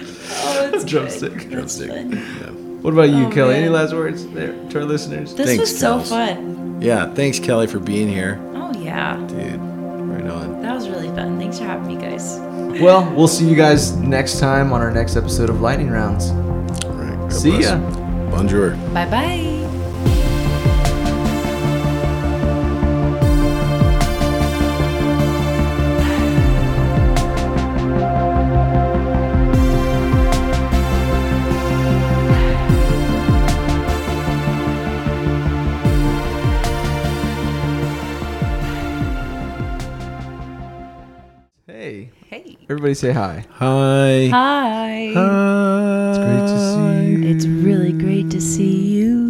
oh, 0.44 0.70
it's 0.74 0.84
Drumstick. 0.84 1.50
Drumstick. 1.50 1.90
Yeah. 1.90 2.69
What 2.82 2.92
about 2.94 3.10
you, 3.10 3.26
Oh, 3.26 3.30
Kelly? 3.30 3.54
Any 3.56 3.68
last 3.68 3.92
words 3.94 4.26
there 4.28 4.52
to 4.70 4.78
our 4.80 4.84
listeners? 4.84 5.34
This 5.34 5.46
Thanks, 5.46 5.60
was 5.60 5.78
so 5.78 5.98
Kels. 5.98 6.08
fun. 6.08 6.80
yeah. 6.82 7.12
Thanks, 7.14 7.38
Kelly, 7.38 7.66
for 7.66 7.78
being 7.78 8.08
here. 8.08 8.40
Oh 8.54 8.72
yeah, 8.78 9.16
Dude, 9.28 9.60
right 9.60 10.26
on. 10.30 10.62
that 10.62 10.74
was 10.74 10.88
really 10.88 11.08
fun. 11.08 11.38
Thanks 11.38 11.58
for 11.58 11.64
having 11.64 11.86
me, 11.86 11.96
guys. 11.96 12.38
Well, 12.80 13.12
we'll 13.14 13.28
see 13.28 13.46
you 13.48 13.56
guys 13.56 13.96
next 13.96 14.38
time 14.40 14.72
on 14.72 14.80
our 14.80 14.90
next 14.90 15.16
episode 15.16 15.50
of 15.50 15.60
Lightning 15.60 15.90
Rounds. 15.90 16.30
All 16.84 16.92
right. 16.92 17.32
See 17.32 17.50
bless. 17.50 17.64
ya. 17.64 17.78
Bonjour. 18.30 18.70
Bye 18.94 19.06
bye. 19.10 19.49
Everybody 42.70 42.94
say 42.94 43.10
hi. 43.10 43.44
Hi. 43.54 44.28
Hi. 44.30 45.12
Hi. 45.12 46.10
It's 46.10 46.18
great 46.18 46.46
to 46.46 46.58
see 46.70 47.10
you. 47.10 47.34
It's 47.34 47.46
really 47.46 47.92
great 47.92 48.30
to 48.30 48.40
see 48.40 48.76
you. 48.94 49.29